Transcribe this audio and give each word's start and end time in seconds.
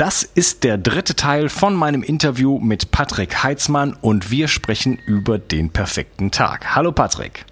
Das 0.00 0.22
ist 0.22 0.64
der 0.64 0.78
dritte 0.78 1.14
Teil 1.14 1.50
von 1.50 1.74
meinem 1.74 2.02
Interview 2.02 2.58
mit 2.58 2.90
Patrick 2.90 3.42
Heitzmann 3.42 3.94
und 4.00 4.30
wir 4.30 4.48
sprechen 4.48 4.96
über 4.96 5.38
den 5.38 5.68
perfekten 5.68 6.30
Tag. 6.30 6.74
Hallo 6.74 6.90
Patrick. 6.90 7.44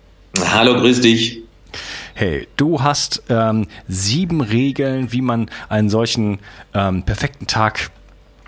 Hallo, 0.55 0.81
grüß 0.81 1.03
dich. 1.03 1.43
Hey, 2.15 2.49
du 2.57 2.81
hast 2.81 3.23
ähm, 3.29 3.67
sieben 3.87 4.41
Regeln, 4.41 5.13
wie 5.13 5.21
man 5.21 5.51
einen 5.69 5.91
solchen 5.91 6.39
ähm, 6.73 7.03
perfekten 7.03 7.47
Tag 7.47 7.91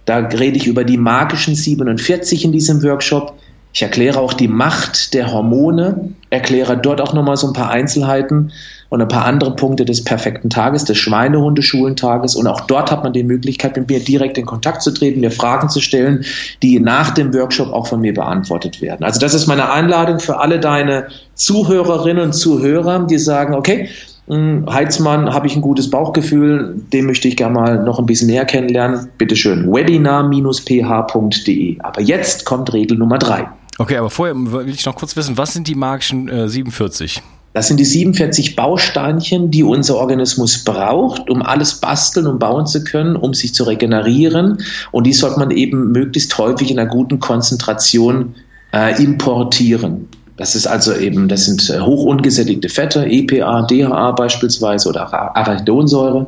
Da 0.05 0.17
rede 0.17 0.57
ich 0.57 0.67
über 0.67 0.83
die 0.83 0.97
magischen 0.97 1.55
47 1.55 2.45
in 2.45 2.51
diesem 2.51 2.81
Workshop. 2.83 3.35
Ich 3.73 3.83
erkläre 3.83 4.19
auch 4.19 4.33
die 4.33 4.47
Macht 4.47 5.13
der 5.13 5.31
Hormone, 5.31 6.15
erkläre 6.31 6.75
dort 6.75 7.01
auch 7.01 7.13
nochmal 7.13 7.37
so 7.37 7.47
ein 7.47 7.53
paar 7.53 7.69
Einzelheiten 7.69 8.51
und 8.89 9.01
ein 9.01 9.07
paar 9.07 9.25
andere 9.25 9.55
Punkte 9.55 9.85
des 9.85 10.03
perfekten 10.03 10.49
Tages, 10.49 10.83
des 10.85 10.97
Schweinehundeschulentages. 10.97 12.35
Und 12.35 12.47
auch 12.47 12.61
dort 12.61 12.91
hat 12.91 13.03
man 13.03 13.13
die 13.13 13.23
Möglichkeit, 13.23 13.77
mit 13.77 13.87
mir 13.87 13.99
direkt 13.99 14.39
in 14.39 14.47
Kontakt 14.47 14.81
zu 14.81 14.91
treten, 14.91 15.19
mir 15.19 15.29
Fragen 15.29 15.69
zu 15.69 15.79
stellen, 15.79 16.25
die 16.63 16.79
nach 16.79 17.11
dem 17.11 17.31
Workshop 17.35 17.71
auch 17.71 17.85
von 17.85 18.01
mir 18.01 18.15
beantwortet 18.15 18.81
werden. 18.81 19.03
Also 19.03 19.19
das 19.19 19.35
ist 19.35 19.45
meine 19.45 19.71
Einladung 19.71 20.19
für 20.19 20.39
alle 20.39 20.59
deine 20.59 21.07
Zuhörerinnen 21.35 22.23
und 22.23 22.33
Zuhörer, 22.33 23.05
die 23.05 23.19
sagen, 23.19 23.53
okay, 23.53 23.89
Heizmann, 24.29 25.33
habe 25.33 25.47
ich 25.47 25.55
ein 25.55 25.61
gutes 25.61 25.89
Bauchgefühl, 25.89 26.79
den 26.93 27.05
möchte 27.05 27.27
ich 27.27 27.35
gerne 27.35 27.55
mal 27.55 27.83
noch 27.83 27.97
ein 27.97 28.05
bisschen 28.05 28.27
näher 28.27 28.45
kennenlernen. 28.45 29.09
Bitte 29.17 29.35
schön, 29.35 29.71
webinar-ph.de. 29.71 31.77
Aber 31.79 32.01
jetzt 32.01 32.45
kommt 32.45 32.71
Regel 32.71 32.97
Nummer 32.97 33.17
drei. 33.17 33.47
Okay, 33.79 33.97
aber 33.97 34.09
vorher 34.09 34.35
will 34.35 34.69
ich 34.69 34.85
noch 34.85 34.95
kurz 34.95 35.15
wissen, 35.15 35.37
was 35.37 35.53
sind 35.53 35.67
die 35.67 35.75
magischen 35.75 36.29
äh, 36.29 36.47
47? 36.47 37.21
Das 37.53 37.67
sind 37.67 37.79
die 37.79 37.85
47 37.85 38.55
Bausteinchen, 38.55 39.49
die 39.49 39.63
unser 39.63 39.97
Organismus 39.97 40.63
braucht, 40.63 41.29
um 41.29 41.41
alles 41.41 41.79
basteln 41.79 42.27
und 42.27 42.37
bauen 42.37 42.67
zu 42.67 42.83
können, 42.83 43.15
um 43.15 43.33
sich 43.33 43.55
zu 43.55 43.63
regenerieren. 43.63 44.59
Und 44.91 45.07
die 45.07 45.13
sollte 45.13 45.39
man 45.39 45.49
eben 45.49 45.91
möglichst 45.91 46.37
häufig 46.37 46.69
in 46.69 46.77
einer 46.77 46.89
guten 46.89 47.19
Konzentration 47.19 48.35
äh, 48.71 49.01
importieren. 49.01 50.07
Das 50.39 50.55
ist 50.55 50.67
also 50.67 50.95
eben, 50.95 51.27
das 51.27 51.45
sind 51.45 51.69
äh, 51.69 51.81
hoch 51.81 52.05
ungesättigte 52.05 52.69
Fette, 52.69 53.05
EPA, 53.05 53.63
DHA 53.63 54.11
beispielsweise 54.11 54.87
oder 54.87 55.13
Arachidonsäure. 55.35 56.25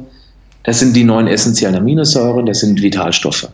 Das 0.64 0.80
sind 0.80 0.98
die 0.98 1.06
neun 1.06 1.28
essentiellen 1.28 1.78
Aminosäuren, 1.78 2.46
das 2.46 2.60
sind 2.60 2.82
Vitalstoffe. 2.82 3.48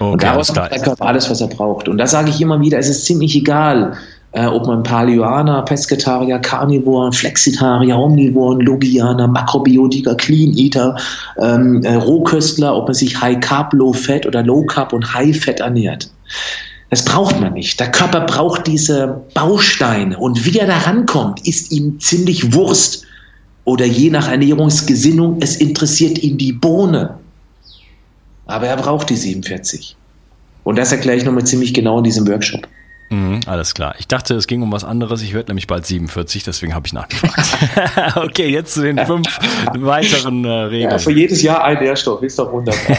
Okay, 0.00 0.10
und 0.10 0.22
daraus 0.22 0.52
macht 0.54 0.72
der 0.72 0.80
Körper 0.80 1.04
alles, 1.04 1.28
was 1.28 1.42
er 1.42 1.48
braucht. 1.48 1.88
Und 1.88 1.98
da 1.98 2.06
sage 2.06 2.30
ich 2.30 2.40
immer 2.40 2.58
wieder, 2.58 2.78
es 2.78 2.88
ist 2.88 3.04
ziemlich 3.04 3.36
egal, 3.36 3.98
äh, 4.32 4.46
ob 4.46 4.66
man 4.66 4.82
Paleoaner, 4.82 5.60
Pesketarier, 5.62 6.38
Carnivoren, 6.38 7.12
Flexitarier, 7.12 7.98
Omnivoren, 7.98 8.60
Logianer, 8.60 9.28
Makrobiotiker, 9.28 10.14
Clean 10.14 10.56
Eater, 10.56 10.96
ähm, 11.38 11.82
äh, 11.84 11.94
Rohköstler, 11.96 12.74
ob 12.74 12.86
man 12.86 12.94
sich 12.94 13.20
High 13.20 13.40
Carb, 13.40 13.74
Low 13.74 13.92
Fat 13.92 14.24
oder 14.24 14.42
Low 14.42 14.64
Carb 14.64 14.94
und 14.94 15.12
High 15.12 15.38
Fat 15.38 15.60
ernährt. 15.60 16.10
Das 16.90 17.04
braucht 17.04 17.38
man 17.40 17.52
nicht. 17.52 17.78
Der 17.80 17.90
Körper 17.90 18.20
braucht 18.20 18.66
diese 18.66 19.22
Bausteine 19.34 20.16
und 20.18 20.44
wie 20.46 20.58
er 20.58 20.66
da 20.66 20.78
rankommt, 20.78 21.46
ist 21.46 21.70
ihm 21.70 22.00
ziemlich 22.00 22.54
Wurst. 22.54 23.04
Oder 23.64 23.84
je 23.84 24.08
nach 24.08 24.28
Ernährungsgesinnung, 24.30 25.38
es 25.40 25.56
interessiert 25.56 26.18
ihn 26.22 26.38
die 26.38 26.54
Bohne. 26.54 27.18
Aber 28.46 28.66
er 28.66 28.78
braucht 28.78 29.10
die 29.10 29.16
47. 29.16 29.94
Und 30.64 30.78
das 30.78 30.90
erkläre 30.90 31.18
ich 31.18 31.24
nochmal 31.24 31.44
ziemlich 31.44 31.74
genau 31.74 31.98
in 31.98 32.04
diesem 32.04 32.26
Workshop. 32.26 32.66
Mhm, 33.10 33.40
alles 33.46 33.74
klar. 33.74 33.94
Ich 33.98 34.08
dachte, 34.08 34.34
es 34.34 34.46
ging 34.46 34.62
um 34.62 34.72
was 34.72 34.84
anderes. 34.84 35.22
Ich 35.22 35.34
werde 35.34 35.50
nämlich 35.50 35.66
bald 35.66 35.86
47, 35.86 36.44
deswegen 36.44 36.74
habe 36.74 36.86
ich 36.86 36.92
nachgefragt. 36.92 38.16
okay, 38.16 38.48
jetzt 38.48 38.74
zu 38.74 38.82
den 38.82 38.98
fünf 38.98 39.26
weiteren 39.74 40.44
äh, 40.44 40.48
Regeln. 40.48 40.90
Ja, 40.92 40.98
für 40.98 41.12
jedes 41.12 41.42
Jahr 41.42 41.64
ein 41.64 41.78
Nährstoff, 41.78 42.22
ist 42.22 42.38
doch 42.38 42.52
wunderbar. 42.52 42.80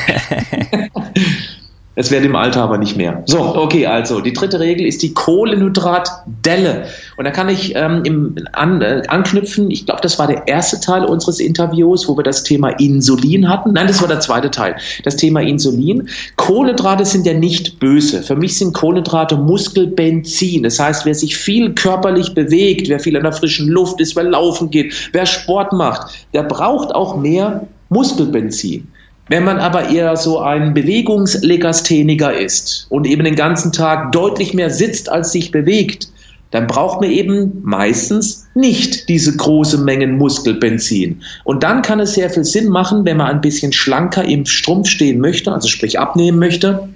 Es 2.00 2.12
wird 2.12 2.24
im 2.24 2.34
Alter 2.34 2.62
aber 2.63 2.78
nicht 2.78 2.96
mehr. 2.96 3.24
So, 3.25 3.57
okay, 3.57 3.86
also 3.86 4.22
die 4.22 4.31
dritte 4.31 4.62
Regel 4.62 4.88
ist 4.88 5.01
die 5.01 5.13
Kohlenhydratdelle. 5.13 6.86
Und 7.18 7.25
da 7.25 7.31
kann 7.31 7.50
ich 7.50 7.75
ähm, 7.75 8.04
im, 8.06 8.36
an, 8.54 8.81
äh, 8.81 9.01
anknüpfen, 9.10 9.69
ich 9.69 9.86
glaube, 9.86 10.00
das 10.01 10.18
war 10.18 10.28
der 10.28 10.48
erste 10.48 10.80
Teil 10.80 11.04
unseres 11.04 11.42
Interviews, 11.42 12.07
wo 12.07 12.16
wir 12.16 12.24
das 12.24 12.44
Thema 12.44 12.69
Insulin 12.80 13.50
hatten. 13.50 13.74
Nein, 13.74 13.88
das 13.88 14.00
war 14.00 14.07
der 14.07 14.22
zweite 14.22 14.50
Teil. 14.50 14.78
Das 15.04 15.18
Thema 15.18 15.42
Insulin. 15.42 16.07
Kohlenhydrate 16.38 17.04
sind 17.04 17.25
ja 17.25 17.34
nicht 17.34 17.80
böse. 17.81 18.24
Für 18.24 18.38
mich 18.38 18.57
sind 18.57 18.74
Kohlenhydrate 18.74 19.36
Muskelbenzin. 19.36 20.63
Das 20.63 20.80
heißt, 20.80 21.06
wer 21.06 21.16
sich 21.16 21.36
viel 21.36 21.74
körperlich 21.74 22.34
bewegt, 22.34 22.88
wer 22.88 23.01
viel 23.01 23.18
an 23.18 23.24
der 23.24 23.34
frischen 23.34 23.68
Luft 23.68 24.00
ist, 24.00 24.16
wer 24.16 24.24
laufen 24.24 24.72
geht, 24.72 25.10
wer 25.12 25.25
Sport 25.25 25.74
macht, 25.74 26.13
der 26.34 26.44
braucht 26.44 26.96
auch 26.96 27.18
mehr 27.18 27.68
Muskelbenzin. 27.90 28.88
Wenn 29.29 29.43
man 29.43 29.59
aber 29.59 29.89
eher 29.89 30.17
so 30.17 30.39
ein 30.39 30.73
Bewegungslegastheniker 30.73 32.37
ist 32.37 32.87
und 32.89 33.05
eben 33.05 33.23
den 33.23 33.35
ganzen 33.35 33.71
Tag 33.71 34.11
deutlich 34.11 34.53
mehr 34.53 34.71
sitzt, 34.71 35.09
als 35.09 35.31
sich 35.31 35.51
bewegt, 35.51 36.09
dann 36.51 36.65
braucht 36.65 36.99
man 36.99 37.11
eben 37.11 37.61
meistens 37.63 38.47
nicht 38.55 39.07
diese 39.07 39.37
große 39.37 39.77
Mengen 39.77 40.17
Muskelbenzin. 40.17 41.21
Und 41.43 41.61
dann 41.61 41.83
kann 41.83 41.99
es 41.99 42.15
sehr 42.15 42.29
viel 42.31 42.43
Sinn 42.43 42.69
machen, 42.69 43.05
wenn 43.05 43.17
man 43.17 43.27
ein 43.27 43.41
bisschen 43.41 43.71
schlanker 43.71 44.25
im 44.25 44.47
Strumpf 44.47 44.89
stehen 44.89 45.19
möchte, 45.19 45.53
also 45.53 45.67
sprich 45.67 45.99
abnehmen 45.99 46.39
möchte, 46.39 46.89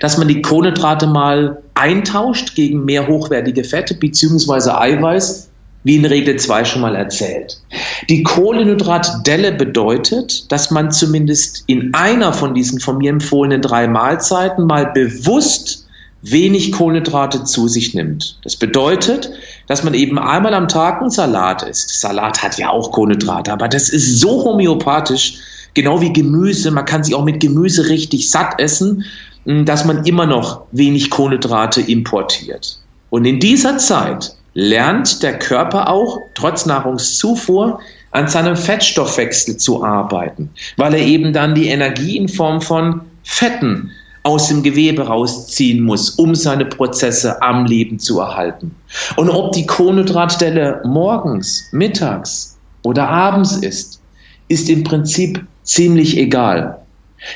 dass 0.00 0.16
man 0.16 0.28
die 0.28 0.42
Kohlenhydrate 0.42 1.08
mal 1.08 1.60
eintauscht 1.74 2.54
gegen 2.54 2.84
mehr 2.84 3.08
hochwertige 3.08 3.64
Fette 3.64 3.94
bzw. 3.94 4.70
Eiweiß 4.70 5.47
wie 5.84 5.96
in 5.96 6.04
Regel 6.04 6.36
2 6.36 6.64
schon 6.64 6.82
mal 6.82 6.96
erzählt. 6.96 7.60
Die 8.08 8.22
Kohlenhydratdelle 8.22 9.52
bedeutet, 9.52 10.50
dass 10.50 10.70
man 10.70 10.90
zumindest 10.90 11.64
in 11.66 11.94
einer 11.94 12.32
von 12.32 12.54
diesen 12.54 12.80
von 12.80 12.98
mir 12.98 13.10
empfohlenen 13.10 13.62
drei 13.62 13.86
Mahlzeiten 13.86 14.66
mal 14.66 14.86
bewusst 14.92 15.86
wenig 16.22 16.72
Kohlenhydrate 16.72 17.44
zu 17.44 17.68
sich 17.68 17.94
nimmt. 17.94 18.38
Das 18.42 18.56
bedeutet, 18.56 19.30
dass 19.68 19.84
man 19.84 19.94
eben 19.94 20.18
einmal 20.18 20.54
am 20.54 20.68
Tag 20.68 21.00
einen 21.00 21.10
Salat 21.10 21.62
isst. 21.62 22.00
Salat 22.00 22.42
hat 22.42 22.58
ja 22.58 22.70
auch 22.70 22.90
Kohlenhydrate, 22.90 23.52
aber 23.52 23.68
das 23.68 23.88
ist 23.88 24.18
so 24.18 24.44
homöopathisch, 24.44 25.38
genau 25.74 26.00
wie 26.00 26.12
Gemüse. 26.12 26.70
Man 26.70 26.86
kann 26.86 27.04
sich 27.04 27.14
auch 27.14 27.24
mit 27.24 27.40
Gemüse 27.40 27.88
richtig 27.88 28.30
satt 28.30 28.60
essen, 28.60 29.04
dass 29.44 29.84
man 29.84 30.04
immer 30.04 30.26
noch 30.26 30.62
wenig 30.72 31.10
Kohlenhydrate 31.10 31.80
importiert. 31.82 32.80
Und 33.10 33.24
in 33.24 33.38
dieser 33.38 33.78
Zeit 33.78 34.34
lernt 34.58 35.22
der 35.22 35.38
Körper 35.38 35.88
auch 35.88 36.20
trotz 36.34 36.66
Nahrungszufuhr 36.66 37.78
an 38.10 38.26
seinem 38.26 38.56
Fettstoffwechsel 38.56 39.56
zu 39.56 39.84
arbeiten, 39.84 40.50
weil 40.76 40.94
er 40.94 41.06
eben 41.06 41.32
dann 41.32 41.54
die 41.54 41.68
Energie 41.68 42.16
in 42.16 42.28
Form 42.28 42.60
von 42.60 43.02
Fetten 43.22 43.92
aus 44.24 44.48
dem 44.48 44.64
Gewebe 44.64 45.02
rausziehen 45.02 45.84
muss, 45.84 46.10
um 46.10 46.34
seine 46.34 46.64
Prozesse 46.64 47.40
am 47.40 47.66
Leben 47.66 48.00
zu 48.00 48.18
erhalten. 48.18 48.74
Und 49.14 49.30
ob 49.30 49.52
die 49.52 49.64
Kohlenhydratstelle 49.64 50.82
morgens, 50.84 51.68
mittags 51.70 52.58
oder 52.82 53.08
abends 53.08 53.58
ist, 53.58 54.00
ist 54.48 54.68
im 54.68 54.82
Prinzip 54.82 55.40
ziemlich 55.62 56.16
egal. 56.16 56.80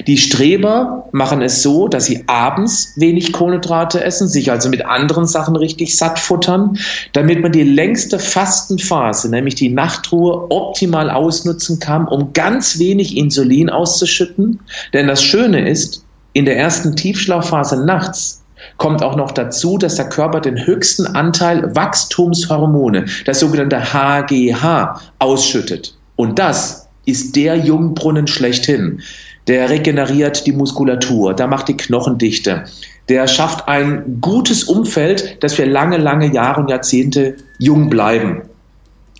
Die 0.06 0.16
Streber 0.16 1.08
machen 1.12 1.42
es 1.42 1.62
so, 1.62 1.88
dass 1.88 2.04
sie 2.04 2.24
abends 2.28 2.94
wenig 2.96 3.32
Kohlenhydrate 3.32 4.02
essen, 4.02 4.28
sich 4.28 4.50
also 4.50 4.68
mit 4.68 4.84
anderen 4.84 5.26
Sachen 5.26 5.56
richtig 5.56 5.96
satt 5.96 6.18
futtern, 6.18 6.78
damit 7.12 7.42
man 7.42 7.52
die 7.52 7.64
längste 7.64 8.18
Fastenphase, 8.18 9.28
nämlich 9.28 9.56
die 9.56 9.70
Nachtruhe, 9.70 10.46
optimal 10.50 11.10
ausnutzen 11.10 11.80
kann, 11.80 12.06
um 12.06 12.32
ganz 12.32 12.78
wenig 12.78 13.16
Insulin 13.16 13.70
auszuschütten. 13.70 14.60
Denn 14.92 15.08
das 15.08 15.22
Schöne 15.22 15.68
ist, 15.68 16.04
in 16.32 16.44
der 16.44 16.56
ersten 16.56 16.94
Tiefschlafphase 16.94 17.84
nachts 17.84 18.42
kommt 18.76 19.02
auch 19.02 19.16
noch 19.16 19.32
dazu, 19.32 19.76
dass 19.76 19.96
der 19.96 20.08
Körper 20.08 20.40
den 20.40 20.64
höchsten 20.64 21.06
Anteil 21.06 21.74
Wachstumshormone, 21.74 23.06
das 23.24 23.40
sogenannte 23.40 23.92
HGH, 23.92 25.00
ausschüttet. 25.18 25.96
Und 26.14 26.38
das 26.38 26.88
ist 27.04 27.34
der 27.34 27.56
Jungbrunnen 27.56 28.28
schlechthin 28.28 29.02
der 29.48 29.70
regeneriert 29.70 30.46
die 30.46 30.52
Muskulatur, 30.52 31.34
der 31.34 31.46
macht 31.46 31.68
die 31.68 31.76
Knochen 31.76 32.18
dichter, 32.18 32.64
der 33.08 33.26
schafft 33.26 33.68
ein 33.68 34.18
gutes 34.20 34.64
Umfeld, 34.64 35.42
dass 35.42 35.58
wir 35.58 35.66
lange, 35.66 35.96
lange 35.96 36.32
Jahre 36.32 36.60
und 36.60 36.70
Jahrzehnte 36.70 37.36
jung 37.58 37.90
bleiben. 37.90 38.42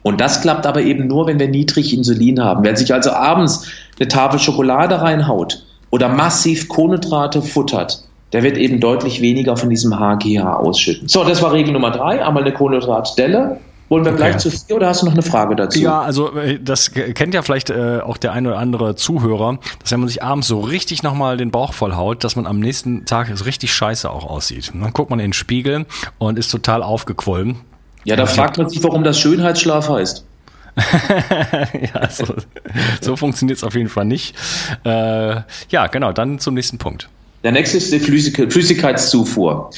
Und 0.03 0.21
das 0.21 0.41
klappt 0.41 0.67
aber 0.67 0.83
eben 0.83 1.07
nur, 1.07 1.27
wenn 1.27 1.39
wir 1.39 1.49
niedrig 1.49 1.95
Insulin 1.95 2.43
haben. 2.43 2.65
Wer 2.65 2.77
sich 2.77 2.93
also 2.93 3.11
abends 3.11 3.69
eine 3.99 4.09
Tafel 4.09 4.39
Schokolade 4.39 5.01
reinhaut 5.01 5.65
oder 5.91 6.09
massiv 6.09 6.69
Kohlenhydrate 6.69 7.43
futtert, 7.43 8.05
der 8.33 8.43
wird 8.43 8.57
eben 8.57 8.81
deutlich 8.81 9.21
weniger 9.21 9.57
von 9.57 9.71
diesem 9.71 9.99
HGH 9.99 10.57
ausschütten. 10.57 11.07
So, 11.07 11.23
das 11.23 11.43
war 11.43 11.53
Regel 11.53 11.73
Nummer 11.73 11.91
drei. 11.91 12.25
Einmal 12.25 12.43
eine 12.43 12.53
Kohlenhydratdelle 12.53 13.59
wollen 13.93 14.07
wir 14.07 14.13
okay. 14.13 14.23
gleich 14.23 14.39
zu 14.39 14.51
vier 14.51 14.77
oder 14.77 14.89
hast 14.89 15.03
du 15.03 15.07
noch 15.07 15.13
eine 15.13 15.21
Frage 15.21 15.55
dazu? 15.55 15.79
Ja, 15.79 16.01
also 16.01 16.35
äh, 16.35 16.59
das 16.59 16.93
kennt 16.93 17.35
ja 17.35 17.43
vielleicht 17.43 17.69
äh, 17.69 18.01
auch 18.01 18.17
der 18.17 18.33
ein 18.33 18.47
oder 18.47 18.57
andere 18.57 18.97
Zuhörer, 18.97 19.59
dass 19.81 19.93
wenn 19.93 20.01
man 20.01 20.09
sich 20.09 20.23
abends 20.23 20.49
so 20.49 20.61
richtig 20.61 21.03
nochmal 21.03 21.37
den 21.37 21.51
Bauch 21.51 21.75
vollhaut, 21.75 22.25
dass 22.25 22.35
man 22.35 22.47
am 22.47 22.59
nächsten 22.59 23.05
Tag 23.05 23.31
so 23.35 23.45
richtig 23.45 23.75
scheiße 23.75 24.11
auch 24.11 24.25
aussieht. 24.25 24.71
Und 24.73 24.81
dann 24.81 24.95
guckt 24.95 25.11
man 25.11 25.21
in 25.21 25.27
den 25.27 25.33
Spiegel 25.35 25.85
und 26.17 26.39
ist 26.39 26.51
total 26.51 26.83
aufgequollen. 26.83 27.57
Ja, 28.05 28.17
da 28.17 28.25
fragt 28.25 28.57
man 28.57 28.71
sich, 28.71 28.83
warum 28.83 29.05
das 29.05 29.21
Schönheitsschlaf 29.21 29.91
heißt. 29.91 30.25
ja, 31.95 32.09
so, 32.09 32.35
so 33.03 33.17
funktioniert 33.17 33.59
es 33.59 33.65
auf 33.65 33.75
jeden 33.75 33.91
Fall 33.91 34.07
nicht. 34.07 34.35
Äh, 34.85 35.43
ja, 35.69 35.87
genau, 35.89 36.13
dann 36.13 36.39
zum 36.39 36.55
nächsten 36.55 36.79
Punkt. 36.79 37.11
Der 37.45 37.53
nächste 37.53 37.79
ist 37.79 37.93
die 37.93 37.99
Flüssigkeitszufuhr. 37.99 39.71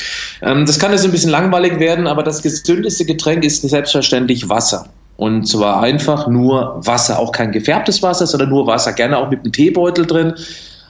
Ähm, 0.43 0.66
das 0.66 0.78
kann 0.78 0.93
jetzt 0.93 1.05
ein 1.05 1.11
bisschen 1.11 1.31
langweilig 1.31 1.78
werden, 1.78 2.06
aber 2.06 2.22
das 2.22 2.43
gesündeste 2.43 3.05
Getränk 3.05 3.44
ist 3.44 3.62
selbstverständlich 3.62 4.49
Wasser. 4.49 4.87
Und 5.16 5.46
zwar 5.46 5.82
einfach 5.82 6.26
nur 6.26 6.81
Wasser, 6.84 7.19
auch 7.19 7.32
kein 7.32 7.52
gefärbtes 7.52 8.02
Wasser, 8.02 8.26
sondern 8.26 8.50
nur 8.50 8.66
Wasser, 8.66 8.93
gerne 8.93 9.16
auch 9.16 9.31
mit 9.31 9.40
einem 9.40 9.52
Teebeutel 9.52 10.06
drin, 10.06 10.34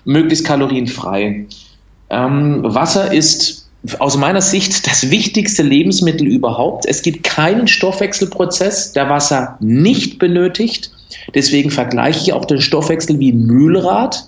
möglichst 0.04 0.46
kalorienfrei. 0.46 1.46
Ähm, 2.10 2.60
Wasser 2.62 3.12
ist 3.12 3.68
aus 3.98 4.16
meiner 4.16 4.40
Sicht 4.40 4.86
das 4.86 5.10
wichtigste 5.10 5.62
Lebensmittel 5.62 6.26
überhaupt. 6.26 6.86
Es 6.86 7.02
gibt 7.02 7.22
keinen 7.22 7.68
Stoffwechselprozess, 7.68 8.92
der 8.92 9.10
Wasser 9.10 9.58
nicht 9.60 10.18
benötigt. 10.18 10.90
Deswegen 11.34 11.70
vergleiche 11.70 12.20
ich 12.20 12.32
auch 12.32 12.46
den 12.46 12.60
Stoffwechsel 12.60 13.18
wie 13.18 13.32
ein 13.32 13.46
Mühlrad. 13.46 14.26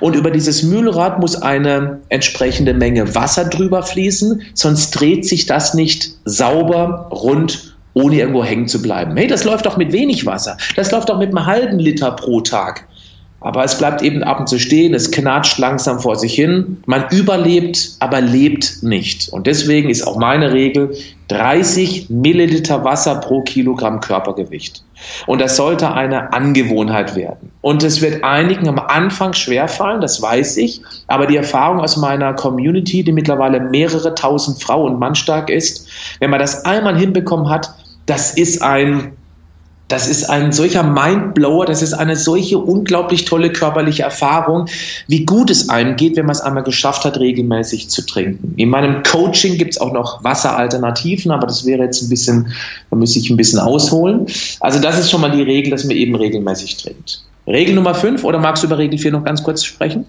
Und 0.00 0.16
über 0.16 0.30
dieses 0.30 0.62
Mühlrad 0.62 1.20
muss 1.20 1.40
eine 1.40 2.00
entsprechende 2.08 2.74
Menge 2.74 3.14
Wasser 3.14 3.44
drüber 3.44 3.82
fließen, 3.82 4.42
sonst 4.54 4.92
dreht 4.92 5.26
sich 5.26 5.46
das 5.46 5.74
nicht 5.74 6.12
sauber, 6.24 7.08
rund, 7.10 7.76
ohne 7.94 8.16
irgendwo 8.16 8.44
hängen 8.44 8.68
zu 8.68 8.82
bleiben. 8.82 9.16
Hey, 9.16 9.26
das 9.26 9.44
läuft 9.44 9.66
doch 9.66 9.76
mit 9.76 9.92
wenig 9.92 10.26
Wasser. 10.26 10.56
Das 10.76 10.90
läuft 10.90 11.08
doch 11.08 11.18
mit 11.18 11.28
einem 11.28 11.46
halben 11.46 11.78
Liter 11.78 12.12
pro 12.12 12.40
Tag. 12.40 12.86
Aber 13.40 13.64
es 13.64 13.78
bleibt 13.78 14.02
eben 14.02 14.22
ab 14.22 14.40
und 14.40 14.48
zu 14.48 14.58
stehen, 14.58 14.94
es 14.94 15.10
knatscht 15.10 15.58
langsam 15.58 16.00
vor 16.00 16.16
sich 16.16 16.34
hin. 16.34 16.78
Man 16.86 17.04
überlebt, 17.10 17.90
aber 18.00 18.20
lebt 18.20 18.82
nicht. 18.82 19.28
Und 19.28 19.46
deswegen 19.46 19.90
ist 19.90 20.06
auch 20.06 20.16
meine 20.16 20.52
Regel 20.52 20.96
30 21.28 22.08
Milliliter 22.08 22.84
Wasser 22.84 23.16
pro 23.16 23.42
Kilogramm 23.42 24.00
Körpergewicht. 24.00 24.84
Und 25.26 25.40
das 25.40 25.56
sollte 25.56 25.92
eine 25.92 26.32
Angewohnheit 26.32 27.16
werden. 27.16 27.50
Und 27.60 27.82
es 27.82 28.00
wird 28.00 28.22
einigen 28.22 28.68
am 28.68 28.78
Anfang 28.78 29.32
schwerfallen, 29.32 30.00
das 30.00 30.22
weiß 30.22 30.56
ich. 30.58 30.82
Aber 31.08 31.26
die 31.26 31.36
Erfahrung 31.36 31.80
aus 31.80 31.96
meiner 31.96 32.32
Community, 32.34 33.02
die 33.02 33.12
mittlerweile 33.12 33.60
mehrere 33.60 34.14
tausend 34.14 34.62
Frau 34.62 34.84
und 34.84 34.98
Mann 34.98 35.14
stark 35.14 35.50
ist, 35.50 35.88
wenn 36.20 36.30
man 36.30 36.40
das 36.40 36.64
einmal 36.64 36.96
hinbekommen 36.96 37.48
hat, 37.48 37.74
das 38.06 38.34
ist 38.34 38.62
ein 38.62 39.12
das 39.88 40.08
ist 40.08 40.28
ein 40.28 40.50
solcher 40.50 40.82
Mindblower, 40.82 41.64
das 41.64 41.80
ist 41.80 41.92
eine 41.92 42.16
solche 42.16 42.58
unglaublich 42.58 43.24
tolle 43.24 43.52
körperliche 43.52 44.02
Erfahrung, 44.02 44.66
wie 45.06 45.24
gut 45.24 45.48
es 45.50 45.68
einem 45.68 45.96
geht, 45.96 46.16
wenn 46.16 46.26
man 46.26 46.34
es 46.34 46.40
einmal 46.40 46.64
geschafft 46.64 47.04
hat, 47.04 47.18
regelmäßig 47.18 47.88
zu 47.88 48.04
trinken. 48.04 48.54
In 48.56 48.70
meinem 48.70 49.02
Coaching 49.04 49.58
gibt 49.58 49.72
es 49.72 49.80
auch 49.80 49.92
noch 49.92 50.24
Wasseralternativen, 50.24 51.30
aber 51.30 51.46
das 51.46 51.64
wäre 51.64 51.84
jetzt 51.84 52.02
ein 52.02 52.08
bisschen, 52.08 52.52
da 52.90 52.96
müsste 52.96 53.20
ich 53.20 53.30
ein 53.30 53.36
bisschen 53.36 53.60
ausholen. 53.60 54.26
Also 54.60 54.80
das 54.80 54.98
ist 54.98 55.10
schon 55.10 55.20
mal 55.20 55.30
die 55.30 55.42
Regel, 55.42 55.70
dass 55.70 55.84
man 55.84 55.96
eben 55.96 56.16
regelmäßig 56.16 56.76
trinkt. 56.78 57.22
Regel 57.46 57.76
Nummer 57.76 57.94
5 57.94 58.24
oder 58.24 58.40
magst 58.40 58.64
du 58.64 58.66
über 58.66 58.78
Regel 58.78 58.98
4 58.98 59.12
noch 59.12 59.24
ganz 59.24 59.42
kurz 59.42 59.62
sprechen? 59.62 60.04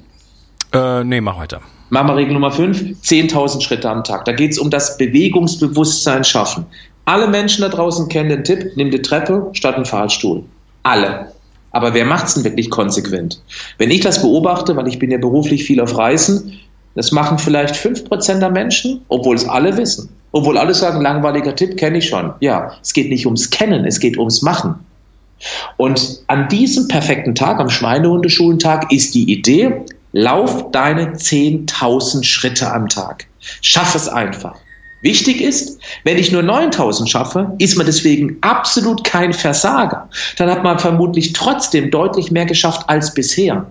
Äh, 0.74 1.04
nee, 1.04 1.22
mach 1.22 1.38
weiter. 1.38 1.62
Machen 1.90 2.08
wir 2.08 2.16
Regel 2.16 2.34
Nummer 2.34 2.52
5, 2.52 3.00
10.000 3.04 3.62
Schritte 3.62 3.90
am 3.90 4.04
Tag. 4.04 4.26
Da 4.26 4.34
geht 4.34 4.52
es 4.52 4.58
um 4.58 4.70
das 4.70 4.98
Bewegungsbewusstsein 4.98 6.24
schaffen. 6.24 6.66
Alle 7.08 7.30
Menschen 7.30 7.62
da 7.62 7.70
draußen 7.70 8.10
kennen 8.10 8.28
den 8.28 8.44
Tipp, 8.44 8.74
nimm 8.76 8.92
die 8.92 9.02
Treppe 9.02 9.50
statt 9.54 9.76
einen 9.76 9.86
Fahrstuhl. 9.86 10.44
Alle. 10.84 11.32
Aber 11.72 11.94
wer 11.94 12.04
macht 12.04 12.28
es 12.28 12.34
denn 12.34 12.44
wirklich 12.44 12.70
konsequent? 12.70 13.42
Wenn 13.78 13.92
ich 13.92 14.02
das 14.02 14.22
beobachte, 14.22 14.76
weil 14.76 14.90
ich 14.90 15.00
bin 15.00 15.10
ja 15.10 15.18
beruflich 15.18 15.64
viel 15.64 15.80
auf 15.80 15.98
Reisen, 15.98 16.60
das 16.96 17.14
machen 17.14 17.40
vielleicht 17.40 17.76
5% 17.76 18.40
der 18.40 18.50
Menschen, 18.50 19.06
obwohl 19.08 19.38
es 19.38 19.48
alle 19.48 19.78
wissen. 19.78 20.10
Obwohl 20.34 20.58
alle 20.58 20.74
sagen, 20.74 21.00
langweiliger 21.00 21.56
Tipp 21.56 21.78
kenne 21.78 22.00
ich 22.00 22.10
schon. 22.10 22.34
Ja, 22.42 22.74
es 22.82 22.92
geht 22.92 23.10
nicht 23.10 23.26
ums 23.26 23.52
Kennen, 23.52 23.86
es 23.86 24.02
geht 24.02 24.18
ums 24.18 24.42
Machen. 24.42 24.76
Und 25.78 26.24
an 26.28 26.50
diesem 26.50 26.90
perfekten 26.90 27.36
Tag, 27.36 27.62
am 27.62 27.70
Schweinehundeschulentag, 27.70 28.92
ist 28.92 29.16
die 29.16 29.32
Idee, 29.32 29.86
lauf 30.12 30.72
deine 30.72 31.14
10.000 31.14 32.26
Schritte 32.26 32.70
am 32.70 32.90
Tag. 32.90 33.28
Schaff 33.62 33.96
es 33.96 34.10
einfach. 34.10 34.58
Wichtig 35.08 35.40
ist, 35.40 35.80
wenn 36.04 36.18
ich 36.18 36.34
nur 36.34 36.44
9000 36.44 37.10
schaffe, 37.10 37.54
ist 37.60 37.78
man 37.78 37.86
deswegen 37.86 38.36
absolut 38.42 39.06
kein 39.06 39.32
Versager. 39.32 40.10
Dann 40.36 40.50
hat 40.50 40.66
man 40.66 40.80
vermutlich 40.80 41.32
trotzdem 41.32 41.92
deutlich 41.92 42.30
mehr 42.30 42.46
geschafft 42.46 42.82
als 42.90 43.14
bisher. 43.14 43.66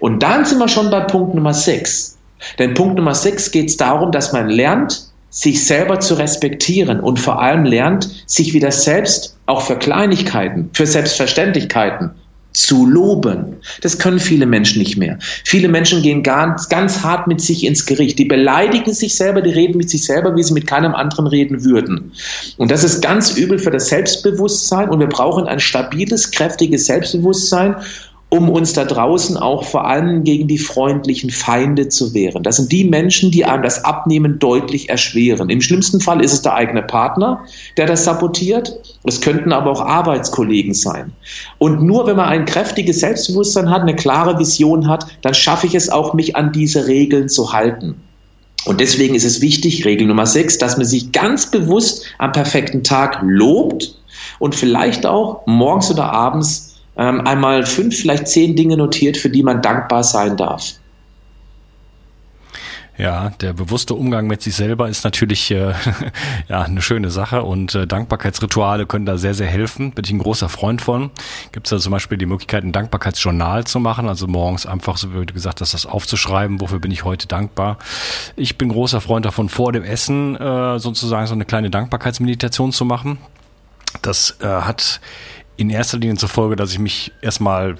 Und 0.00 0.22
dann 0.22 0.44
sind 0.44 0.58
wir 0.58 0.68
schon 0.68 0.90
bei 0.90 1.00
Punkt 1.00 1.34
Nummer 1.34 1.54
6. 1.54 2.18
Denn 2.58 2.74
Punkt 2.74 2.96
Nummer 2.96 3.14
6 3.14 3.52
geht 3.52 3.70
es 3.70 3.78
darum, 3.78 4.12
dass 4.12 4.34
man 4.34 4.50
lernt, 4.50 5.08
sich 5.30 5.64
selber 5.64 5.98
zu 5.98 6.12
respektieren 6.12 7.00
und 7.00 7.18
vor 7.18 7.40
allem 7.40 7.64
lernt, 7.64 8.10
sich 8.26 8.52
wieder 8.52 8.70
selbst 8.70 9.34
auch 9.46 9.62
für 9.62 9.76
Kleinigkeiten, 9.76 10.68
für 10.74 10.86
Selbstverständlichkeiten 10.86 12.10
zu 12.56 12.86
loben. 12.86 13.56
Das 13.82 13.98
können 13.98 14.18
viele 14.18 14.46
Menschen 14.46 14.78
nicht 14.78 14.96
mehr. 14.96 15.18
Viele 15.44 15.68
Menschen 15.68 16.02
gehen 16.02 16.22
ganz, 16.22 16.68
ganz 16.68 17.02
hart 17.02 17.26
mit 17.26 17.40
sich 17.40 17.64
ins 17.64 17.84
Gericht. 17.84 18.18
Die 18.18 18.24
beleidigen 18.24 18.94
sich 18.94 19.14
selber, 19.14 19.42
die 19.42 19.50
reden 19.50 19.76
mit 19.76 19.90
sich 19.90 20.04
selber, 20.04 20.34
wie 20.36 20.42
sie 20.42 20.54
mit 20.54 20.66
keinem 20.66 20.94
anderen 20.94 21.26
reden 21.26 21.64
würden. 21.64 22.12
Und 22.56 22.70
das 22.70 22.82
ist 22.82 23.02
ganz 23.02 23.36
übel 23.36 23.58
für 23.58 23.70
das 23.70 23.88
Selbstbewusstsein 23.88 24.88
und 24.88 25.00
wir 25.00 25.08
brauchen 25.08 25.46
ein 25.46 25.60
stabiles, 25.60 26.30
kräftiges 26.30 26.86
Selbstbewusstsein 26.86 27.76
um 28.36 28.48
uns 28.50 28.72
da 28.72 28.84
draußen 28.84 29.36
auch 29.36 29.64
vor 29.64 29.86
allem 29.86 30.24
gegen 30.24 30.46
die 30.46 30.58
freundlichen 30.58 31.30
Feinde 31.30 31.88
zu 31.88 32.14
wehren. 32.14 32.42
Das 32.42 32.56
sind 32.56 32.70
die 32.70 32.84
Menschen, 32.84 33.30
die 33.30 33.44
einem 33.44 33.62
das 33.62 33.84
Abnehmen 33.84 34.38
deutlich 34.38 34.88
erschweren. 34.88 35.48
Im 35.48 35.60
schlimmsten 35.60 36.00
Fall 36.00 36.22
ist 36.22 36.32
es 36.32 36.42
der 36.42 36.54
eigene 36.54 36.82
Partner, 36.82 37.44
der 37.76 37.86
das 37.86 38.04
sabotiert. 38.04 38.78
Es 39.04 39.20
könnten 39.20 39.52
aber 39.52 39.70
auch 39.70 39.80
Arbeitskollegen 39.80 40.74
sein. 40.74 41.12
Und 41.58 41.82
nur 41.82 42.06
wenn 42.06 42.16
man 42.16 42.28
ein 42.28 42.44
kräftiges 42.44 43.00
Selbstbewusstsein 43.00 43.70
hat, 43.70 43.82
eine 43.82 43.96
klare 43.96 44.38
Vision 44.38 44.88
hat, 44.88 45.06
dann 45.22 45.34
schaffe 45.34 45.66
ich 45.66 45.74
es 45.74 45.88
auch, 45.88 46.14
mich 46.14 46.36
an 46.36 46.52
diese 46.52 46.86
Regeln 46.86 47.28
zu 47.28 47.52
halten. 47.52 47.94
Und 48.66 48.80
deswegen 48.80 49.14
ist 49.14 49.24
es 49.24 49.40
wichtig, 49.40 49.84
Regel 49.84 50.08
Nummer 50.08 50.26
sechs, 50.26 50.58
dass 50.58 50.76
man 50.76 50.86
sich 50.86 51.12
ganz 51.12 51.50
bewusst 51.50 52.04
am 52.18 52.32
perfekten 52.32 52.82
Tag 52.82 53.20
lobt 53.22 53.96
und 54.40 54.54
vielleicht 54.54 55.06
auch 55.06 55.46
morgens 55.46 55.90
oder 55.90 56.12
abends 56.12 56.65
ähm, 56.96 57.26
einmal 57.26 57.64
fünf, 57.66 57.96
vielleicht 57.96 58.28
zehn 58.28 58.56
Dinge 58.56 58.76
notiert, 58.76 59.16
für 59.16 59.30
die 59.30 59.42
man 59.42 59.62
dankbar 59.62 60.02
sein 60.02 60.36
darf. 60.36 60.74
Ja, 62.98 63.28
der 63.42 63.52
bewusste 63.52 63.92
Umgang 63.92 64.26
mit 64.26 64.40
sich 64.40 64.54
selber 64.54 64.88
ist 64.88 65.04
natürlich 65.04 65.50
äh, 65.50 65.74
ja 66.48 66.62
eine 66.62 66.80
schöne 66.80 67.10
Sache 67.10 67.42
und 67.42 67.74
äh, 67.74 67.86
Dankbarkeitsrituale 67.86 68.86
können 68.86 69.04
da 69.04 69.18
sehr, 69.18 69.34
sehr 69.34 69.48
helfen. 69.48 69.92
Bin 69.92 70.04
ich 70.04 70.12
ein 70.12 70.18
großer 70.18 70.48
Freund 70.48 70.80
von. 70.80 71.10
Gibt 71.52 71.66
es 71.66 71.70
da 71.70 71.78
zum 71.78 71.92
Beispiel 71.92 72.16
die 72.16 72.24
Möglichkeit, 72.24 72.64
ein 72.64 72.72
Dankbarkeitsjournal 72.72 73.64
zu 73.64 73.80
machen, 73.80 74.08
also 74.08 74.26
morgens 74.26 74.64
einfach, 74.64 74.96
so 74.96 75.14
wie 75.14 75.26
gesagt 75.26 75.60
hast, 75.60 75.74
das 75.74 75.84
aufzuschreiben, 75.84 76.60
wofür 76.62 76.78
bin 76.78 76.90
ich 76.90 77.04
heute 77.04 77.28
dankbar. 77.28 77.76
Ich 78.34 78.56
bin 78.56 78.70
großer 78.70 79.02
Freund 79.02 79.26
davon, 79.26 79.50
vor 79.50 79.72
dem 79.72 79.84
Essen 79.84 80.34
äh, 80.36 80.78
sozusagen 80.78 81.26
so 81.26 81.34
eine 81.34 81.44
kleine 81.44 81.68
Dankbarkeitsmeditation 81.68 82.72
zu 82.72 82.86
machen. 82.86 83.18
Das 84.00 84.38
äh, 84.40 84.46
hat 84.46 85.00
in 85.56 85.70
erster 85.70 85.98
Linie 85.98 86.16
zur 86.16 86.28
Folge, 86.28 86.56
dass 86.56 86.72
ich 86.72 86.78
mich 86.78 87.12
erstmal 87.20 87.76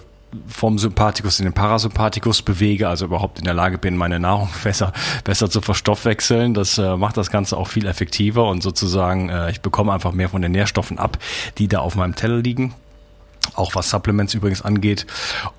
vom 0.49 0.79
Sympathikus 0.79 1.39
in 1.39 1.45
den 1.45 1.53
Parasympathikus 1.53 2.43
bewege, 2.43 2.89
also 2.89 3.07
überhaupt 3.07 3.39
in 3.39 3.45
der 3.45 3.55
Lage 3.55 3.79
bin, 3.79 3.97
meine 3.97 4.19
Nahrung 4.21 4.49
besser, 4.65 4.93
besser 5.25 5.51
zu 5.51 5.61
verstoffwechseln. 5.61 6.55
Das 6.55 6.79
äh, 6.79 6.97
macht 6.97 7.17
das 7.17 7.31
Ganze 7.31 7.57
auch 7.57 7.69
viel 7.69 7.87
effektiver 7.87 8.49
und 8.49 8.63
sozusagen, 8.63 9.29
äh, 9.29 9.51
ich 9.51 9.61
bekomme 9.61 9.93
einfach 9.93 10.13
mehr 10.13 10.29
von 10.29 10.43
den 10.43 10.53
Nährstoffen 10.53 10.99
ab, 10.99 11.19
die 11.59 11.69
da 11.69 11.79
auf 11.81 11.95
meinem 11.95 12.15
Teller 12.15 12.39
liegen. 12.39 12.75
Auch 13.55 13.75
was 13.75 13.91
Supplements 13.91 14.35
übrigens 14.35 14.63
angeht. 14.63 15.07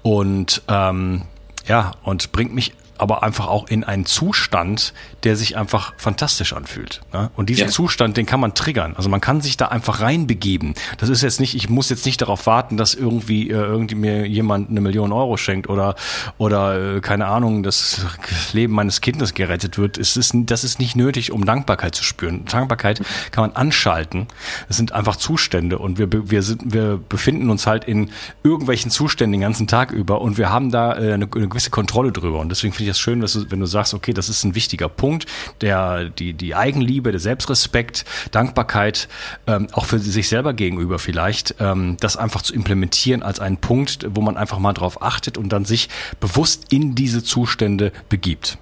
Und 0.04 0.62
ähm, 0.68 1.24
ja, 1.68 1.94
und 2.04 2.32
bringt 2.32 2.54
mich 2.54 2.74
aber 3.00 3.24
einfach 3.24 3.48
auch 3.48 3.68
in 3.68 3.84
einen 3.84 4.06
Zustand, 4.06 4.94
der 5.24 5.36
sich 5.36 5.58
einfach 5.58 5.94
fantastisch 5.98 6.54
anfühlt. 6.54 7.02
Ne? 7.14 7.30
Und 7.36 7.50
diesen 7.50 7.66
ja. 7.66 7.72
Zustand, 7.72 8.18
den 8.18 8.26
kann 8.26 8.40
man 8.40 8.54
triggern. 8.54 8.96
Also 8.96 9.10
man 9.10 9.22
kann 9.22 9.42
sich 9.42 9.58
da 9.58 9.68
einfach 9.68 10.02
reinbegeben. 10.02 10.74
Das 10.98 11.10
ist 11.10 11.22
jetzt 11.22 11.40
nicht, 11.40 11.56
ich 11.56 11.70
muss 11.70 11.90
jetzt 11.90 12.06
nicht 12.06 12.22
darauf 12.22 12.46
warten, 12.48 12.78
dass 12.78 12.94
irgendwie, 12.94 13.50
äh, 13.50 13.54
irgendwie 13.54 13.96
mir 13.96 14.28
jemand 14.28 14.70
eine 14.70 14.82
Million 14.82 15.12
Euro 15.12 15.38
schenkt 15.38 15.70
oder, 15.70 15.96
oder 16.38 16.98
äh, 16.98 17.02
keine 17.02 17.28
Ahnung, 17.28 17.64
das 17.64 18.06
Leben 18.54 18.74
meines 18.74 19.02
Kindes 19.02 19.34
gerettet 19.34 19.78
wird. 19.78 19.98
Es 19.98 20.18
ist, 20.18 20.34
das 20.34 20.64
ist 20.64 20.80
nicht 20.80 20.96
nötig, 20.96 21.32
um 21.32 21.46
Dankbarkeit 21.46 21.96
zu 21.96 22.04
spüren. 22.04 22.46
Dankbarkeit 22.46 23.02
kann 23.32 23.44
man 23.44 23.52
anschalten. 23.54 24.28
Es 24.70 24.78
sind 24.78 24.92
einfach 24.92 25.16
Zustände 25.16 25.78
und 25.78 25.98
wir, 25.98 26.08
wir, 26.30 26.44
sind, 26.44 26.74
wir 26.74 27.00
befinden 27.10 27.50
uns 27.50 27.68
halt 27.68 27.86
in 27.86 28.12
irgendwelchen 28.44 28.92
Zuständen 28.92 29.34
den 29.34 29.42
ganzen 29.42 29.68
Tag 29.68 29.92
über 29.92 30.22
und 30.22 30.38
wir 30.38 30.50
haben 30.50 30.72
da 30.72 30.94
äh, 30.94 31.14
eine, 31.14 31.28
eine 31.34 31.48
gewisse 31.48 31.70
Kontrolle 31.70 32.12
drüber. 32.12 32.40
Und 32.40 32.50
deswegen 32.50 32.74
finde 32.74 32.87
ich 32.88 32.92
das 32.92 33.00
schön, 33.00 33.22
wenn 33.22 33.60
du 33.60 33.66
sagst, 33.66 33.94
okay, 33.94 34.14
das 34.14 34.30
ist 34.30 34.44
ein 34.44 34.56
wichtiger 34.56 34.90
Punkt, 34.90 35.26
der, 35.62 36.10
die, 36.10 36.34
die 36.34 36.56
Eigenliebe, 36.56 37.12
der 37.12 37.20
Selbstrespekt, 37.20 38.06
Dankbarkeit, 38.32 39.08
ähm, 39.46 39.68
auch 39.72 39.86
für 39.86 40.00
sich 40.00 40.30
selber 40.30 40.54
gegenüber 40.54 41.00
vielleicht, 41.00 41.56
ähm, 41.60 41.98
das 42.00 42.18
einfach 42.18 42.42
zu 42.42 42.54
implementieren 42.54 43.24
als 43.24 43.40
einen 43.40 43.58
Punkt, 43.58 44.08
wo 44.10 44.22
man 44.22 44.38
einfach 44.38 44.60
mal 44.60 44.74
drauf 44.74 45.02
achtet 45.02 45.38
und 45.38 45.50
dann 45.50 45.66
sich 45.66 45.90
bewusst 46.20 46.66
in 46.72 46.96
diese 46.96 47.24
Zustände 47.24 47.92
begibt. 48.10 48.58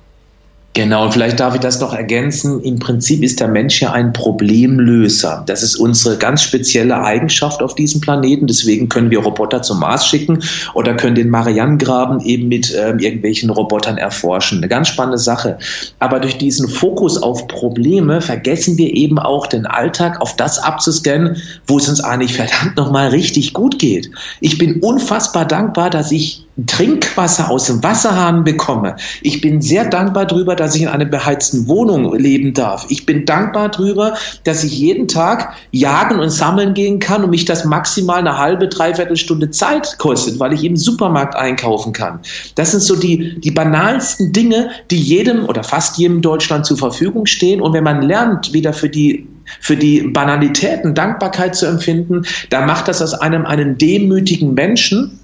Genau, 0.75 1.05
und 1.05 1.13
vielleicht 1.13 1.39
darf 1.39 1.55
ich 1.55 1.61
das 1.61 1.79
noch 1.79 1.93
ergänzen. 1.93 2.61
Im 2.61 2.79
Prinzip 2.79 3.23
ist 3.23 3.39
der 3.39 3.47
Mensch 3.47 3.81
ja 3.81 3.93
ein 3.93 4.11
Problemlöser. 4.11 5.41
Das 5.45 5.63
ist 5.63 5.77
unsere 5.77 6.17
ganz 6.17 6.43
spezielle 6.43 7.01
Eigenschaft 7.01 7.63
auf 7.63 7.75
diesem 7.75 8.01
Planeten. 8.01 8.45
Deswegen 8.45 8.89
können 8.89 9.09
wir 9.09 9.19
Roboter 9.19 9.61
zum 9.61 9.79
Mars 9.79 10.05
schicken 10.05 10.43
oder 10.73 10.93
können 10.93 11.15
den 11.15 11.29
Marianengraben 11.29 12.19
eben 12.25 12.49
mit 12.49 12.75
ähm, 12.77 12.99
irgendwelchen 12.99 13.51
Robotern 13.51 13.97
erforschen. 13.97 14.57
Eine 14.57 14.67
ganz 14.67 14.89
spannende 14.89 15.17
Sache. 15.17 15.57
Aber 15.99 16.19
durch 16.19 16.37
diesen 16.37 16.67
Fokus 16.67 17.23
auf 17.23 17.47
Probleme 17.47 18.19
vergessen 18.19 18.77
wir 18.77 18.93
eben 18.93 19.17
auch 19.17 19.47
den 19.47 19.65
Alltag 19.65 20.19
auf 20.19 20.35
das 20.35 20.59
abzuscannen, 20.59 21.37
wo 21.67 21.77
es 21.77 21.87
uns 21.87 22.01
eigentlich 22.01 22.33
verdammt 22.35 22.75
nochmal 22.75 23.07
richtig 23.07 23.53
gut 23.53 23.79
geht. 23.79 24.11
Ich 24.41 24.57
bin 24.57 24.81
unfassbar 24.81 25.45
dankbar, 25.45 25.89
dass 25.89 26.11
ich 26.11 26.44
Trinkwasser 26.67 27.49
aus 27.49 27.65
dem 27.65 27.83
Wasserhahn 27.83 28.45
bekomme. 28.45 28.95
Ich 29.21 29.41
bin 29.41 29.61
sehr 29.61 29.85
dankbar 29.85 30.25
darüber, 30.25 30.55
dass 30.55 30.73
ich 30.75 30.83
in 30.83 30.87
einer 30.87 31.05
beheizten 31.05 31.67
Wohnung 31.67 32.15
leben 32.15 32.53
darf. 32.53 32.85
Ich 32.89 33.05
bin 33.05 33.25
dankbar 33.25 33.69
darüber, 33.69 34.13
dass 34.45 34.63
ich 34.63 34.79
jeden 34.79 35.09
Tag 35.09 35.53
jagen 35.71 36.19
und 36.19 36.29
sammeln 36.29 36.73
gehen 36.73 36.99
kann 36.99 37.25
und 37.25 37.31
mich 37.31 37.43
das 37.43 37.65
maximal 37.65 38.19
eine 38.19 38.37
halbe, 38.37 38.69
dreiviertel 38.69 39.17
Stunde 39.17 39.49
Zeit 39.51 39.97
kostet, 39.97 40.39
weil 40.39 40.53
ich 40.53 40.63
im 40.63 40.77
Supermarkt 40.77 41.35
einkaufen 41.35 41.91
kann. 41.91 42.19
Das 42.55 42.71
sind 42.71 42.81
so 42.81 42.95
die, 42.95 43.37
die 43.41 43.51
banalsten 43.51 44.31
Dinge, 44.31 44.69
die 44.91 44.99
jedem 44.99 45.45
oder 45.45 45.63
fast 45.63 45.97
jedem 45.97 46.21
Deutschland 46.21 46.65
zur 46.65 46.77
Verfügung 46.77 47.25
stehen. 47.25 47.59
Und 47.59 47.73
wenn 47.73 47.83
man 47.83 48.01
lernt, 48.01 48.53
wieder 48.53 48.71
für 48.71 48.89
die 48.89 49.27
für 49.59 49.77
die 49.77 50.01
Banalitäten 50.01 50.95
Dankbarkeit 50.95 51.55
zu 51.55 51.67
empfinden, 51.67 52.23
dann 52.49 52.65
macht 52.65 52.87
das 52.87 52.99
aus 53.03 53.13
einem 53.13 53.45
einen 53.45 53.77
demütigen 53.77 54.55
Menschen, 54.55 55.19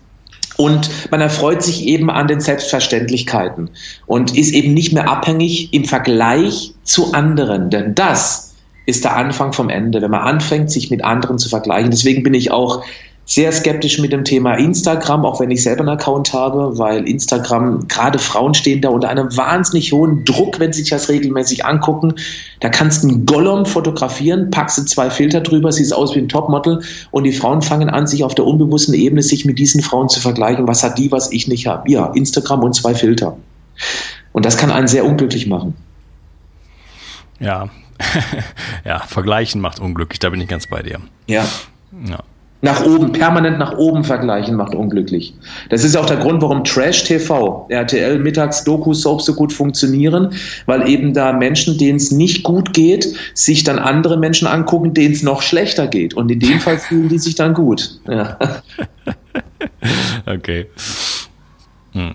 und 0.58 0.90
man 1.12 1.22
erfreut 1.22 1.64
sich 1.64 1.86
eben 1.86 2.10
an 2.10 2.28
den 2.28 2.40
Selbstverständlichkeiten 2.40 3.70
und 4.06 4.38
ist 4.38 4.54
eben 4.54 4.74
nicht 4.74 4.94
mehr 4.94 5.10
abhängig 5.10 5.74
im 5.74 5.86
Vergleich 5.86 6.74
zu 6.84 7.14
anderen. 7.14 7.70
Denn 7.70 7.96
das 7.96 8.54
ist 8.86 9.04
der 9.04 9.16
Anfang 9.16 9.54
vom 9.54 9.70
Ende, 9.70 10.02
wenn 10.02 10.12
man 10.12 10.22
anfängt, 10.22 10.72
sich 10.72 10.90
mit 10.92 11.04
anderen 11.04 11.38
zu 11.40 11.50
vergleichen. 11.50 11.92
Deswegen 11.92 12.24
bin 12.24 12.34
ich 12.34 12.52
auch 12.52 12.84
sehr 13.26 13.52
skeptisch 13.52 14.00
mit 14.00 14.12
dem 14.12 14.26
Thema 14.26 14.56
Instagram, 14.56 15.26
auch 15.26 15.40
wenn 15.40 15.52
ich 15.52 15.64
selber 15.64 15.82
einen 15.82 15.90
Account 15.90 16.34
habe, 16.34 16.78
weil 16.78 17.08
Instagram, 17.08 17.88
gerade 17.88 18.20
Frauen 18.20 18.54
stehen 18.54 18.82
da 18.82 18.90
unter 18.90 19.10
einem 19.10 19.36
wahnsinnig 19.38 19.94
hohen 19.94 20.26
Druck, 20.26 20.60
wenn 20.60 20.74
sie 20.74 20.82
sich 20.82 20.90
das 20.90 21.08
regelmäßig 21.08 21.66
angucken. 21.66 22.16
Da 22.60 22.70
kannst 22.70 23.04
du 23.04 23.08
einen 23.08 23.26
Gollum 23.26 23.66
fotografieren, 23.66 24.52
packst 24.52 24.78
du 24.80 24.84
zwei 24.84 25.10
Filter 25.10 25.42
drüber, 25.42 25.72
siehst 25.72 25.94
aus 25.94 26.14
wie 26.16 26.20
ein 26.20 26.30
Topmodel 26.30 26.82
und 27.12 27.24
die 27.24 27.32
Frauen 27.32 27.62
fangen 27.62 27.90
an, 27.90 28.08
sich 28.08 28.24
auf 28.24 28.36
der 28.36 28.46
unbewussten 28.46 28.94
Ebene 28.94 29.22
sich 29.22 29.46
mit 29.46 29.60
diesen 29.60 29.82
Frauen 29.82 30.10
zu 30.10 30.20
vergleichen. 30.20 30.68
Was 30.68 30.84
hat 30.84 30.98
die, 30.98 31.12
was 31.12 31.32
ich 31.32 31.48
nicht 31.48 31.68
habe? 31.68 31.90
Ja, 31.90 32.08
Instagram 32.08 32.64
und 32.64 32.74
zwei 32.74 32.96
Filter. 32.96 33.38
Und 34.34 34.46
das 34.46 34.58
kann 34.58 34.72
einen 34.72 34.88
sehr 34.88 35.06
unglücklich 35.06 35.48
machen. 35.48 35.76
Ja, 37.40 37.70
ja, 38.86 39.00
vergleichen 39.00 39.62
macht 39.62 39.80
unglücklich, 39.80 40.20
da 40.20 40.30
bin 40.30 40.42
ich 40.42 40.48
ganz 40.48 40.68
bei 40.68 40.82
dir. 40.82 41.00
Ja. 41.28 41.46
Ja. 42.08 42.20
Nach 42.64 42.86
oben, 42.86 43.12
permanent 43.12 43.58
nach 43.58 43.76
oben 43.78 44.04
vergleichen 44.04 44.56
macht 44.56 44.76
unglücklich. 44.76 45.34
Das 45.70 45.84
ist 45.84 45.96
auch 45.96 46.06
der 46.06 46.18
Grund, 46.18 46.44
warum 46.44 46.64
Trash 46.64 47.04
TV, 47.06 47.66
RTL 47.70 48.20
Mittags 48.20 48.64
Doku 48.64 48.94
Soaps 48.94 49.26
so 49.26 49.34
gut 49.34 49.52
funktionieren, 49.52 50.34
weil 50.68 50.88
eben 50.88 51.14
da 51.14 51.34
Menschen, 51.34 51.80
denen 51.80 51.98
es 51.98 52.12
nicht 52.12 52.44
gut 52.44 52.74
geht, 52.74 53.16
sich 53.34 53.64
dann 53.64 53.80
andere 53.80 54.18
Menschen 54.18 54.48
angucken, 54.48 54.94
denen 54.94 55.14
es 55.14 55.24
noch 55.24 55.42
schlechter 55.42 55.88
geht. 55.88 56.14
Und 56.14 56.30
in 56.30 56.40
dem 56.40 56.60
Fall 56.60 56.78
fühlen 56.78 57.10
die 57.10 57.20
sich 57.20 57.36
dann 57.36 57.54
gut. 57.54 58.00
Ja. 58.08 58.38
Okay. 60.26 60.68
Hm. 61.94 62.14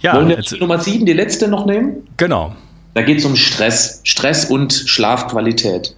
Ja, 0.00 0.16
Wollen 0.16 0.28
wir 0.28 0.36
jetzt, 0.36 0.58
Nummer 0.58 0.78
sieben, 0.78 1.06
die 1.06 1.12
letzte 1.12 1.48
noch 1.48 1.66
nehmen? 1.66 2.08
Genau. 2.16 2.54
Da 2.94 3.02
geht 3.02 3.18
es 3.18 3.24
um 3.24 3.36
Stress, 3.36 4.00
Stress 4.04 4.46
und 4.46 4.72
Schlafqualität. 4.72 5.94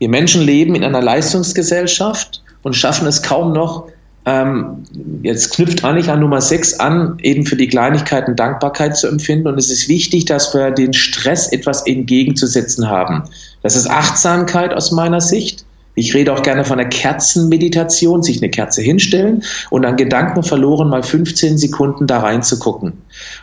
Wir 0.00 0.08
Menschen 0.08 0.42
leben 0.42 0.74
in 0.74 0.82
einer 0.82 1.02
Leistungsgesellschaft 1.02 2.42
und 2.62 2.74
schaffen 2.74 3.06
es 3.06 3.22
kaum 3.22 3.52
noch, 3.52 3.86
ähm, 4.26 4.84
jetzt 5.22 5.54
knüpft 5.54 5.84
eigentlich 5.84 6.10
an 6.10 6.20
Nummer 6.20 6.40
6 6.40 6.80
an, 6.80 7.18
eben 7.22 7.46
für 7.46 7.56
die 7.56 7.68
Kleinigkeiten 7.68 8.36
Dankbarkeit 8.36 8.96
zu 8.96 9.08
empfinden. 9.08 9.48
Und 9.48 9.58
es 9.58 9.70
ist 9.70 9.88
wichtig, 9.88 10.26
dass 10.26 10.52
wir 10.54 10.70
den 10.70 10.92
Stress 10.92 11.52
etwas 11.52 11.86
entgegenzusetzen 11.86 12.88
haben. 12.88 13.24
Das 13.62 13.76
ist 13.76 13.88
Achtsamkeit 13.88 14.74
aus 14.74 14.90
meiner 14.90 15.20
Sicht. 15.20 15.64
Ich 15.94 16.14
rede 16.14 16.32
auch 16.32 16.42
gerne 16.42 16.64
von 16.64 16.78
einer 16.78 16.88
Kerzenmeditation, 16.88 18.22
sich 18.22 18.40
eine 18.40 18.50
Kerze 18.50 18.80
hinstellen 18.80 19.42
und 19.70 19.82
dann 19.82 19.96
Gedanken 19.96 20.42
verloren 20.42 20.88
mal 20.88 21.02
15 21.02 21.58
Sekunden 21.58 22.06
da 22.06 22.20
reinzugucken. 22.20 22.92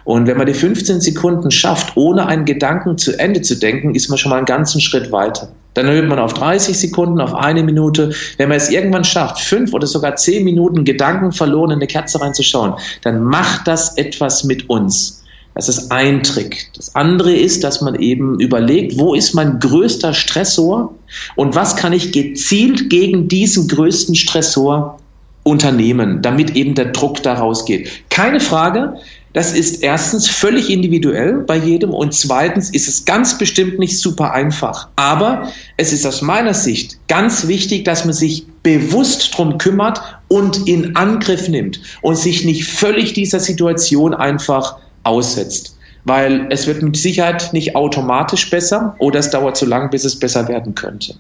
Und 0.05 0.27
wenn 0.27 0.37
man 0.37 0.47
die 0.47 0.53
15 0.53 1.01
Sekunden 1.01 1.51
schafft, 1.51 1.97
ohne 1.97 2.25
einen 2.25 2.45
Gedanken 2.45 2.97
zu 2.97 3.17
Ende 3.19 3.41
zu 3.41 3.55
denken, 3.55 3.95
ist 3.95 4.09
man 4.09 4.17
schon 4.17 4.29
mal 4.29 4.37
einen 4.37 4.45
ganzen 4.45 4.79
Schritt 4.79 5.11
weiter. 5.11 5.49
Dann 5.73 5.87
erhöht 5.87 6.07
man 6.07 6.17
auf 6.17 6.33
30 6.33 6.79
Sekunden, 6.79 7.21
auf 7.21 7.35
eine 7.35 7.61
Minute. 7.61 8.11
Wenn 8.37 8.49
man 8.49 8.57
es 8.57 8.71
irgendwann 8.71 9.03
schafft, 9.03 9.41
fünf 9.41 9.73
oder 9.73 9.85
sogar 9.85 10.15
zehn 10.15 10.43
Minuten 10.43 10.85
Gedanken 10.85 11.31
verloren 11.31 11.69
in 11.71 11.75
eine 11.75 11.87
Kerze 11.87 12.19
reinzuschauen, 12.19 12.73
dann 13.03 13.23
macht 13.23 13.67
das 13.67 13.95
etwas 13.97 14.43
mit 14.43 14.69
uns. 14.69 15.23
Das 15.57 15.69
ist 15.69 15.91
ein 15.91 16.21
Trick. 16.21 16.69
Das 16.75 16.93
andere 16.93 17.33
ist, 17.33 17.63
dass 17.63 17.81
man 17.81 17.95
eben 17.95 18.39
überlegt, 18.39 18.99
wo 18.99 19.15
ist 19.15 19.33
mein 19.33 19.59
größter 19.59 20.13
Stressor 20.13 20.93
und 21.35 21.55
was 21.55 21.75
kann 21.75 21.93
ich 21.93 22.11
gezielt 22.11 22.91
gegen 22.91 23.27
diesen 23.27 23.67
größten 23.67 24.13
Stressor 24.13 24.99
unternehmen, 25.41 26.21
damit 26.21 26.55
eben 26.55 26.75
der 26.75 26.91
Druck 26.91 27.23
daraus 27.23 27.65
geht. 27.65 27.89
Keine 28.11 28.39
Frage, 28.39 28.97
das 29.33 29.51
ist 29.51 29.81
erstens 29.81 30.27
völlig 30.27 30.69
individuell 30.69 31.39
bei 31.39 31.57
jedem 31.57 31.89
und 31.91 32.13
zweitens 32.13 32.69
ist 32.69 32.87
es 32.87 33.05
ganz 33.05 33.39
bestimmt 33.39 33.79
nicht 33.79 33.97
super 33.97 34.33
einfach. 34.33 34.89
Aber 34.95 35.51
es 35.77 35.91
ist 35.91 36.05
aus 36.05 36.21
meiner 36.21 36.53
Sicht 36.53 36.99
ganz 37.07 37.47
wichtig, 37.47 37.83
dass 37.83 38.05
man 38.05 38.13
sich 38.13 38.45
bewusst 38.61 39.35
drum 39.35 39.57
kümmert 39.57 40.01
und 40.27 40.67
in 40.67 40.95
Angriff 40.95 41.49
nimmt 41.49 41.79
und 42.03 42.15
sich 42.15 42.45
nicht 42.45 42.65
völlig 42.65 43.13
dieser 43.13 43.39
Situation 43.39 44.13
einfach 44.13 44.77
aussetzt. 45.07 45.75
Weil 46.03 46.47
es 46.51 46.67
wird 46.67 46.81
mit 46.81 46.95
Sicherheit 46.95 47.51
nicht 47.51 47.75
automatisch 47.75 48.49
besser 48.49 48.95
oder 48.99 49.19
es 49.19 49.29
dauert 49.29 49.57
zu 49.57 49.65
lang, 49.65 49.89
bis 49.89 50.05
es 50.05 50.17
besser 50.17 50.47
werden 50.47 50.75
könnte. 50.75 51.15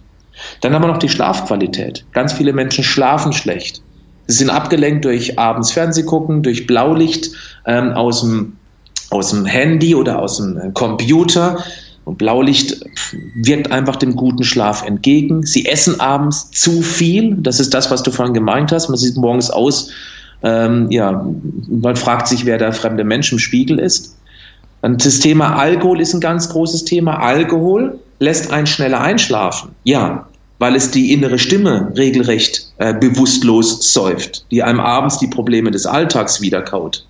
Dann 0.61 0.73
haben 0.73 0.83
wir 0.83 0.87
noch 0.87 0.99
die 0.99 1.09
Schlafqualität. 1.09 2.05
Ganz 2.13 2.33
viele 2.33 2.53
Menschen 2.53 2.83
schlafen 2.83 3.33
schlecht. 3.33 3.81
Sie 4.27 4.37
sind 4.37 4.49
abgelenkt 4.49 5.05
durch 5.05 5.39
abends 5.39 5.71
Fernseh 5.71 6.03
gucken, 6.03 6.43
durch 6.43 6.67
Blaulicht 6.67 7.31
ähm, 7.65 7.93
aus, 7.93 8.21
dem, 8.21 8.57
aus 9.09 9.31
dem 9.31 9.45
Handy 9.45 9.95
oder 9.95 10.19
aus 10.19 10.37
dem 10.37 10.57
äh, 10.57 10.71
Computer. 10.73 11.63
Und 12.03 12.17
Blaulicht 12.17 12.77
wirkt 13.35 13.71
einfach 13.71 13.97
dem 13.97 14.15
guten 14.15 14.43
Schlaf 14.43 14.85
entgegen. 14.85 15.43
Sie 15.43 15.65
essen 15.65 15.99
abends 15.99 16.51
zu 16.51 16.81
viel. 16.81 17.35
Das 17.35 17.59
ist 17.59 17.73
das, 17.73 17.91
was 17.91 18.03
du 18.03 18.11
vorhin 18.11 18.33
gemeint 18.33 18.71
hast. 18.71 18.87
Man 18.87 18.97
sieht 18.97 19.17
morgens 19.17 19.49
aus 19.49 19.91
ähm, 20.43 20.89
ja, 20.91 21.25
man 21.67 21.95
fragt 21.95 22.27
sich, 22.27 22.45
wer 22.45 22.57
der 22.57 22.73
fremde 22.73 23.03
Mensch 23.03 23.31
im 23.31 23.39
Spiegel 23.39 23.79
ist. 23.79 24.17
Und 24.81 25.03
das 25.05 25.19
Thema 25.19 25.55
Alkohol 25.55 26.01
ist 26.01 26.13
ein 26.13 26.21
ganz 26.21 26.49
großes 26.49 26.85
Thema. 26.85 27.19
Alkohol 27.19 27.99
lässt 28.19 28.51
einen 28.51 28.67
schneller 28.67 29.01
einschlafen. 29.01 29.71
Ja, 29.83 30.27
weil 30.59 30.75
es 30.75 30.91
die 30.91 31.13
innere 31.13 31.39
Stimme 31.39 31.91
regelrecht 31.95 32.71
äh, 32.77 32.93
bewusstlos 32.93 33.93
säuft, 33.93 34.45
die 34.51 34.63
einem 34.63 34.79
abends 34.79 35.19
die 35.19 35.27
Probleme 35.27 35.71
des 35.71 35.85
Alltags 35.85 36.41
wiederkaut. 36.41 37.05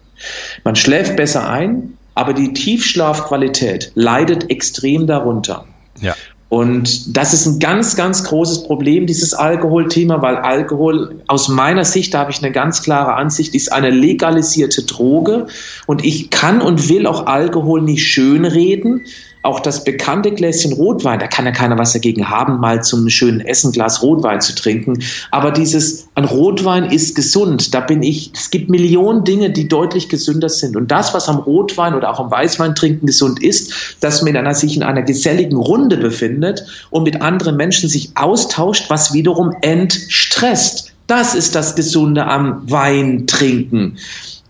Man 0.63 0.75
schläft 0.75 1.15
besser 1.15 1.50
ein, 1.50 1.98
aber 2.15 2.34
die 2.34 2.53
Tiefschlafqualität 2.53 3.91
leidet 3.96 4.50
extrem 4.50 5.07
darunter. 5.07 5.65
Ja. 6.01 6.15
Und 6.50 7.18
das 7.18 7.34
ist 7.34 7.46
ein 7.46 7.60
ganz, 7.60 7.98
ganz 7.98 8.24
großes 8.24 8.63
Problem, 8.63 9.06
dieses 9.06 9.34
Alkoholthema, 9.34 10.22
weil 10.22 10.38
Alkohol 10.38 11.22
aus 11.27 11.50
meiner 11.50 11.84
Sicht, 11.84 12.13
da 12.13 12.20
habe 12.20 12.32
ich 12.32 12.42
eine 12.42 12.54
ganz 12.54 12.82
klare 12.84 13.16
Ansicht, 13.16 13.54
ist 13.54 13.74
eine 13.74 13.89
legalisierte 13.89 14.84
Droge. 14.84 15.48
Und 15.88 16.06
ich 16.06 16.30
kann 16.30 16.62
und 16.62 16.88
will 16.88 17.06
auch 17.06 17.25
Alkohol 17.25 17.82
nicht 17.82 18.08
schönreden 18.08 19.01
auch 19.44 19.60
das 19.60 19.84
bekannte 19.84 20.32
Gläschen 20.32 20.74
Rotwein, 20.74 21.20
da 21.20 21.27
kann 21.27 21.46
ja 21.46 21.51
keiner 21.51 21.77
was 21.77 21.94
dagegen 21.94 22.29
haben, 22.29 22.60
mal 22.60 22.84
zum 22.84 23.10
schönen 23.10 23.41
Essen 23.41 23.72
Glas 23.72 24.01
Rotwein 24.01 24.41
zu 24.41 24.56
trinken. 24.56 25.01
Aber 25.32 25.51
dieses, 25.51 26.08
ein 26.15 26.25
Rotwein 26.25 26.91
ist 26.91 27.15
gesund. 27.15 27.74
Da 27.74 27.79
bin 27.79 28.03
ich, 28.03 28.32
es 28.34 28.50
gibt 28.50 28.70
Millionen 28.70 29.24
Dinge, 29.24 29.50
die 29.50 29.67
deutlich 29.67 30.10
gesünder 30.10 30.50
sind. 30.50 30.75
Und 30.75 30.91
das, 30.91 31.13
was 31.13 31.29
am 31.29 31.38
Rotwein 31.38 31.94
oder 31.94 32.12
auch 32.12 32.20
am 32.20 32.32
Weißwein 32.32 32.75
trinken 32.75 33.06
gesund 33.06 33.41
ist, 33.41 33.98
dass 34.01 34.22
man 34.22 34.32
in 34.32 34.38
einer, 34.38 34.53
sich 34.53 34.75
in 34.75 34.84
einer 34.84 35.03
geselligen 35.03 35.58
Runde 35.58 35.98
befindet 35.98 36.65
und 36.89 37.03
mit 37.03 37.22
anderen 37.22 37.56
Menschen 37.56 37.89
sich 37.89 38.12
austauscht, 38.15 38.89
was 38.89 39.13
wiederum 39.13 39.56
entstresst. 39.62 40.94
Das 41.08 41.36
ist 41.36 41.56
das 41.56 41.75
Gesunde 41.75 42.25
am 42.25 42.70
Wein 42.70 43.27
trinken 43.27 43.98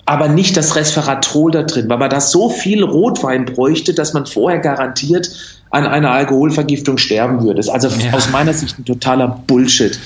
aber 0.08 0.30
nicht 0.30 0.56
das 0.56 0.76
Resveratrol 0.78 1.52
da 1.52 1.64
drin, 1.64 1.90
weil 1.90 1.98
man 1.98 2.10
da 2.10 2.22
so 2.22 2.50
viel 2.50 2.82
Rotwein 2.82 3.44
bräuchte, 3.44 3.94
dass 3.94 4.14
man 4.14 4.26
vorher 4.26 4.60
garantiert 4.60 5.57
an 5.70 5.86
einer 5.86 6.12
Alkoholvergiftung 6.12 6.98
sterben 6.98 7.42
würde. 7.42 7.56
Das 7.56 7.68
ist 7.68 7.74
also 7.74 7.90
ja. 7.90 8.14
aus 8.14 8.32
meiner 8.32 8.54
Sicht 8.54 8.80
ein 8.80 8.86
totaler 8.86 9.28
Bullshit. 9.48 10.00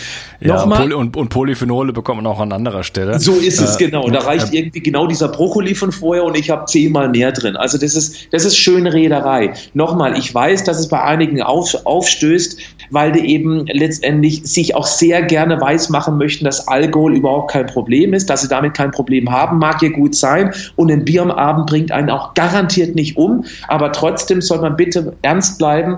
Ja, 0.43 0.56
Nochmal, 0.56 0.80
Poly 0.80 0.93
und, 0.95 1.15
und, 1.17 1.30
Polyphenole 1.30 1.93
bekommt 1.93 2.24
man 2.24 2.32
auch 2.32 2.39
an 2.39 2.52
anderer 2.52 2.84
Stelle. 2.84 3.19
So 3.19 3.34
ist 3.34 3.62
es, 3.62 3.76
äh, 3.76 3.86
genau. 3.86 4.10
Da 4.10 4.21
reicht 4.21 4.52
äh, 4.52 4.58
irgendwie 4.58 4.82
genau 4.82 5.06
dieser 5.06 5.28
Brokkoli 5.28 5.76
von 5.76 5.91
vorher 5.91 6.24
und 6.24 6.36
ich 6.36 6.50
habe 6.50 6.65
zehnmal 6.65 7.10
mehr 7.10 7.32
drin. 7.32 7.56
Also 7.56 7.78
das 7.78 7.93
ist, 7.95 8.34
das 8.34 8.43
ist 8.43 8.58
schöne 8.58 8.91
Rederei. 8.91 9.54
Nochmal, 9.76 10.17
ich 10.17 10.34
weiß, 10.34 10.63
dass 10.63 10.80
es 10.80 10.88
bei 10.88 11.00
einigen 11.00 11.43
auf, 11.43 11.86
aufstößt, 11.86 12.58
weil 12.89 13.12
die 13.12 13.32
eben 13.32 13.67
letztendlich 13.67 14.41
sich 14.43 14.74
auch 14.74 14.88
sehr 14.88 15.21
gerne 15.21 15.62
weismachen 15.62 16.17
möchten, 16.17 16.43
dass 16.43 16.67
Alkohol 16.67 17.15
überhaupt 17.15 17.52
kein 17.52 17.67
Problem 17.67 18.15
ist, 18.15 18.32
dass 18.32 18.41
sie 18.41 18.47
damit 18.47 18.74
kein 18.74 18.89
Problem 18.89 19.32
haben, 19.32 19.60
mag 19.60 19.84
ja 19.84 19.89
gut 19.89 20.15
sein. 20.15 20.56
Und 20.76 20.91
ein 20.91 21.06
Bier 21.06 21.21
am 21.21 21.30
Abend 21.30 21.67
bringt 21.67 21.91
einen 21.91 22.10
auch 22.10 22.34
garantiert 22.34 22.95
nicht 22.95 23.15
um. 23.15 23.45
Aber 23.67 23.91
trotzdem 23.91 24.41
soll 24.41 24.60
man 24.60 24.76
bitte 24.76 25.13
ernst 25.21 25.51
bleiben 25.58 25.98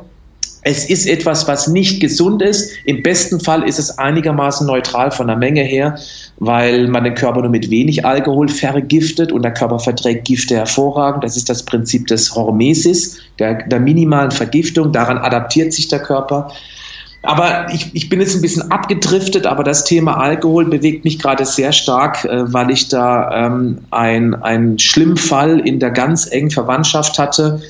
es 0.66 0.90
ist 0.90 1.08
etwas, 1.08 1.48
was 1.48 1.68
nicht 1.68 2.00
gesund 2.00 2.42
ist. 2.42 2.72
Im 2.86 3.04
besten 3.04 3.40
Fall 3.40 3.68
ist 3.68 3.80
es 3.80 3.98
einigermaßen 3.98 4.66
neutral 4.66 5.12
von 5.12 5.28
der 5.28 5.36
Menge 5.36 5.62
her, 5.62 5.98
weil 6.38 6.88
man 6.88 7.04
den 7.04 7.16
Körper 7.16 7.42
nur 7.42 7.50
mit 7.50 7.70
wenig 7.70 8.06
Alkohol 8.06 8.48
vergiftet 8.48 9.32
und 9.32 9.44
der 9.44 9.54
Körper 9.54 9.80
verträgt 9.80 10.26
Gifte 10.26 10.56
hervorragend. 10.56 11.24
Das 11.24 11.36
ist 11.36 11.50
das 11.50 11.64
Prinzip 11.64 12.08
des 12.08 12.34
Hormesis, 12.34 13.20
der, 13.40 13.64
der 13.68 13.80
minimalen 13.80 14.32
Vergiftung. 14.32 14.94
Daran 14.94 15.18
adaptiert 15.18 15.74
sich 15.74 15.90
der 15.90 16.00
Körper. 16.00 16.50
Aber 17.24 17.68
ich, 17.74 17.90
ich 17.94 18.10
bin 18.10 18.20
jetzt 18.20 18.36
ein 18.36 18.42
bisschen 18.42 18.70
abgedriftet, 18.72 19.46
aber 19.46 19.64
das 19.64 19.86
Thema 19.86 20.18
Alkohol 20.18 20.66
bewegt 20.66 21.06
mich 21.06 21.20
gerade 21.20 21.46
sehr 21.46 21.72
stark, 21.72 22.24
äh, 22.26 22.54
weil 22.54 22.70
ich 22.72 22.88
da 22.90 23.48
ähm, 23.48 23.80
einen 23.92 24.80
Schlimmfall 24.80 25.60
in 25.60 25.80
der 25.80 25.92
ganz 25.92 26.30
engen 26.30 26.52
Verwandtschaft 26.52 27.20
hatte 27.20 27.62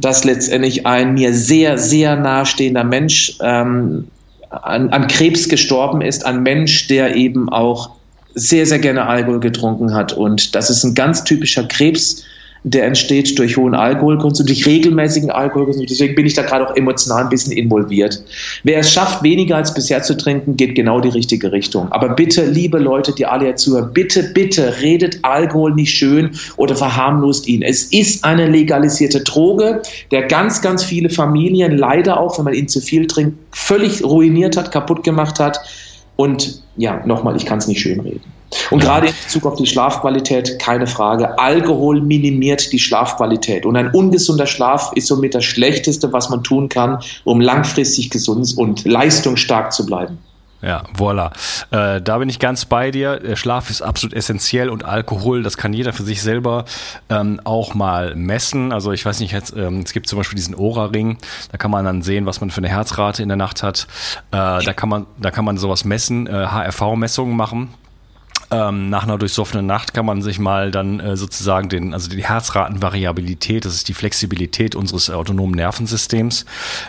dass 0.00 0.24
letztendlich 0.24 0.86
ein 0.86 1.14
mir 1.14 1.34
sehr, 1.34 1.78
sehr 1.78 2.16
nahestehender 2.16 2.84
Mensch 2.84 3.36
ähm, 3.42 4.08
an, 4.50 4.90
an 4.90 5.06
Krebs 5.06 5.48
gestorben 5.48 6.00
ist, 6.00 6.26
ein 6.26 6.42
Mensch, 6.42 6.88
der 6.88 7.14
eben 7.16 7.48
auch 7.48 7.90
sehr, 8.34 8.66
sehr 8.66 8.78
gerne 8.78 9.06
Alkohol 9.06 9.40
getrunken 9.40 9.94
hat. 9.94 10.12
Und 10.12 10.54
das 10.54 10.70
ist 10.70 10.84
ein 10.84 10.94
ganz 10.94 11.24
typischer 11.24 11.64
Krebs 11.64 12.24
der 12.64 12.84
entsteht 12.84 13.38
durch 13.38 13.56
hohen 13.56 13.74
Alkoholkonsum, 13.74 14.46
durch 14.46 14.66
regelmäßigen 14.66 15.30
Alkoholkonsum. 15.30 15.86
Deswegen 15.86 16.14
bin 16.14 16.26
ich 16.26 16.34
da 16.34 16.42
gerade 16.42 16.68
auch 16.68 16.76
emotional 16.76 17.24
ein 17.24 17.28
bisschen 17.28 17.52
involviert. 17.52 18.22
Wer 18.64 18.80
es 18.80 18.92
schafft, 18.92 19.22
weniger 19.22 19.56
als 19.56 19.72
bisher 19.72 20.02
zu 20.02 20.16
trinken, 20.16 20.56
geht 20.56 20.74
genau 20.74 21.00
die 21.00 21.08
richtige 21.08 21.52
Richtung. 21.52 21.90
Aber 21.90 22.10
bitte, 22.10 22.44
liebe 22.44 22.78
Leute, 22.78 23.14
die 23.14 23.24
alle 23.24 23.46
jetzt 23.46 23.62
zuhören, 23.62 23.90
bitte, 23.92 24.30
bitte 24.34 24.80
redet 24.80 25.18
Alkohol 25.22 25.74
nicht 25.74 25.94
schön 25.94 26.30
oder 26.56 26.76
verharmlost 26.76 27.48
ihn. 27.48 27.62
Es 27.62 27.84
ist 27.84 28.24
eine 28.24 28.46
legalisierte 28.46 29.22
Droge, 29.22 29.82
der 30.10 30.22
ganz, 30.22 30.60
ganz 30.60 30.84
viele 30.84 31.08
Familien 31.08 31.78
leider 31.78 32.20
auch, 32.20 32.38
wenn 32.38 32.44
man 32.44 32.54
ihn 32.54 32.68
zu 32.68 32.80
viel 32.80 33.06
trinkt, 33.06 33.38
völlig 33.52 34.04
ruiniert 34.04 34.56
hat, 34.56 34.70
kaputt 34.70 35.02
gemacht 35.02 35.40
hat. 35.40 35.60
Und 36.16 36.62
ja, 36.76 37.02
nochmal, 37.06 37.36
ich 37.36 37.46
kann 37.46 37.58
es 37.58 37.66
nicht 37.66 37.80
schön 37.80 38.00
reden. 38.00 38.39
Und 38.70 38.80
gerade 38.80 39.08
in 39.08 39.14
Bezug 39.24 39.46
auf 39.46 39.56
die 39.56 39.66
Schlafqualität, 39.66 40.58
keine 40.58 40.86
Frage, 40.86 41.38
Alkohol 41.38 42.00
minimiert 42.00 42.72
die 42.72 42.78
Schlafqualität. 42.78 43.64
Und 43.64 43.76
ein 43.76 43.90
ungesunder 43.90 44.46
Schlaf 44.46 44.92
ist 44.94 45.06
somit 45.06 45.34
das 45.34 45.44
Schlechteste, 45.44 46.12
was 46.12 46.30
man 46.30 46.42
tun 46.42 46.68
kann, 46.68 46.98
um 47.24 47.40
langfristig 47.40 48.10
gesund 48.10 48.54
und 48.56 48.84
leistungsstark 48.84 49.72
zu 49.72 49.86
bleiben. 49.86 50.18
Ja, 50.62 50.82
voilà. 50.94 51.30
Äh, 51.70 52.02
da 52.02 52.18
bin 52.18 52.28
ich 52.28 52.38
ganz 52.38 52.66
bei 52.66 52.90
dir. 52.90 53.18
Der 53.18 53.36
Schlaf 53.36 53.70
ist 53.70 53.80
absolut 53.80 54.14
essentiell 54.14 54.68
und 54.68 54.84
Alkohol, 54.84 55.42
das 55.42 55.56
kann 55.56 55.72
jeder 55.72 55.94
für 55.94 56.02
sich 56.02 56.20
selber 56.20 56.66
ähm, 57.08 57.40
auch 57.44 57.72
mal 57.74 58.14
messen. 58.14 58.70
Also 58.70 58.92
ich 58.92 59.04
weiß 59.06 59.20
nicht, 59.20 59.32
jetzt, 59.32 59.56
ähm, 59.56 59.80
es 59.80 59.94
gibt 59.94 60.06
zum 60.06 60.18
Beispiel 60.18 60.36
diesen 60.36 60.54
Ora-Ring, 60.54 61.16
da 61.50 61.56
kann 61.56 61.70
man 61.70 61.86
dann 61.86 62.02
sehen, 62.02 62.26
was 62.26 62.42
man 62.42 62.50
für 62.50 62.58
eine 62.58 62.68
Herzrate 62.68 63.22
in 63.22 63.28
der 63.28 63.38
Nacht 63.38 63.62
hat. 63.62 63.86
Äh, 64.32 64.62
da 64.62 64.72
kann 64.74 64.90
man, 64.90 65.06
da 65.18 65.30
kann 65.30 65.46
man 65.46 65.56
sowas 65.56 65.84
messen, 65.84 66.26
äh, 66.26 66.30
HRV-Messungen 66.30 67.34
machen 67.34 67.70
ähm, 68.50 68.90
nach 68.90 69.04
einer 69.04 69.18
durchsoffenen 69.18 69.66
Nacht 69.66 69.94
kann 69.94 70.04
man 70.04 70.22
sich 70.22 70.38
mal 70.38 70.70
dann 70.70 70.98
äh, 71.00 71.16
sozusagen 71.16 71.68
den, 71.68 71.94
also 71.94 72.10
die 72.10 72.24
Herzratenvariabilität, 72.24 73.64
das 73.64 73.74
ist 73.74 73.88
die 73.88 73.94
Flexibilität 73.94 74.74
unseres 74.74 75.08
autonomen 75.10 75.54
Nervensystems. 75.54 76.42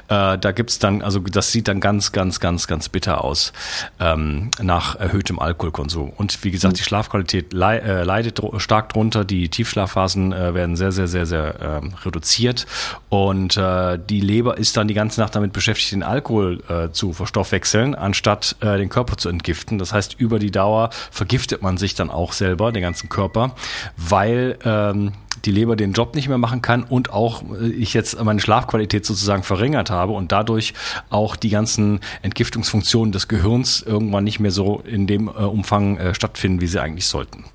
Äh, 0.08 0.38
da 0.38 0.52
gibt's 0.52 0.80
dann, 0.80 1.02
also 1.02 1.20
das 1.20 1.52
sieht 1.52 1.68
dann 1.68 1.80
ganz, 1.80 2.12
ganz, 2.12 2.40
ganz, 2.40 2.68
ganz 2.68 2.90
bitter 2.90 3.24
aus 3.24 3.54
ähm, 4.00 4.50
nach 4.60 4.96
erhöhtem 4.96 5.40
Alkoholkonsum. 5.40 6.12
Und 6.12 6.44
wie 6.44 6.52
gesagt, 6.52 6.80
die 6.80 6.84
Schlafqualität 6.84 7.54
lei 7.54 7.78
äh, 7.78 8.04
leidet 8.04 8.40
dr 8.40 8.60
stark 8.60 8.90
drunter, 8.90 9.24
die 9.24 9.50
Tiefschlafphasen 9.50 10.34
äh, 10.34 10.54
werden 10.56 10.76
sehr, 10.76 10.92
sehr, 10.92 11.08
sehr, 11.08 11.26
sehr 11.26 11.60
äh, 11.60 11.82
reduziert 12.04 12.66
und 13.10 13.58
äh, 13.58 14.00
die 14.00 14.22
Leber 14.22 14.58
ist 14.58 14.78
dann 14.78 14.88
die 14.88 14.94
ganze 14.94 15.22
Nacht 15.22 15.36
damit 15.36 15.54
beschäftigt, 15.54 15.92
den 15.92 16.04
Alkohol 16.04 16.64
äh, 16.70 16.92
zu 16.92 17.14
verstoffwechseln, 17.14 17.94
anstatt 17.96 18.56
den 18.62 18.90
Körper 18.90 19.18
zu 19.18 19.30
entgiften. 19.30 19.78
Das 19.78 19.94
heißt, 19.94 20.16
über 20.18 20.40
die 20.40 20.52
Dauer 20.52 20.90
vergiftet 21.12 21.51
man 21.60 21.78
sich 21.78 21.96
dann 21.96 22.10
auch 22.10 22.34
selber, 22.34 22.72
den 22.72 22.82
ganzen 22.82 23.10
Körper, 23.10 23.56
weil 23.98 24.58
ähm, 24.64 25.12
die 25.46 25.52
Leber 25.52 25.76
den 25.76 25.94
Job 25.94 26.16
nicht 26.16 26.28
mehr 26.28 26.38
machen 26.38 26.62
kann 26.62 26.84
und 26.84 27.12
auch 27.12 27.44
äh, 27.60 27.68
ich 27.70 27.94
jetzt 27.94 28.22
meine 28.24 28.40
Schlafqualität 28.40 29.06
sozusagen 29.06 29.44
verringert 29.44 29.90
habe 29.90 30.14
und 30.14 30.32
dadurch 30.32 30.74
auch 31.10 31.36
die 31.36 31.50
ganzen 31.50 32.00
Entgiftungsfunktionen 32.22 33.12
des 33.12 33.28
Gehirns 33.28 33.82
irgendwann 33.82 34.24
nicht 34.24 34.40
mehr 34.40 34.52
so 34.52 34.82
in 34.86 35.08
dem 35.08 35.28
äh, 35.28 35.32
Umfang 35.32 35.98
äh, 35.98 36.16
stattfinden, 36.16 36.62
wie 36.62 36.68
sie 36.68 36.82
eigentlich 36.82 37.08
sollten. 37.08 37.46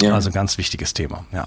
Ja. 0.00 0.14
Also 0.14 0.30
ein 0.30 0.34
ganz 0.34 0.58
wichtiges 0.58 0.94
Thema, 0.94 1.24
ja. 1.32 1.46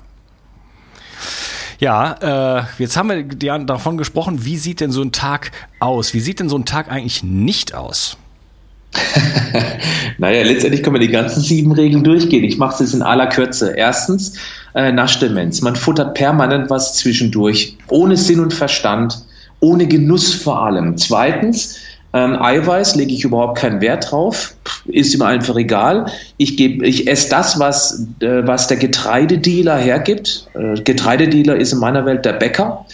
Ja, 1.80 2.60
äh, 2.60 2.64
jetzt 2.78 2.96
haben 2.96 3.10
wir 3.10 3.60
davon 3.66 3.98
gesprochen, 3.98 4.46
wie 4.46 4.58
sieht 4.58 4.80
denn 4.80 4.92
so 4.92 5.02
ein 5.02 5.12
Tag 5.12 5.52
aus? 5.80 6.14
Wie 6.14 6.22
sieht 6.22 6.40
denn 6.40 6.48
so 6.48 6.58
ein 6.58 6.66
Tag 6.66 6.90
eigentlich 6.90 7.24
nicht 7.24 7.76
aus? 7.76 8.18
naja, 10.18 10.44
letztendlich 10.44 10.84
können 10.84 10.96
wir 10.96 11.08
die 11.08 11.12
ganzen 11.12 11.42
sieben 11.42 11.72
Regeln 11.72 12.04
durchgehen. 12.04 12.44
Ich 12.44 12.58
mache 12.58 12.76
es 12.76 12.80
jetzt 12.80 12.94
in 12.94 13.02
aller 13.02 13.28
Kürze. 13.28 13.74
Erstens, 13.76 14.38
äh, 14.74 14.92
Naschdemenz. 14.92 15.62
Man 15.62 15.76
futtert 15.76 16.14
permanent 16.16 16.70
was 16.70 16.94
zwischendurch, 16.96 17.78
ohne 17.90 18.18
Sinn 18.18 18.40
und 18.40 18.54
Verstand, 18.54 19.20
ohne 19.60 19.88
Genuss 19.88 20.34
vor 20.34 20.64
allem. 20.64 20.98
Zweitens, 20.98 21.80
ähm, 22.14 22.42
Eiweiß 22.42 22.96
lege 22.96 23.14
ich 23.14 23.26
überhaupt 23.26 23.58
keinen 23.58 23.82
Wert 23.82 24.12
drauf, 24.12 24.56
ist 24.86 25.14
ihm 25.14 25.22
einfach 25.22 25.58
egal. 25.58 26.06
Ich, 26.38 26.56
geb, 26.56 26.82
ich 26.82 27.08
esse 27.10 27.30
das, 27.30 27.60
was, 27.60 28.08
äh, 28.22 28.48
was 28.48 28.68
der 28.68 28.78
Getreidedealer 28.78 29.78
hergibt. 29.78 30.48
Äh, 30.54 30.80
Getreidedealer 30.82 31.58
ist 31.58 31.74
in 31.74 31.80
meiner 31.80 32.06
Welt 32.06 32.24
der 32.24 32.34
Bäcker 32.34 32.86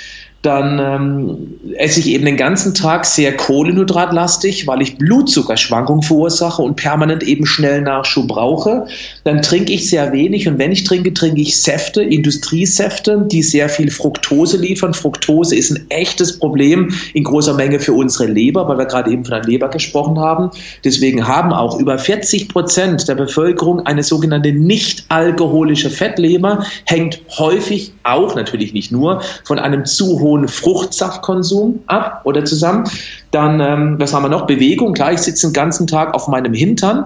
dann 0.42 0.80
ähm, 0.80 1.76
esse 1.76 2.00
ich 2.00 2.08
eben 2.08 2.26
den 2.26 2.38
ganzen 2.38 2.74
Tag 2.74 3.06
sehr 3.06 3.38
kohlenhydratlastig, 3.38 4.66
weil 4.66 4.82
ich 4.82 4.98
Blutzuckerschwankungen 4.98 6.02
verursache 6.02 6.64
und 6.64 6.76
permanent 6.76 7.22
eben 7.22 7.46
schnell 7.46 7.82
Nachschub 7.82 8.28
brauche. 8.28 8.88
Dann 9.24 9.42
trinke 9.42 9.74
ich 9.74 9.90
sehr 9.90 10.12
wenig 10.12 10.48
und 10.48 10.58
wenn 10.58 10.72
ich 10.72 10.84
trinke, 10.84 11.14
trinke 11.14 11.42
ich 11.42 11.62
Säfte, 11.62 12.02
Industriesäfte, 12.02 13.26
die 13.28 13.44
sehr 13.44 13.70
viel 13.70 13.92
Fructose 13.92 14.58
liefern. 14.58 14.94
Fructose 14.94 15.56
ist 15.56 15.72
ein 15.72 15.86
echtes 15.90 16.40
Problem 16.40 16.94
in 17.14 17.24
großer 17.24 17.54
Menge 17.54 17.80
für 17.80 17.94
unsere 17.94 18.26
Leber, 18.26 18.68
weil 18.68 18.78
wir 18.78 18.86
gerade 18.86 19.12
eben 19.12 19.24
von 19.24 19.36
der 19.36 19.44
Leber 19.44 19.70
gesprochen 19.70 20.20
haben. 20.20 20.50
Deswegen 20.84 21.28
haben 21.28 21.54
auch 21.54 21.80
über 21.80 21.98
40 21.98 22.50
Prozent 22.50 23.08
der 23.08 23.16
Bevölkerung 23.16 23.86
eine 23.86 24.04
sogenannte 24.04 24.52
nicht 24.52 25.06
alkoholische 25.10 25.90
Fettleber, 25.90 26.66
hängt 26.86 27.22
häufig 27.38 27.94
auch, 28.04 28.36
natürlich 28.36 28.74
nicht 28.74 28.92
nur, 28.92 29.22
von 29.44 29.60
einem 29.60 29.86
zu 29.86 30.20
hohen 30.20 30.48
Fruchtsaftkonsum 30.48 31.82
ab 31.88 32.22
oder 32.24 32.44
zusammen. 32.46 32.86
Dann, 33.32 33.60
ähm, 33.60 33.96
was 34.00 34.14
haben 34.14 34.24
wir 34.24 34.30
noch? 34.30 34.46
Bewegung. 34.46 34.94
Klar, 34.94 35.14
ich 35.14 35.20
sitze 35.20 35.48
den 35.48 35.54
ganzen 35.54 35.88
Tag 35.88 36.14
auf 36.14 36.28
meinem 36.28 36.54
Hintern. 36.54 37.06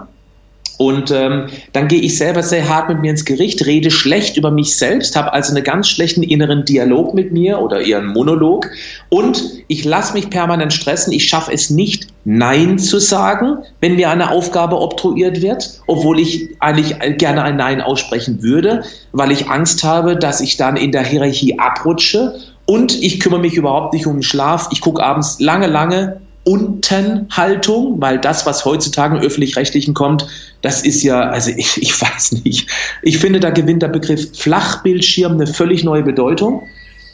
Und 0.78 1.10
ähm, 1.12 1.47
dann 1.71 1.88
gehe 1.88 2.01
ich 2.01 2.17
selber 2.17 2.43
sehr 2.43 2.67
hart 2.67 2.89
mit 2.89 2.99
mir 2.99 3.12
ins 3.12 3.23
Gericht, 3.23 3.65
rede 3.65 3.91
schlecht 3.91 4.36
über 4.36 4.51
mich 4.51 4.75
selbst, 4.75 5.15
habe 5.15 5.32
also 5.32 5.54
einen 5.54 5.63
ganz 5.63 5.88
schlechten 5.88 6.21
inneren 6.21 6.65
Dialog 6.65 7.13
mit 7.13 7.32
mir 7.32 7.62
oder 7.62 7.78
einen 7.78 8.08
Monolog. 8.08 8.69
Und 9.10 9.41
ich 9.67 9.86
lasse 9.86 10.13
mich 10.13 10.30
permanent 10.30 10.73
stressen. 10.73 11.13
Ich 11.13 11.28
schaffe 11.28 11.54
es 11.54 11.69
nicht, 11.69 12.08
Nein 12.25 12.78
zu 12.78 12.99
sagen, 12.99 13.60
wenn 13.80 13.95
mir 13.95 14.10
eine 14.10 14.32
Aufgabe 14.32 14.82
obtruiert 14.82 15.41
wird, 15.41 15.82
obwohl 15.88 16.19
ich 16.19 16.49
eigentlich 16.60 16.97
gerne 17.17 17.43
ein 17.43 17.56
Nein 17.56 17.82
aussprechen 17.82 18.41
würde, 18.41 18.84
weil 19.13 19.32
ich 19.32 19.47
Angst 19.47 19.84
habe, 19.84 20.17
dass 20.17 20.41
ich 20.41 20.58
dann 20.58 20.75
in 20.75 20.91
der 20.91 21.04
Hierarchie 21.04 21.58
abrutsche 21.58 22.36
und 22.65 23.01
ich 23.01 23.19
kümmere 23.19 23.39
mich 23.39 23.54
überhaupt 23.54 23.93
nicht 23.93 24.08
um 24.08 24.17
den 24.17 24.23
Schlaf. 24.23 24.69
Ich 24.71 24.82
gucke 24.82 25.04
abends 25.04 25.39
lange, 25.39 25.67
lange 25.67 26.19
Untenhaltung, 26.45 27.99
weil 27.99 28.19
das, 28.19 28.45
was 28.45 28.65
heutzutage 28.65 29.17
im 29.17 29.23
öffentlich-rechtlichen 29.23 29.93
kommt, 29.93 30.27
das 30.62 30.84
ist 30.84 31.03
ja, 31.03 31.29
also 31.29 31.51
ich, 31.55 31.81
ich 31.81 31.99
weiß 32.01 32.43
nicht. 32.43 32.69
Ich 33.01 33.17
finde, 33.17 33.39
da 33.39 33.49
gewinnt 33.49 33.81
der 33.81 33.89
Begriff 33.89 34.38
Flachbildschirm 34.38 35.34
eine 35.34 35.47
völlig 35.47 35.84
neue 35.84 36.03
Bedeutung. 36.03 36.63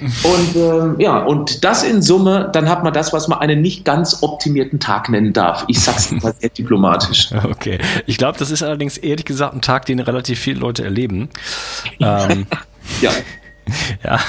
Und 0.02 0.56
ähm, 0.56 0.96
ja, 1.00 1.20
und 1.20 1.64
das 1.64 1.84
in 1.84 2.02
Summe, 2.02 2.50
dann 2.54 2.68
hat 2.68 2.84
man 2.84 2.92
das, 2.92 3.14
was 3.14 3.28
man 3.28 3.38
einen 3.40 3.62
nicht 3.62 3.86
ganz 3.86 4.24
optimierten 4.24 4.80
Tag 4.80 5.10
nennen 5.10 5.32
darf. 5.32 5.64
Ich 5.68 5.80
sag's 5.80 6.12
mal 6.12 6.34
sehr 6.40 6.50
diplomatisch. 6.50 7.30
Okay. 7.44 7.80
Ich 8.08 8.18
glaube, 8.18 8.40
das 8.40 8.50
ist 8.50 8.64
allerdings 8.64 8.98
ehrlich 8.98 9.26
gesagt 9.26 9.54
ein 9.54 9.62
Tag, 9.62 9.86
den 9.86 10.00
relativ 10.00 10.40
viele 10.40 10.60
Leute 10.60 10.84
erleben. 10.84 11.30
ähm, 12.00 12.48
ja. 13.02 13.12
ja. 14.04 14.20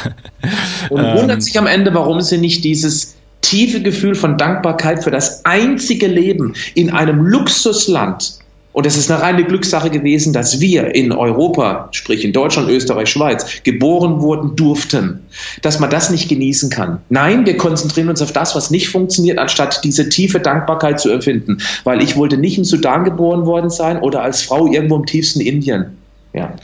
Und 0.91 1.01
wundert 1.01 1.37
ähm, 1.37 1.41
sich 1.41 1.59
am 1.59 1.67
Ende, 1.67 1.95
warum 1.95 2.21
sie 2.21 2.39
nicht 2.39 2.65
dieses 2.65 3.17
tiefe 3.43 3.83
Gefühl 3.83 4.15
von 4.15 4.39
Dankbarkeit 4.39 5.05
für 5.05 5.11
das 5.11 5.45
einzige 5.45 6.07
Leben 6.07 6.55
in 6.75 6.91
einem 6.91 7.27
Luxusland 7.27 8.39
und 8.73 8.87
es 8.87 8.97
ist 8.97 9.11
eine 9.11 9.21
reine 9.21 9.45
Glückssache 9.45 9.91
gewesen, 9.91 10.33
dass 10.33 10.61
wir 10.61 10.95
in 10.95 11.13
Europa, 11.13 11.89
sprich 11.93 12.25
in 12.25 12.33
Deutschland, 12.33 12.71
Österreich, 12.71 13.11
Schweiz, 13.11 13.63
geboren 13.65 14.21
wurden 14.21 14.57
durften, 14.57 15.21
dass 15.61 15.79
man 15.79 15.91
das 15.91 16.11
nicht 16.11 16.29
genießen 16.29 16.71
kann. 16.71 16.99
Nein, 17.11 17.45
wir 17.45 17.57
konzentrieren 17.59 18.09
uns 18.09 18.23
auf 18.23 18.33
das, 18.33 18.55
was 18.57 18.71
nicht 18.71 18.89
funktioniert, 18.89 19.39
anstatt 19.39 19.85
diese 19.85 20.09
tiefe 20.09 20.41
Dankbarkeit 20.41 21.01
zu 21.01 21.11
erfinden. 21.11 21.59
Weil 21.85 22.03
ich 22.03 22.17
wollte 22.17 22.39
nicht 22.39 22.57
in 22.57 22.65
Sudan 22.65 23.05
geboren 23.05 23.45
worden 23.45 23.69
sein 23.69 23.99
oder 23.99 24.23
als 24.23 24.43
Frau 24.43 24.67
irgendwo 24.67 24.97
im 24.97 25.07
tiefsten 25.07 25.41
Indien. 25.41 25.99
Ja. 26.33 26.55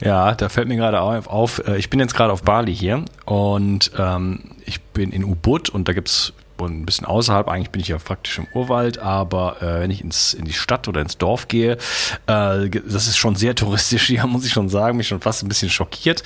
Ja, 0.00 0.34
da 0.34 0.48
fällt 0.48 0.68
mir 0.68 0.76
gerade 0.76 1.00
auf, 1.00 1.66
äh, 1.66 1.78
ich 1.78 1.90
bin 1.90 2.00
jetzt 2.00 2.14
gerade 2.14 2.32
auf 2.32 2.42
Bali 2.42 2.74
hier 2.74 3.04
und 3.24 3.90
ähm, 3.98 4.40
ich 4.64 4.80
bin 4.80 5.10
in 5.10 5.24
Ubud 5.24 5.70
und 5.70 5.88
da 5.88 5.92
gibt's 5.92 6.32
und 6.60 6.80
ein 6.80 6.86
bisschen 6.86 7.06
außerhalb, 7.06 7.48
eigentlich 7.48 7.70
bin 7.70 7.82
ich 7.82 7.88
ja 7.88 7.98
praktisch 7.98 8.38
im 8.38 8.46
Urwald, 8.54 8.98
aber 8.98 9.62
äh, 9.62 9.80
wenn 9.80 9.90
ich 9.90 10.02
ins, 10.02 10.34
in 10.34 10.44
die 10.44 10.52
Stadt 10.52 10.88
oder 10.88 11.00
ins 11.00 11.18
Dorf 11.18 11.48
gehe, 11.48 11.72
äh, 12.26 12.68
das 12.68 13.06
ist 13.06 13.16
schon 13.16 13.36
sehr 13.36 13.54
touristisch 13.56 14.06
hier, 14.06 14.26
muss 14.26 14.44
ich 14.44 14.52
schon 14.52 14.68
sagen, 14.68 14.96
mich 14.96 15.08
schon 15.08 15.20
fast 15.20 15.42
ein 15.42 15.48
bisschen 15.48 15.70
schockiert. 15.70 16.22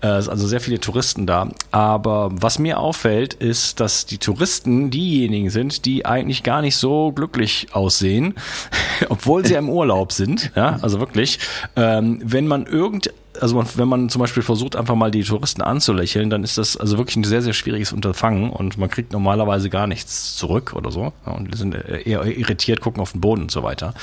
Äh, 0.00 0.20
sind 0.20 0.30
also 0.30 0.46
sehr 0.46 0.60
viele 0.60 0.80
Touristen 0.80 1.26
da. 1.26 1.48
Aber 1.70 2.30
was 2.32 2.58
mir 2.58 2.78
auffällt, 2.78 3.34
ist, 3.34 3.80
dass 3.80 4.06
die 4.06 4.18
Touristen 4.18 4.90
diejenigen 4.90 5.50
sind, 5.50 5.84
die 5.84 6.06
eigentlich 6.06 6.42
gar 6.42 6.62
nicht 6.62 6.76
so 6.76 7.12
glücklich 7.12 7.68
aussehen, 7.72 8.34
obwohl 9.08 9.44
sie 9.44 9.54
im 9.54 9.68
Urlaub 9.68 10.12
sind. 10.12 10.52
Ja, 10.54 10.78
also 10.82 11.00
wirklich. 11.00 11.38
Ähm, 11.76 12.20
wenn 12.24 12.46
man 12.46 12.66
irgend 12.66 13.10
also 13.38 13.56
man, 13.56 13.66
wenn 13.76 13.88
man 13.88 14.08
zum 14.08 14.20
Beispiel 14.20 14.42
versucht, 14.42 14.76
einfach 14.76 14.94
mal 14.94 15.10
die 15.10 15.22
Touristen 15.22 15.62
anzulächeln, 15.62 16.30
dann 16.30 16.42
ist 16.42 16.58
das 16.58 16.76
also 16.76 16.98
wirklich 16.98 17.16
ein 17.16 17.24
sehr, 17.24 17.42
sehr 17.42 17.52
schwieriges 17.52 17.92
Unterfangen 17.92 18.50
und 18.50 18.78
man 18.78 18.90
kriegt 18.90 19.12
normalerweise 19.12 19.70
gar 19.70 19.86
nichts 19.86 20.36
zurück 20.36 20.72
oder 20.74 20.90
so. 20.90 21.12
und 21.24 21.52
die 21.52 21.56
sind 21.56 21.74
eher 21.74 22.24
irritiert, 22.24 22.80
gucken 22.80 23.00
auf 23.00 23.12
den 23.12 23.20
Boden 23.20 23.42
und 23.42 23.50
so 23.50 23.62
weiter. 23.62 23.94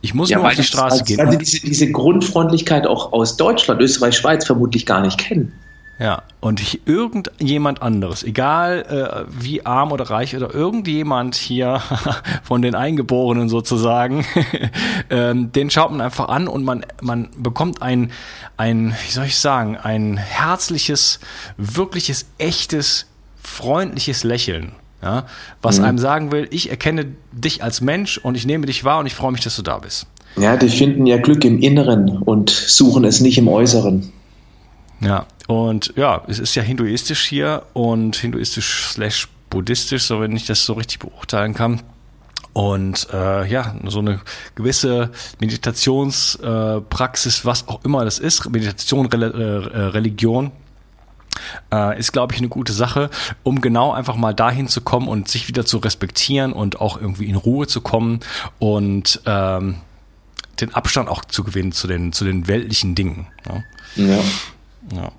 Ich 0.00 0.14
muss 0.14 0.30
ja, 0.30 0.38
nur 0.38 0.46
auf 0.46 0.54
die 0.54 0.62
Straße 0.62 1.00
also, 1.00 1.04
gehen. 1.04 1.20
Also 1.20 1.38
diese, 1.38 1.60
diese 1.60 1.90
Grundfreundlichkeit 1.90 2.86
auch 2.86 3.12
aus 3.12 3.36
Deutschland, 3.36 3.80
Österreich, 3.80 4.16
Schweiz 4.16 4.46
vermutlich 4.46 4.86
gar 4.86 5.00
nicht 5.00 5.18
kennen. 5.18 5.52
Ja, 6.00 6.22
und 6.40 6.60
ich, 6.60 6.86
irgendjemand 6.86 7.82
anderes, 7.82 8.22
egal 8.24 9.26
äh, 9.28 9.30
wie 9.38 9.66
arm 9.66 9.92
oder 9.92 10.08
reich 10.08 10.34
oder 10.34 10.54
irgendjemand 10.54 11.34
hier 11.34 11.82
von 12.42 12.62
den 12.62 12.74
Eingeborenen 12.74 13.50
sozusagen, 13.50 14.24
ähm, 15.10 15.52
den 15.52 15.68
schaut 15.68 15.90
man 15.90 16.00
einfach 16.00 16.28
an 16.28 16.48
und 16.48 16.64
man, 16.64 16.86
man 17.02 17.28
bekommt 17.36 17.82
ein, 17.82 18.12
ein, 18.56 18.94
wie 19.06 19.12
soll 19.12 19.26
ich 19.26 19.36
sagen, 19.36 19.76
ein 19.76 20.16
herzliches, 20.16 21.20
wirkliches, 21.58 22.24
echtes, 22.38 23.06
freundliches 23.42 24.24
Lächeln. 24.24 24.72
Ja, 25.02 25.26
was 25.60 25.78
mhm. 25.78 25.84
einem 25.84 25.98
sagen 25.98 26.32
will, 26.32 26.48
ich 26.50 26.70
erkenne 26.70 27.06
dich 27.32 27.62
als 27.62 27.82
Mensch 27.82 28.16
und 28.16 28.36
ich 28.36 28.46
nehme 28.46 28.66
dich 28.66 28.84
wahr 28.84 29.00
und 29.00 29.06
ich 29.06 29.14
freue 29.14 29.32
mich, 29.32 29.42
dass 29.42 29.56
du 29.56 29.62
da 29.62 29.78
bist. 29.78 30.06
Ja, 30.38 30.56
die 30.56 30.68
finden 30.68 31.06
ja 31.06 31.18
Glück 31.18 31.44
im 31.44 31.58
Inneren 31.58 32.18
und 32.18 32.48
suchen 32.50 33.04
es 33.04 33.20
nicht 33.20 33.36
im 33.36 33.48
Äußeren. 33.48 34.12
Ja, 35.00 35.26
und 35.50 35.92
ja, 35.96 36.22
es 36.28 36.38
ist 36.38 36.54
ja 36.54 36.62
hinduistisch 36.62 37.26
hier 37.26 37.64
und 37.72 38.14
hinduistisch 38.14 38.84
slash 38.90 39.26
buddhistisch, 39.50 40.04
so 40.04 40.20
wenn 40.20 40.36
ich 40.36 40.46
das 40.46 40.64
so 40.64 40.74
richtig 40.74 41.00
beurteilen 41.00 41.54
kann. 41.54 41.82
Und 42.52 43.08
äh, 43.12 43.48
ja, 43.48 43.74
so 43.86 43.98
eine 43.98 44.20
gewisse 44.54 45.10
Meditationspraxis, 45.40 47.40
äh, 47.40 47.44
was 47.44 47.66
auch 47.66 47.84
immer 47.84 48.04
das 48.04 48.20
ist, 48.20 48.48
Meditation, 48.48 49.06
Re 49.06 49.70
äh, 49.74 49.80
Religion, 49.86 50.52
äh, 51.72 51.98
ist, 51.98 52.12
glaube 52.12 52.32
ich, 52.32 52.38
eine 52.38 52.48
gute 52.48 52.72
Sache, 52.72 53.10
um 53.42 53.60
genau 53.60 53.90
einfach 53.90 54.14
mal 54.14 54.32
dahin 54.32 54.68
zu 54.68 54.82
kommen 54.82 55.08
und 55.08 55.26
sich 55.26 55.48
wieder 55.48 55.66
zu 55.66 55.78
respektieren 55.78 56.52
und 56.52 56.80
auch 56.80 57.00
irgendwie 57.00 57.26
in 57.26 57.34
Ruhe 57.34 57.66
zu 57.66 57.80
kommen 57.80 58.20
und 58.60 59.20
ähm, 59.26 59.78
den 60.60 60.72
Abstand 60.76 61.08
auch 61.08 61.24
zu 61.24 61.42
gewinnen 61.42 61.72
zu 61.72 61.88
den, 61.88 62.12
zu 62.12 62.24
den 62.24 62.46
weltlichen 62.46 62.94
Dingen. 62.94 63.26
Ja. 63.48 63.64
ja. 63.96 64.22
ja. 64.94 65.10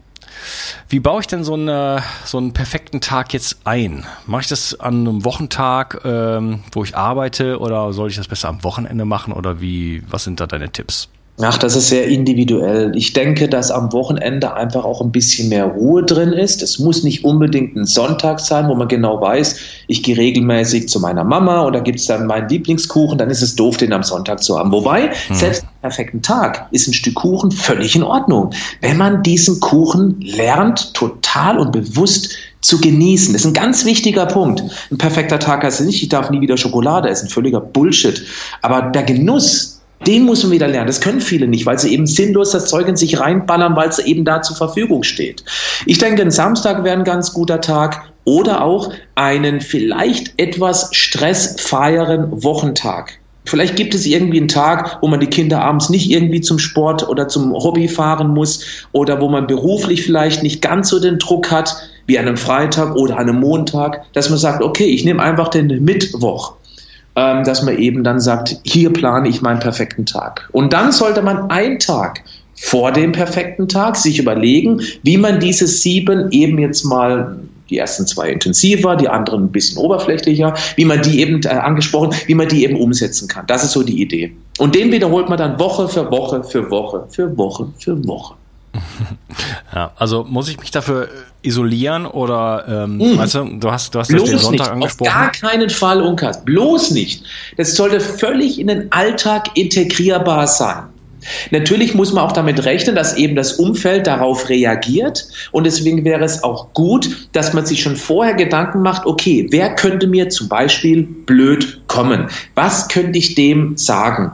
Wie 0.89 0.99
baue 0.99 1.21
ich 1.21 1.27
denn 1.27 1.43
so, 1.43 1.53
eine, 1.53 2.03
so 2.25 2.37
einen 2.37 2.53
perfekten 2.53 3.01
Tag 3.01 3.33
jetzt 3.33 3.59
ein? 3.65 4.05
Mache 4.25 4.41
ich 4.41 4.47
das 4.47 4.79
an 4.79 5.07
einem 5.07 5.23
Wochentag, 5.23 6.01
ähm, 6.03 6.63
wo 6.71 6.83
ich 6.83 6.95
arbeite, 6.95 7.59
oder 7.59 7.93
soll 7.93 8.09
ich 8.09 8.15
das 8.15 8.27
besser 8.27 8.49
am 8.49 8.63
Wochenende 8.63 9.05
machen? 9.05 9.33
Oder 9.33 9.61
wie, 9.61 10.03
was 10.09 10.23
sind 10.23 10.39
da 10.39 10.47
deine 10.47 10.71
Tipps? 10.71 11.09
Ach, 11.43 11.57
das 11.57 11.75
ist 11.75 11.89
sehr 11.89 12.07
individuell. 12.07 12.91
Ich 12.95 13.13
denke, 13.13 13.47
dass 13.49 13.71
am 13.71 13.91
Wochenende 13.93 14.53
einfach 14.53 14.83
auch 14.83 15.01
ein 15.01 15.11
bisschen 15.11 15.49
mehr 15.49 15.65
Ruhe 15.65 16.03
drin 16.03 16.33
ist. 16.33 16.61
Es 16.61 16.79
muss 16.79 17.03
nicht 17.03 17.23
unbedingt 17.23 17.75
ein 17.75 17.85
Sonntag 17.85 18.39
sein, 18.39 18.67
wo 18.67 18.75
man 18.75 18.87
genau 18.87 19.19
weiß, 19.21 19.55
ich 19.87 20.03
gehe 20.03 20.17
regelmäßig 20.17 20.89
zu 20.89 20.99
meiner 20.99 21.23
Mama 21.23 21.65
oder 21.65 21.81
gibt 21.81 21.99
es 21.99 22.07
dann 22.07 22.27
meinen 22.27 22.49
Lieblingskuchen, 22.49 23.17
dann 23.17 23.29
ist 23.29 23.41
es 23.41 23.55
doof, 23.55 23.77
den 23.77 23.93
am 23.93 24.03
Sonntag 24.03 24.43
zu 24.43 24.57
haben. 24.57 24.71
Wobei, 24.71 25.11
hm. 25.27 25.35
selbst 25.35 25.63
am 25.63 25.69
perfekten 25.81 26.21
Tag 26.21 26.67
ist 26.71 26.87
ein 26.87 26.93
Stück 26.93 27.15
Kuchen 27.15 27.51
völlig 27.51 27.95
in 27.95 28.03
Ordnung. 28.03 28.51
Wenn 28.81 28.97
man 28.97 29.23
diesen 29.23 29.59
Kuchen 29.59 30.19
lernt, 30.21 30.93
total 30.93 31.59
und 31.59 31.71
bewusst 31.71 32.29
zu 32.61 32.79
genießen. 32.79 33.33
Das 33.33 33.41
ist 33.41 33.47
ein 33.47 33.53
ganz 33.53 33.85
wichtiger 33.85 34.27
Punkt. 34.27 34.63
Ein 34.91 34.97
perfekter 34.97 35.39
Tag 35.39 35.63
heißt 35.63 35.81
nicht, 35.81 36.03
ich 36.03 36.09
darf 36.09 36.29
nie 36.29 36.41
wieder 36.41 36.57
Schokolade 36.57 37.09
essen. 37.09 37.27
Völliger 37.27 37.59
Bullshit. 37.59 38.23
Aber 38.61 38.83
der 38.83 39.03
Genuss, 39.03 39.80
den 40.07 40.23
muss 40.23 40.43
man 40.43 40.51
wieder 40.51 40.67
lernen. 40.67 40.87
Das 40.87 41.01
können 41.01 41.21
viele 41.21 41.47
nicht, 41.47 41.65
weil 41.65 41.77
sie 41.77 41.93
eben 41.93 42.07
sinnlos 42.07 42.51
das 42.51 42.65
Zeug 42.65 42.87
in 42.87 42.95
sich 42.95 43.19
reinballern, 43.19 43.75
weil 43.75 43.89
es 43.89 43.99
eben 43.99 44.25
da 44.25 44.41
zur 44.41 44.55
Verfügung 44.55 45.03
steht. 45.03 45.43
Ich 45.85 45.97
denke, 45.97 46.21
ein 46.21 46.31
Samstag 46.31 46.83
wäre 46.83 46.97
ein 46.97 47.03
ganz 47.03 47.33
guter 47.33 47.61
Tag 47.61 48.11
oder 48.23 48.63
auch 48.63 48.91
einen 49.15 49.61
vielleicht 49.61 50.33
etwas 50.37 50.89
stressfreieren 50.91 52.43
Wochentag. 52.43 53.19
Vielleicht 53.45 53.75
gibt 53.75 53.95
es 53.95 54.05
irgendwie 54.05 54.37
einen 54.37 54.47
Tag, 54.47 54.99
wo 55.01 55.07
man 55.07 55.19
die 55.19 55.27
Kinder 55.27 55.61
abends 55.61 55.89
nicht 55.89 56.11
irgendwie 56.11 56.41
zum 56.41 56.59
Sport 56.59 57.07
oder 57.09 57.27
zum 57.27 57.53
Hobby 57.53 57.87
fahren 57.87 58.29
muss 58.29 58.85
oder 58.91 59.19
wo 59.19 59.29
man 59.29 59.47
beruflich 59.47 60.03
vielleicht 60.03 60.43
nicht 60.43 60.61
ganz 60.61 60.89
so 60.89 60.99
den 60.99 61.17
Druck 61.17 61.49
hat 61.49 61.75
wie 62.05 62.19
an 62.19 62.27
einem 62.27 62.37
Freitag 62.37 62.95
oder 62.95 63.17
an 63.17 63.29
einem 63.29 63.39
Montag, 63.39 64.03
dass 64.13 64.29
man 64.29 64.37
sagt, 64.37 64.61
okay, 64.61 64.85
ich 64.85 65.05
nehme 65.05 65.23
einfach 65.23 65.47
den 65.47 65.83
Mittwoch 65.83 66.53
ähm, 67.15 67.43
dass 67.43 67.63
man 67.63 67.77
eben 67.77 68.03
dann 68.03 68.19
sagt, 68.19 68.57
hier 68.63 68.91
plane 68.91 69.27
ich 69.27 69.41
meinen 69.41 69.59
perfekten 69.59 70.05
Tag. 70.05 70.49
Und 70.51 70.73
dann 70.73 70.91
sollte 70.91 71.21
man 71.21 71.49
einen 71.49 71.79
Tag 71.79 72.23
vor 72.55 72.91
dem 72.91 73.11
perfekten 73.11 73.67
Tag 73.67 73.97
sich 73.97 74.19
überlegen, 74.19 74.81
wie 75.03 75.17
man 75.17 75.39
diese 75.39 75.67
sieben 75.67 76.31
eben 76.31 76.59
jetzt 76.59 76.83
mal 76.83 77.37
die 77.69 77.77
ersten 77.77 78.05
zwei 78.05 78.29
intensiver, 78.29 78.95
die 78.95 79.07
anderen 79.07 79.45
ein 79.45 79.51
bisschen 79.51 79.77
oberflächlicher, 79.77 80.53
wie 80.75 80.85
man 80.85 81.01
die 81.01 81.21
eben 81.21 81.41
äh, 81.43 81.47
angesprochen, 81.47 82.13
wie 82.27 82.35
man 82.35 82.47
die 82.47 82.63
eben 82.63 82.75
umsetzen 82.75 83.27
kann. 83.27 83.47
Das 83.47 83.63
ist 83.63 83.71
so 83.71 83.81
die 83.81 84.01
Idee. 84.01 84.35
Und 84.59 84.75
den 84.75 84.91
wiederholt 84.91 85.29
man 85.29 85.37
dann 85.37 85.57
Woche 85.57 85.87
für 85.87 86.11
Woche 86.11 86.43
für 86.43 86.69
Woche 86.69 87.05
für 87.09 87.35
Woche 87.37 87.67
für 87.79 88.05
Woche. 88.05 88.35
Ja, 89.73 89.91
also 89.95 90.25
muss 90.27 90.49
ich 90.49 90.59
mich 90.59 90.71
dafür 90.71 91.07
isolieren 91.41 92.05
oder 92.05 92.65
ähm, 92.67 92.97
mm. 92.97 93.17
weißt 93.17 93.35
du, 93.35 93.43
du 93.59 93.71
hast, 93.71 93.95
du 93.95 93.99
hast 93.99 94.09
Bloß 94.09 94.29
den 94.29 94.37
Sonntag 94.37 94.65
nicht. 94.65 94.71
angesprochen. 94.71 95.09
Auf 95.09 95.13
gar 95.13 95.31
keinen 95.31 95.69
Fall, 95.69 96.01
Unkas. 96.01 96.43
Bloß 96.43 96.91
nicht. 96.91 97.23
Das 97.57 97.75
sollte 97.75 97.99
völlig 97.99 98.59
in 98.59 98.67
den 98.67 98.91
Alltag 98.91 99.49
integrierbar 99.55 100.47
sein. 100.47 100.83
Natürlich 101.51 101.93
muss 101.93 102.13
man 102.13 102.23
auch 102.23 102.31
damit 102.31 102.65
rechnen, 102.65 102.95
dass 102.95 103.15
eben 103.15 103.35
das 103.35 103.53
Umfeld 103.53 104.07
darauf 104.07 104.49
reagiert. 104.49 105.27
Und 105.51 105.65
deswegen 105.65 106.03
wäre 106.03 106.23
es 106.23 106.43
auch 106.43 106.73
gut, 106.73 107.29
dass 107.33 107.53
man 107.53 107.65
sich 107.65 107.81
schon 107.81 107.95
vorher 107.95 108.33
Gedanken 108.33 108.81
macht, 108.81 109.05
okay, 109.05 109.47
wer 109.51 109.75
könnte 109.75 110.07
mir 110.07 110.29
zum 110.29 110.49
Beispiel 110.49 111.03
blöd 111.03 111.81
kommen? 111.87 112.27
Was 112.55 112.87
könnte 112.87 113.19
ich 113.19 113.35
dem 113.35 113.77
sagen? 113.77 114.31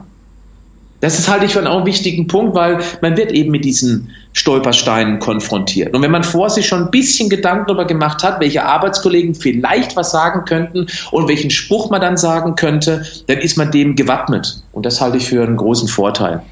Das 1.00 1.18
ist 1.18 1.28
halte 1.28 1.44
ich 1.44 1.52
für 1.52 1.60
einen 1.60 1.68
auch 1.68 1.86
wichtigen 1.86 2.26
Punkt, 2.26 2.56
weil 2.56 2.78
man 3.02 3.16
wird 3.16 3.30
eben 3.30 3.52
mit 3.52 3.64
diesen 3.64 4.10
Stolpersteinen 4.32 5.20
konfrontiert. 5.20 5.94
Und 5.94 6.02
wenn 6.02 6.10
man 6.10 6.24
vor 6.24 6.50
sich 6.50 6.66
schon 6.66 6.84
ein 6.84 6.90
bisschen 6.90 7.28
Gedanken 7.28 7.66
darüber 7.68 7.84
gemacht 7.84 8.22
hat, 8.24 8.40
welche 8.40 8.64
Arbeitskollegen 8.64 9.34
vielleicht 9.34 9.94
was 9.94 10.10
sagen 10.10 10.44
könnten 10.44 10.86
und 11.12 11.28
welchen 11.28 11.50
Spruch 11.50 11.90
man 11.90 12.00
dann 12.00 12.16
sagen 12.16 12.56
könnte, 12.56 13.06
dann 13.28 13.38
ist 13.38 13.56
man 13.56 13.70
dem 13.70 13.94
gewappnet. 13.94 14.62
Und 14.72 14.86
das 14.86 15.00
halte 15.00 15.18
ich 15.18 15.28
für 15.28 15.42
einen 15.42 15.56
großen 15.56 15.88
Vorteil. 15.88 16.42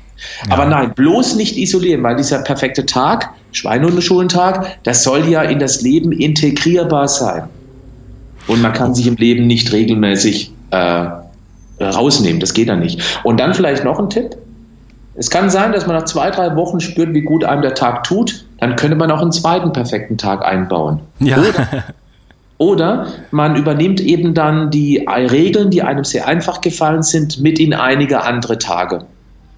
Ja. 0.47 0.53
Aber 0.53 0.67
nein, 0.67 0.95
bloß 0.95 1.35
nicht 1.35 1.57
isolieren, 1.57 2.03
weil 2.03 2.17
dieser 2.17 2.39
perfekte 2.39 2.87
Tag, 2.87 3.31
Schweinehundeschulentag, 3.53 4.79
das 4.85 5.03
soll 5.03 5.29
ja 5.29 5.43
in 5.43 5.59
das 5.59 5.83
Leben 5.83 6.13
integrierbar 6.13 7.09
sein. 7.09 7.45
Und 8.47 8.63
man 8.63 8.73
kann 8.73 8.95
sich 8.95 9.07
im 9.07 9.17
Leben 9.17 9.47
nicht 9.47 9.73
regelmäßig 9.73 10.53
äh, 10.71 11.07
rausnehmen. 11.81 12.41
Das 12.41 12.55
geht 12.55 12.69
dann 12.69 12.81
nicht. 12.81 13.21
Und 13.23 13.39
dann 13.39 13.55
vielleicht 13.55 13.85
noch 13.85 13.99
ein 13.99 14.11
Tipp. 14.11 14.37
Es 15.15 15.31
kann 15.31 15.49
sein, 15.49 15.73
dass 15.73 15.87
man 15.87 15.97
nach 15.97 16.05
zwei, 16.05 16.31
drei 16.31 16.55
Wochen 16.57 16.81
spürt, 16.81 17.15
wie 17.15 17.23
gut 17.23 17.45
einem 17.45 17.63
der 17.63 17.75
Tag 17.75 18.05
tut. 18.05 18.45
Dann 18.59 18.77
könnte 18.77 18.97
man 18.97 19.11
auch 19.11 19.23
einen 19.23 19.33
zweiten 19.33 19.73
perfekten 19.73 20.19
Tag 20.19 20.45
einbauen. 20.45 21.01
Ja. 21.21 21.39
Oder, 21.39 21.85
oder 22.59 23.07
man 23.31 23.57
übernimmt 23.57 24.01
eben 24.01 24.35
dann 24.35 24.71
die 24.71 25.07
Regeln, 25.09 25.71
die 25.71 25.83
einem 25.83 26.05
sehr 26.05 26.27
einfach 26.27 26.61
gefallen 26.61 27.03
sind, 27.03 27.41
mit 27.41 27.59
in 27.59 27.73
einige 27.73 28.23
andere 28.23 28.59
Tage. 28.59 29.07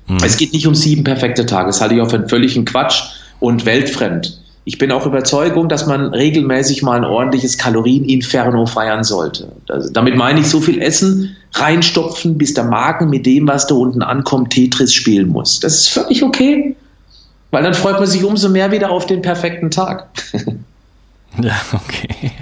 Mhm. 0.06 0.18
Es 0.24 0.36
geht 0.36 0.52
nicht 0.52 0.66
um 0.66 0.74
sieben 0.74 1.04
perfekte 1.04 1.44
Tage. 1.44 1.66
Das 1.66 1.80
halte 1.80 1.94
ich 1.94 2.00
auch 2.00 2.10
für 2.10 2.16
einen 2.16 2.28
völligen 2.28 2.64
Quatsch 2.64 3.02
und 3.40 3.66
weltfremd. 3.66 4.40
Ich 4.68 4.76
bin 4.76 4.92
auch 4.92 5.06
Überzeugung, 5.06 5.70
dass 5.70 5.86
man 5.86 6.12
regelmäßig 6.12 6.82
mal 6.82 6.98
ein 6.98 7.04
ordentliches 7.06 7.56
Kalorieninferno 7.56 8.66
feiern 8.66 9.02
sollte. 9.02 9.50
Das, 9.66 9.90
damit 9.94 10.14
meine 10.14 10.40
ich 10.40 10.50
so 10.50 10.60
viel 10.60 10.82
Essen 10.82 11.34
reinstopfen, 11.54 12.36
bis 12.36 12.52
der 12.52 12.64
Magen 12.64 13.08
mit 13.08 13.24
dem, 13.24 13.48
was 13.48 13.66
da 13.66 13.76
unten 13.76 14.02
ankommt, 14.02 14.50
Tetris 14.50 14.92
spielen 14.92 15.28
muss. 15.28 15.58
Das 15.60 15.74
ist 15.74 15.88
völlig 15.88 16.22
okay, 16.22 16.76
weil 17.50 17.62
dann 17.62 17.72
freut 17.72 17.98
man 17.98 18.06
sich 18.06 18.22
umso 18.22 18.50
mehr 18.50 18.70
wieder 18.70 18.90
auf 18.90 19.06
den 19.06 19.22
perfekten 19.22 19.70
Tag. 19.70 20.10
ja, 21.42 21.56
okay. 21.72 22.32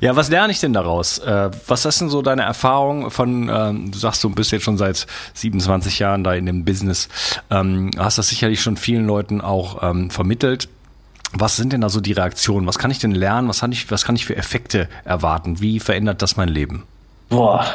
Ja, 0.00 0.14
was 0.14 0.30
lerne 0.30 0.52
ich 0.52 0.60
denn 0.60 0.72
daraus? 0.72 1.18
Äh, 1.18 1.50
was 1.66 1.84
ist 1.84 2.00
denn 2.00 2.08
so 2.08 2.22
deine 2.22 2.42
Erfahrung 2.42 3.10
von, 3.10 3.50
ähm, 3.52 3.90
du 3.90 3.98
sagst, 3.98 4.22
du 4.22 4.30
bist 4.30 4.52
jetzt 4.52 4.62
schon 4.62 4.78
seit 4.78 5.08
27 5.34 5.98
Jahren 5.98 6.22
da 6.22 6.34
in 6.34 6.46
dem 6.46 6.64
Business, 6.64 7.08
ähm, 7.50 7.90
hast 7.98 8.16
das 8.16 8.28
sicherlich 8.28 8.62
schon 8.62 8.76
vielen 8.76 9.08
Leuten 9.08 9.40
auch 9.40 9.82
ähm, 9.82 10.10
vermittelt. 10.10 10.68
Was 11.38 11.56
sind 11.56 11.72
denn 11.72 11.80
da 11.80 11.88
so 11.88 12.00
die 12.00 12.12
Reaktionen? 12.12 12.66
Was 12.66 12.78
kann 12.78 12.90
ich 12.90 12.98
denn 12.98 13.12
lernen? 13.12 13.48
Was 13.48 13.60
kann 13.60 13.72
ich, 13.72 13.90
was 13.90 14.04
kann 14.04 14.16
ich 14.16 14.26
für 14.26 14.36
Effekte 14.36 14.88
erwarten? 15.04 15.60
Wie 15.60 15.80
verändert 15.80 16.22
das 16.22 16.36
mein 16.36 16.48
Leben? 16.48 16.84
Boah, 17.28 17.66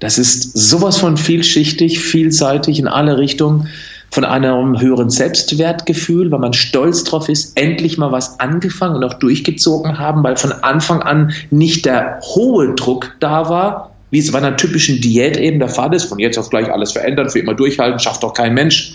das 0.00 0.18
ist 0.18 0.56
sowas 0.56 0.98
von 0.98 1.16
vielschichtig, 1.16 2.00
vielseitig 2.00 2.78
in 2.78 2.88
alle 2.88 3.18
Richtungen. 3.18 3.68
Von 4.10 4.24
einem 4.24 4.80
höheren 4.80 5.10
Selbstwertgefühl, 5.10 6.30
weil 6.30 6.38
man 6.38 6.54
stolz 6.54 7.04
drauf 7.04 7.28
ist, 7.28 7.58
endlich 7.58 7.98
mal 7.98 8.10
was 8.10 8.40
angefangen 8.40 8.96
und 8.96 9.04
auch 9.04 9.14
durchgezogen 9.14 9.98
haben, 9.98 10.22
weil 10.22 10.36
von 10.36 10.50
Anfang 10.50 11.02
an 11.02 11.32
nicht 11.50 11.84
der 11.84 12.18
hohe 12.22 12.74
Druck 12.74 13.14
da 13.20 13.50
war, 13.50 13.90
wie 14.10 14.18
es 14.18 14.32
bei 14.32 14.38
einer 14.38 14.56
typischen 14.56 15.00
Diät 15.02 15.36
eben 15.36 15.58
der 15.58 15.68
Fall 15.68 15.92
ist, 15.94 16.04
von 16.04 16.18
jetzt 16.18 16.38
auf 16.38 16.48
gleich 16.48 16.72
alles 16.72 16.92
verändern, 16.92 17.28
für 17.28 17.40
immer 17.40 17.52
durchhalten, 17.52 18.00
schafft 18.00 18.22
doch 18.22 18.32
kein 18.32 18.54
Mensch. 18.54 18.94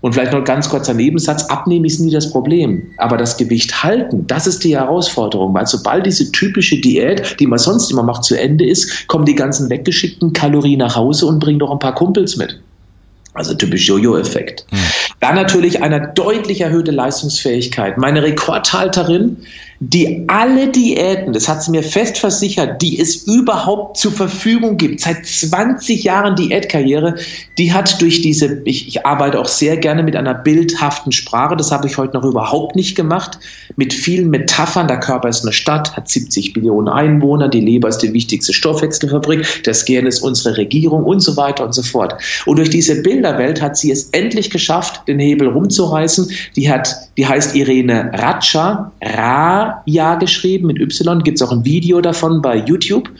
Und 0.00 0.14
vielleicht 0.14 0.32
noch 0.32 0.38
ein 0.38 0.44
ganz 0.44 0.68
kurzer 0.68 0.94
Nebensatz, 0.94 1.44
abnehmen 1.44 1.84
ist 1.84 2.00
nie 2.00 2.10
das 2.10 2.30
Problem. 2.30 2.90
Aber 2.96 3.18
das 3.18 3.36
Gewicht 3.36 3.82
halten, 3.82 4.26
das 4.26 4.46
ist 4.46 4.64
die 4.64 4.76
Herausforderung. 4.76 5.52
Weil 5.52 5.66
sobald 5.66 6.06
diese 6.06 6.32
typische 6.32 6.80
Diät, 6.80 7.36
die 7.38 7.46
man 7.46 7.58
sonst 7.58 7.90
immer 7.90 8.02
macht, 8.02 8.24
zu 8.24 8.38
Ende 8.38 8.66
ist, 8.66 9.08
kommen 9.08 9.26
die 9.26 9.34
ganzen 9.34 9.68
weggeschickten 9.68 10.32
Kalorien 10.32 10.78
nach 10.78 10.96
Hause 10.96 11.26
und 11.26 11.38
bringen 11.38 11.58
doch 11.58 11.70
ein 11.70 11.78
paar 11.78 11.94
Kumpels 11.94 12.36
mit. 12.36 12.60
Also 13.34 13.54
typisch 13.54 13.86
Jojo-Effekt. 13.86 14.66
Hm. 14.70 14.78
Dann 15.20 15.34
natürlich 15.36 15.82
eine 15.82 16.12
deutlich 16.14 16.62
erhöhte 16.62 16.90
Leistungsfähigkeit. 16.90 17.96
Meine 17.98 18.22
Rekordhalterin 18.22 19.36
die 19.82 20.24
alle 20.28 20.68
Diäten, 20.68 21.32
das 21.32 21.48
hat 21.48 21.62
sie 21.62 21.70
mir 21.70 21.82
fest 21.82 22.18
versichert, 22.18 22.82
die 22.82 23.00
es 23.00 23.26
überhaupt 23.26 23.96
zur 23.96 24.12
Verfügung 24.12 24.76
gibt, 24.76 25.00
seit 25.00 25.24
20 25.24 26.04
Jahren 26.04 26.36
Diätkarriere, 26.36 27.16
die 27.56 27.72
hat 27.72 28.00
durch 28.02 28.20
diese, 28.20 28.60
ich, 28.66 28.88
ich 28.88 29.06
arbeite 29.06 29.40
auch 29.40 29.48
sehr 29.48 29.78
gerne 29.78 30.02
mit 30.02 30.16
einer 30.16 30.34
bildhaften 30.34 31.12
Sprache, 31.12 31.56
das 31.56 31.72
habe 31.72 31.86
ich 31.86 31.96
heute 31.96 32.18
noch 32.18 32.24
überhaupt 32.24 32.76
nicht 32.76 32.94
gemacht, 32.94 33.38
mit 33.76 33.94
vielen 33.94 34.28
Metaphern, 34.28 34.86
der 34.86 35.00
Körper 35.00 35.30
ist 35.30 35.44
eine 35.44 35.52
Stadt, 35.54 35.96
hat 35.96 36.10
70 36.10 36.56
Millionen 36.56 36.88
Einwohner, 36.88 37.48
die 37.48 37.60
Leber 37.60 37.88
ist 37.88 37.98
die 37.98 38.12
wichtigste 38.12 38.52
Stoffwechselfabrik, 38.52 39.62
das 39.64 39.86
Gehirn 39.86 40.04
ist 40.04 40.20
unsere 40.20 40.58
Regierung 40.58 41.04
und 41.04 41.20
so 41.20 41.38
weiter 41.38 41.64
und 41.64 41.72
so 41.72 41.82
fort. 41.82 42.16
Und 42.44 42.58
durch 42.58 42.68
diese 42.68 43.00
Bilderwelt 43.00 43.62
hat 43.62 43.78
sie 43.78 43.90
es 43.90 44.10
endlich 44.10 44.50
geschafft, 44.50 45.08
den 45.08 45.18
Hebel 45.18 45.48
rumzureißen. 45.48 46.30
Die 46.56 46.70
hat, 46.70 46.94
die 47.20 47.26
heißt 47.26 47.54
Irene 47.54 48.10
Ratscha, 48.14 48.92
Ra 49.02 49.82
ja 49.84 50.14
geschrieben 50.14 50.68
mit 50.68 50.80
Y, 50.80 51.22
gibt 51.22 51.36
es 51.36 51.46
auch 51.46 51.52
ein 51.52 51.66
Video 51.66 52.00
davon 52.00 52.40
bei 52.40 52.56
YouTube. 52.56 53.10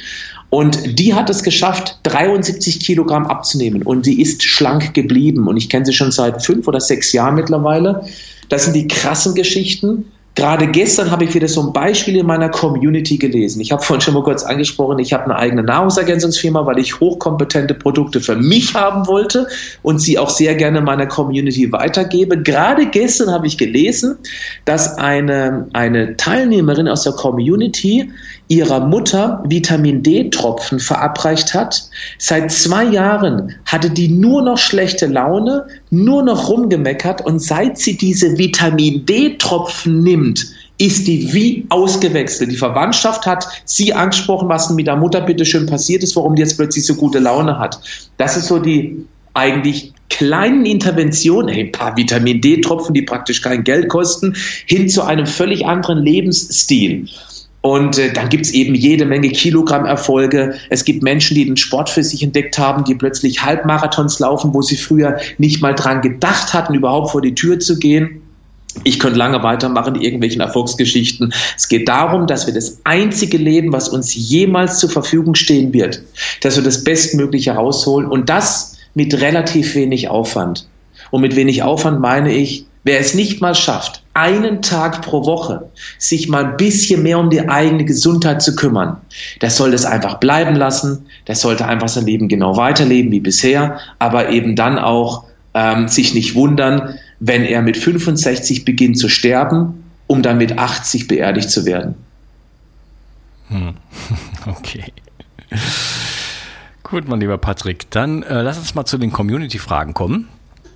Und 0.49 0.99
die 0.99 1.13
hat 1.13 1.29
es 1.29 1.43
geschafft, 1.43 1.99
73 2.05 2.81
Kilogramm 2.81 3.27
abzunehmen. 3.27 3.83
Und 3.83 4.07
sie 4.07 4.19
ist 4.19 4.43
schlank 4.43 4.95
geblieben. 4.95 5.49
Und 5.49 5.59
ich 5.59 5.69
kenne 5.69 5.85
sie 5.85 5.93
schon 5.93 6.13
seit 6.13 6.43
fünf 6.43 6.67
oder 6.67 6.81
sechs 6.81 7.13
Jahren 7.13 7.35
mittlerweile. 7.35 8.07
Das 8.49 8.65
sind 8.65 8.75
die 8.75 8.89
krassen 8.89 9.35
Geschichten. 9.35 10.11
Gerade 10.37 10.69
gestern 10.69 11.11
habe 11.11 11.25
ich 11.25 11.35
wieder 11.35 11.49
so 11.49 11.61
ein 11.61 11.73
Beispiel 11.73 12.17
in 12.17 12.27
meiner 12.27 12.49
Community 12.49 13.19
gelesen. 13.19 13.61
Ich 13.61 13.73
habe 13.73 13.83
vorhin 13.83 14.01
schon 14.01 14.15
mal 14.15 14.23
kurz 14.23 14.45
angesprochen, 14.45 15.01
ich 15.01 15.13
habe 15.13 15.25
eine 15.25 15.37
eigene 15.37 15.63
Nahrungsergänzungsfirma, 15.65 16.65
weil 16.67 16.79
ich 16.79 17.01
hochkompetente 17.01 17.75
Produkte 17.75 18.21
für 18.21 18.37
mich 18.37 18.75
haben 18.75 19.09
wollte 19.09 19.49
und 19.83 19.99
sie 19.99 20.19
auch 20.19 20.31
sehr 20.31 20.55
gerne 20.55 20.81
meiner 20.81 21.07
Community 21.07 21.73
weitergebe. 21.73 22.41
Gerade 22.41 22.87
gestern 22.87 23.31
habe 23.33 23.49
ich 23.49 23.59
gelesen, 23.59 24.19
dass 24.65 24.97
eine, 24.99 25.69
eine 25.73 26.17
Teilnehmerin 26.17 26.87
aus 26.87 27.03
der 27.03 27.13
Community 27.13 28.11
ihrer 28.51 28.81
Mutter 28.81 29.43
Vitamin 29.47 30.03
D-Tropfen 30.03 30.81
verabreicht 30.81 31.55
hat. 31.55 31.89
Seit 32.19 32.51
zwei 32.51 32.85
Jahren 32.85 33.55
hatte 33.65 33.89
die 33.91 34.09
nur 34.09 34.43
noch 34.43 34.59
schlechte 34.59 35.07
Laune, 35.07 35.67
nur 35.91 36.25
noch 36.25 36.49
rumgemeckert 36.49 37.25
und 37.25 37.39
seit 37.39 37.79
sie 37.79 37.97
diese 37.97 38.37
Vitamin 38.37 39.07
D-Tropfen 39.07 40.03
nimmt, 40.03 40.49
ist 40.79 41.07
die 41.07 41.33
wie 41.33 41.65
ausgewechselt. 41.69 42.51
Die 42.51 42.57
Verwandtschaft 42.57 43.25
hat 43.25 43.47
sie 43.67 43.95
angesprochen, 43.95 44.49
was 44.49 44.69
mit 44.71 44.89
der 44.89 44.97
Mutter 44.97 45.21
bitte 45.21 45.45
schön 45.45 45.67
passiert 45.67 46.03
ist, 46.03 46.17
warum 46.17 46.35
die 46.35 46.43
jetzt 46.43 46.57
plötzlich 46.57 46.85
so 46.85 46.97
gute 46.97 47.21
Laune 47.21 47.57
hat. 47.57 47.81
Das 48.17 48.37
ist 48.37 48.49
so 48.49 48.59
die 48.59 49.07
eigentlich 49.33 49.93
kleinen 50.09 50.67
Interventionen, 50.67 51.55
ein 51.55 51.71
paar 51.71 51.97
Vitamin 51.97 52.41
D-Tropfen, 52.41 52.95
die 52.95 53.03
praktisch 53.03 53.43
kein 53.43 53.63
Geld 53.63 53.89
kosten, 53.89 54.35
hin 54.67 54.89
zu 54.89 55.03
einem 55.03 55.27
völlig 55.27 55.67
anderen 55.67 56.03
Lebensstil. 56.05 57.07
Und 57.63 57.99
äh, 57.99 58.13
dann 58.13 58.29
gibt's 58.31 58.51
eben 58.51 58.75
jede 58.75 59.05
Menge 59.05 59.29
Kilogramm-Erfolge. 59.29 60.55
Es 60.71 60.85
gibt 60.85 61.03
Menschen, 61.03 61.35
die 61.35 61.45
den 61.45 61.57
Sport 61.57 61.91
für 61.91 62.03
sich 62.03 62.23
entdeckt 62.23 62.59
haben, 62.59 62.85
die 62.85 62.95
plötzlich 62.95 63.43
Halbmarathons 63.43 64.19
laufen, 64.19 64.55
wo 64.55 64.63
sie 64.63 64.77
früher 64.77 65.19
nicht 65.39 65.61
mal 65.61 65.75
dran 65.75 66.01
gedacht 66.01 66.55
hatten, 66.55 66.75
überhaupt 66.75 67.11
vor 67.11 67.21
die 67.21 67.35
Tür 67.35 67.61
zu 67.61 67.79
gehen. 67.79 68.23
Ich 68.85 68.99
könnte 68.99 69.19
lange 69.19 69.43
weitermachen, 69.43 70.01
irgendwelchen 70.01 70.41
Erfolgsgeschichten. 70.41 71.35
Es 71.57 71.69
geht 71.69 71.89
darum, 71.89 72.27
dass 72.27 72.47
wir 72.47 72.55
das 72.55 72.79
einzige 72.85 73.37
Leben, 73.37 73.73
was 73.73 73.89
uns 73.89 74.15
jemals 74.15 74.79
zur 74.79 74.91
Verfügung 74.91 75.35
stehen 75.35 75.73
wird, 75.75 76.03
dass 76.41 76.57
wir 76.57 76.63
das 76.63 76.85
Bestmögliche 76.85 77.51
rausholen 77.51 78.09
und 78.09 78.29
das 78.29 78.77
mit 78.95 79.21
relativ 79.21 79.75
wenig 79.75 80.09
Aufwand. 80.09 80.69
Und 81.11 81.21
mit 81.23 81.35
wenig 81.35 81.63
Aufwand 81.65 82.01
meine 82.01 82.33
ich, 82.33 82.65
Wer 82.83 82.99
es 82.99 83.13
nicht 83.13 83.43
mal 83.43 83.55
schafft, 83.55 84.00
einen 84.15 84.61
Tag 84.61 85.03
pro 85.03 85.25
Woche 85.25 85.71
sich 85.99 86.29
mal 86.29 86.45
ein 86.45 86.57
bisschen 86.57 87.03
mehr 87.03 87.19
um 87.19 87.31
die 87.31 87.49
eigene 87.49 87.85
Gesundheit 87.85 88.43
zu 88.43 88.57
kümmern, 88.57 88.97
der 89.41 89.51
soll 89.51 89.71
das 89.71 89.85
einfach 89.85 90.19
bleiben 90.19 90.57
lassen, 90.57 91.07
der 91.27 91.37
sollte 91.37 91.67
einfach 91.67 91.89
sein 91.89 92.07
Leben 92.07 92.29
genau 92.29 92.57
weiterleben 92.57 93.13
wie 93.13 93.21
bisher, 93.21 93.79
aber 93.99 94.31
eben 94.31 94.57
dann 94.57 94.79
auch 94.79 95.25
ähm, 95.55 95.89
sich 95.89 96.15
nicht 96.15 96.35
wundern, 96.35 96.99
wenn 97.21 97.45
er 97.45 97.63
mit 97.63 97.77
65 97.77 98.65
beginnt 98.65 98.99
zu 98.99 99.09
sterben, 99.09 99.85
um 100.07 100.23
dann 100.23 100.39
mit 100.39 100.59
80 100.59 101.07
beerdigt 101.07 101.51
zu 101.51 101.65
werden. 101.65 101.95
Hm. 103.49 103.75
Okay. 104.47 104.85
Gut, 106.83 107.07
mein 107.07 107.21
lieber 107.21 107.37
Patrick, 107.37 107.91
dann 107.91 108.23
äh, 108.23 108.41
lass 108.41 108.59
uns 108.59 108.75
mal 108.75 108.87
zu 108.87 108.97
den 108.97 109.13
Community-Fragen 109.13 109.93
kommen. 109.93 110.29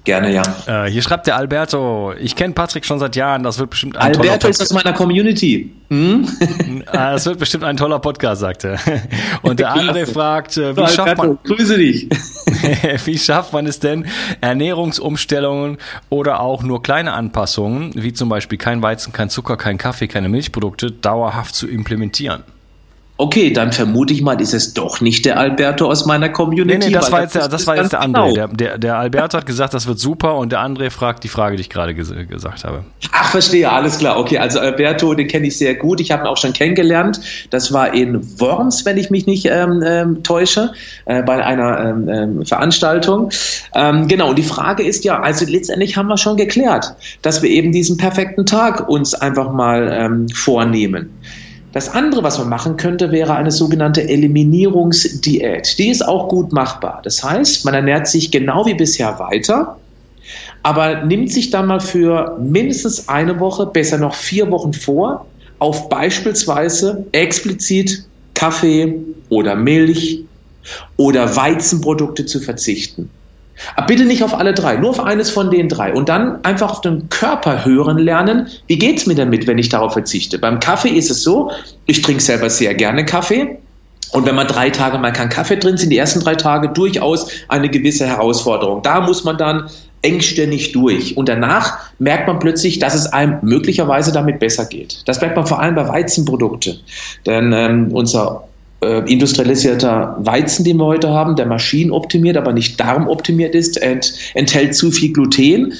Gerne, 0.04 0.34
ja. 0.34 0.42
Äh, 0.66 0.90
hier 0.90 1.00
schreibt 1.00 1.26
der 1.26 1.36
Alberto, 1.36 2.12
ich 2.20 2.36
kenne 2.36 2.52
Patrick 2.52 2.84
schon 2.84 2.98
seit 2.98 3.16
Jahren, 3.16 3.42
das 3.42 3.58
wird 3.58 3.70
bestimmt 3.70 3.96
ein 3.96 4.14
Alberto 4.14 4.38
toller 4.38 4.50
ist 4.50 4.60
aus 4.60 4.72
meiner 4.74 4.92
Community. 4.92 5.72
Hm? 5.88 6.28
Ah, 6.86 7.12
das 7.12 7.24
wird 7.24 7.38
bestimmt 7.38 7.64
ein 7.64 7.78
toller 7.78 7.98
Podcast, 7.98 8.42
sagt 8.42 8.64
er. 8.64 8.78
Und 9.42 9.60
der 9.60 9.72
andere 9.72 10.06
fragt, 10.06 10.58
äh, 10.58 10.76
wie 10.76 10.80
Alberto, 10.80 10.92
schafft 10.92 11.16
man... 11.16 11.38
Grüße 11.44 11.78
dich. 11.78 12.08
wie 13.06 13.18
schafft 13.18 13.54
man 13.54 13.66
es 13.66 13.80
denn, 13.80 14.06
Ernährungsumstellungen 14.42 15.78
oder 16.10 16.40
auch 16.40 16.62
nur 16.62 16.82
kleine 16.82 17.14
Anpassungen, 17.14 17.92
wie 17.94 18.12
zum 18.12 18.28
Beispiel 18.28 18.58
kein 18.58 18.82
Weizen, 18.82 19.14
kein 19.14 19.30
Zucker, 19.30 19.56
kein 19.56 19.78
Kaffee, 19.78 20.06
keine 20.06 20.28
Milchprodukte, 20.28 20.90
dauerhaft 20.90 21.54
zu 21.54 21.66
implementieren? 21.66 22.44
Okay, 23.16 23.52
dann 23.52 23.70
vermute 23.70 24.12
ich 24.12 24.22
mal, 24.22 24.40
ist 24.40 24.54
es 24.54 24.74
doch 24.74 25.00
nicht 25.00 25.24
der 25.24 25.38
Alberto 25.38 25.88
aus 25.88 26.04
meiner 26.04 26.30
Community. 26.30 26.78
Nee, 26.78 26.86
nee, 26.86 26.92
das 26.92 27.12
war 27.12 27.22
jetzt 27.22 27.36
der, 27.36 27.46
das 27.46 27.64
war 27.64 27.76
jetzt 27.76 27.92
der 27.92 28.00
andere. 28.00 28.32
Genau. 28.32 28.34
Der, 28.34 28.48
der, 28.48 28.78
der 28.78 28.98
Alberto 28.98 29.38
hat 29.38 29.46
gesagt, 29.46 29.72
das 29.72 29.86
wird 29.86 30.00
super 30.00 30.34
und 30.36 30.50
der 30.50 30.58
André 30.58 30.90
fragt 30.90 31.22
die 31.22 31.28
Frage, 31.28 31.54
die 31.54 31.60
ich 31.60 31.70
gerade 31.70 31.94
ges 31.94 32.12
gesagt 32.28 32.64
habe. 32.64 32.82
Ach, 33.12 33.30
verstehe, 33.30 33.70
alles 33.70 33.98
klar. 33.98 34.18
Okay, 34.18 34.38
also 34.38 34.58
Alberto, 34.58 35.14
den 35.14 35.28
kenne 35.28 35.46
ich 35.46 35.56
sehr 35.56 35.76
gut. 35.76 36.00
Ich 36.00 36.10
habe 36.10 36.24
ihn 36.24 36.26
auch 36.26 36.36
schon 36.36 36.52
kennengelernt. 36.52 37.20
Das 37.50 37.72
war 37.72 37.94
in 37.94 38.20
Worms, 38.40 38.84
wenn 38.84 38.96
ich 38.96 39.10
mich 39.10 39.26
nicht 39.26 39.46
ähm, 39.46 39.84
ähm, 39.86 40.24
täusche, 40.24 40.72
äh, 41.04 41.22
bei 41.22 41.44
einer 41.44 41.78
ähm, 41.78 42.08
ähm 42.08 42.44
Veranstaltung. 42.44 43.30
Ähm, 43.76 44.08
genau, 44.08 44.34
die 44.34 44.42
Frage 44.42 44.82
ist 44.82 45.04
ja, 45.04 45.20
also 45.20 45.44
letztendlich 45.46 45.96
haben 45.96 46.08
wir 46.08 46.18
schon 46.18 46.36
geklärt, 46.36 46.96
dass 47.22 47.42
wir 47.42 47.50
eben 47.50 47.70
diesen 47.70 47.96
perfekten 47.96 48.44
Tag 48.44 48.88
uns 48.88 49.14
einfach 49.14 49.52
mal 49.52 49.88
ähm, 49.92 50.28
vornehmen. 50.30 51.10
Das 51.74 51.88
andere, 51.88 52.22
was 52.22 52.38
man 52.38 52.48
machen 52.48 52.76
könnte, 52.76 53.10
wäre 53.10 53.34
eine 53.34 53.50
sogenannte 53.50 54.08
Eliminierungsdiät. 54.08 55.76
Die 55.76 55.88
ist 55.88 56.06
auch 56.06 56.28
gut 56.28 56.52
machbar. 56.52 57.00
Das 57.02 57.24
heißt, 57.24 57.64
man 57.64 57.74
ernährt 57.74 58.06
sich 58.06 58.30
genau 58.30 58.64
wie 58.64 58.74
bisher 58.74 59.18
weiter, 59.18 59.76
aber 60.62 61.02
nimmt 61.04 61.32
sich 61.32 61.50
dann 61.50 61.66
mal 61.66 61.80
für 61.80 62.38
mindestens 62.40 63.08
eine 63.08 63.40
Woche, 63.40 63.66
besser 63.66 63.98
noch 63.98 64.14
vier 64.14 64.52
Wochen 64.52 64.72
vor, 64.72 65.26
auf 65.58 65.88
beispielsweise 65.88 67.06
explizit 67.10 68.04
Kaffee 68.34 68.94
oder 69.28 69.56
Milch 69.56 70.20
oder 70.96 71.34
Weizenprodukte 71.34 72.24
zu 72.24 72.38
verzichten. 72.38 73.10
Aber 73.76 73.86
bitte 73.86 74.04
nicht 74.04 74.22
auf 74.22 74.34
alle 74.34 74.52
drei, 74.52 74.76
nur 74.76 74.90
auf 74.90 75.00
eines 75.00 75.30
von 75.30 75.50
den 75.50 75.68
drei. 75.68 75.92
Und 75.92 76.08
dann 76.08 76.44
einfach 76.44 76.70
auf 76.70 76.80
den 76.80 77.08
Körper 77.08 77.64
hören 77.64 77.98
lernen, 77.98 78.48
wie 78.66 78.78
geht 78.78 78.98
es 78.98 79.06
mir 79.06 79.14
damit, 79.14 79.46
wenn 79.46 79.58
ich 79.58 79.68
darauf 79.68 79.92
verzichte. 79.92 80.38
Beim 80.38 80.60
Kaffee 80.60 80.90
ist 80.90 81.10
es 81.10 81.22
so, 81.22 81.50
ich 81.86 82.02
trinke 82.02 82.22
selber 82.22 82.50
sehr 82.50 82.74
gerne 82.74 83.04
Kaffee. 83.04 83.58
Und 84.12 84.26
wenn 84.26 84.36
man 84.36 84.46
drei 84.46 84.70
Tage 84.70 84.98
mal 84.98 85.12
keinen 85.12 85.28
Kaffee 85.28 85.56
drin 85.56 85.76
sind 85.76 85.90
die 85.90 85.98
ersten 85.98 86.20
drei 86.20 86.36
Tage 86.36 86.68
durchaus 86.68 87.28
eine 87.48 87.68
gewisse 87.68 88.06
Herausforderung. 88.06 88.80
Da 88.82 89.00
muss 89.00 89.24
man 89.24 89.38
dann 89.38 89.68
engständig 90.02 90.72
durch. 90.72 91.16
Und 91.16 91.28
danach 91.28 91.78
merkt 91.98 92.28
man 92.28 92.38
plötzlich, 92.38 92.78
dass 92.78 92.94
es 92.94 93.06
einem 93.06 93.38
möglicherweise 93.42 94.12
damit 94.12 94.38
besser 94.38 94.66
geht. 94.66 95.02
Das 95.06 95.20
merkt 95.20 95.34
man 95.36 95.46
vor 95.46 95.60
allem 95.60 95.74
bei 95.74 95.88
Weizenprodukten. 95.88 96.78
Denn 97.26 97.52
ähm, 97.52 97.90
unser 97.90 98.44
äh, 98.84 99.10
industrialisierter 99.10 100.16
Weizen, 100.18 100.64
den 100.64 100.76
wir 100.76 100.84
heute 100.84 101.10
haben, 101.10 101.36
der 101.36 101.46
maschinenoptimiert, 101.46 102.36
aber 102.36 102.52
nicht 102.52 102.78
darmoptimiert 102.78 103.54
ist, 103.54 103.80
ent, 103.80 104.14
enthält 104.34 104.74
zu 104.74 104.90
viel 104.90 105.12
Gluten. 105.12 105.72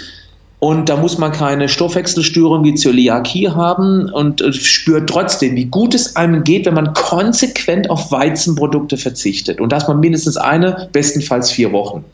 Und 0.59 0.89
da 0.89 0.97
muss 0.97 1.19
man 1.19 1.31
keine 1.31 1.69
Stoffwechselstörung 1.69 2.65
wie 2.65 2.75
Zöliakie 2.75 3.51
haben 3.51 4.09
und 4.11 4.41
äh, 4.41 4.53
spürt 4.53 5.11
trotzdem, 5.11 5.57
wie 5.57 5.67
gut 5.67 5.95
es 5.95 6.17
einem 6.17 6.43
geht, 6.43 6.65
wenn 6.65 6.75
man 6.75 6.95
konsequent 6.95 7.91
auf 7.91 8.11
Weizenprodukte 8.11 8.97
verzichtet. 8.97 9.61
Und 9.61 9.73
das 9.73 9.87
man 9.87 10.01
mindestens 10.01 10.39
eine, 10.39 10.89
bestenfalls 10.93 11.51
vier 11.51 11.73
Wochen. 11.73 12.05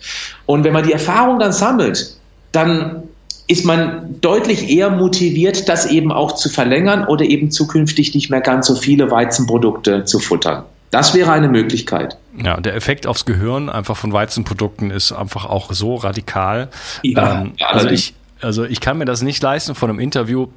Und 0.46 0.64
wenn 0.64 0.72
man 0.72 0.84
die 0.84 0.92
Erfahrung 0.92 1.38
dann 1.38 1.52
sammelt, 1.52 2.16
dann 2.50 3.04
ist 3.46 3.64
man 3.64 4.16
deutlich 4.20 4.68
eher 4.68 4.90
motiviert, 4.90 5.68
das 5.68 5.86
eben 5.86 6.12
auch 6.12 6.32
zu 6.32 6.48
verlängern 6.48 7.04
oder 7.06 7.24
eben 7.24 7.50
zukünftig 7.50 8.14
nicht 8.14 8.30
mehr 8.30 8.40
ganz 8.40 8.68
so 8.68 8.76
viele 8.76 9.10
Weizenprodukte 9.10 10.04
zu 10.04 10.18
futtern. 10.20 10.64
Das 10.90 11.14
wäre 11.14 11.32
eine 11.32 11.48
Möglichkeit. 11.48 12.18
Ja, 12.36 12.60
der 12.60 12.74
Effekt 12.74 13.06
aufs 13.06 13.24
Gehirn 13.24 13.68
einfach 13.68 13.96
von 13.96 14.12
Weizenprodukten 14.12 14.90
ist 14.90 15.12
einfach 15.12 15.44
auch 15.44 15.72
so 15.72 15.94
radikal. 15.94 16.68
Ja, 17.02 17.42
ähm, 17.42 17.52
also 17.60 17.88
ich, 17.88 18.14
also 18.40 18.64
ich 18.64 18.80
kann 18.80 18.98
mir 18.98 19.04
das 19.04 19.22
nicht 19.22 19.42
leisten, 19.42 19.74
von 19.74 19.90
einem 19.90 20.00
Interview 20.00 20.48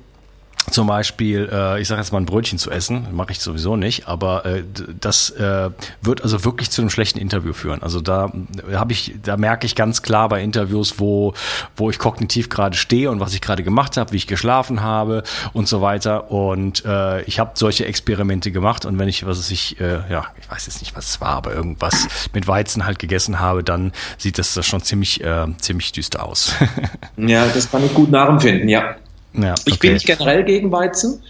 zum 0.72 0.88
Beispiel, 0.88 1.50
äh, 1.52 1.82
ich 1.82 1.88
sage 1.88 2.02
jetzt 2.02 2.12
mal 2.12 2.20
ein 2.20 2.26
Brötchen 2.26 2.58
zu 2.58 2.72
essen, 2.72 3.08
mache 3.12 3.32
ich 3.32 3.40
sowieso 3.40 3.76
nicht, 3.76 4.08
aber 4.08 4.46
äh, 4.46 4.64
das 5.00 5.30
äh, 5.32 5.70
wird 6.02 6.24
also 6.24 6.46
wirklich 6.46 6.72
zu 6.72 6.82
einem 6.82 6.90
schlechten 6.90 7.20
Interview 7.20 7.54
führen. 7.54 7.84
Also 7.84 8.02
da 8.02 8.32
habe 8.74 8.94
ich, 8.94 9.16
da 9.24 9.38
merke 9.38 9.66
ich 9.66 9.76
ganz 9.76 10.02
klar 10.02 10.30
bei 10.30 10.42
Interviews, 10.42 11.00
wo 11.00 11.34
wo 11.76 11.90
ich 11.90 12.00
kognitiv 12.00 12.50
gerade 12.50 12.76
stehe 12.76 13.10
und 13.10 13.20
was 13.20 13.34
ich 13.34 13.42
gerade 13.42 13.64
gemacht 13.64 13.98
habe, 13.98 14.12
wie 14.12 14.18
ich 14.18 14.28
geschlafen 14.28 14.82
habe 14.82 15.24
und 15.54 15.68
so 15.68 15.82
weiter. 15.82 16.32
Und 16.32 16.86
äh, 16.86 17.22
ich 17.24 17.40
habe 17.40 17.52
solche 17.56 17.86
Experimente 17.86 18.52
gemacht 18.52 18.86
und 18.86 18.98
wenn 19.00 19.08
ich, 19.08 19.26
was 19.26 19.50
ich, 19.52 19.80
äh, 19.80 20.00
ja, 20.10 20.28
ich 20.40 20.50
weiß 20.50 20.66
jetzt 20.66 20.82
nicht, 20.82 20.96
was 20.96 21.10
es 21.10 21.22
war, 21.22 21.30
aber 21.30 21.54
irgendwas 21.54 22.08
mit 22.34 22.48
Weizen 22.48 22.86
halt 22.86 23.00
gegessen 23.00 23.40
habe, 23.40 23.64
dann 23.64 23.92
sieht 24.18 24.38
das, 24.38 24.54
das 24.54 24.66
schon 24.66 24.82
ziemlich 24.82 25.24
äh, 25.24 25.48
ziemlich 25.60 25.92
düster 25.92 26.24
aus. 26.26 26.54
ja, 27.18 27.48
das 27.48 27.70
kann 27.70 27.86
ich 27.86 27.94
gut 27.94 28.12
nachempfinden, 28.12 28.70
ja. 28.70 28.96
Ja, 29.34 29.52
okay. 29.52 29.62
Ich 29.66 29.80
bin 29.80 29.94
nicht 29.94 30.06
generell 30.06 30.44
gegen 30.44 30.72
Weizen. 30.72 31.22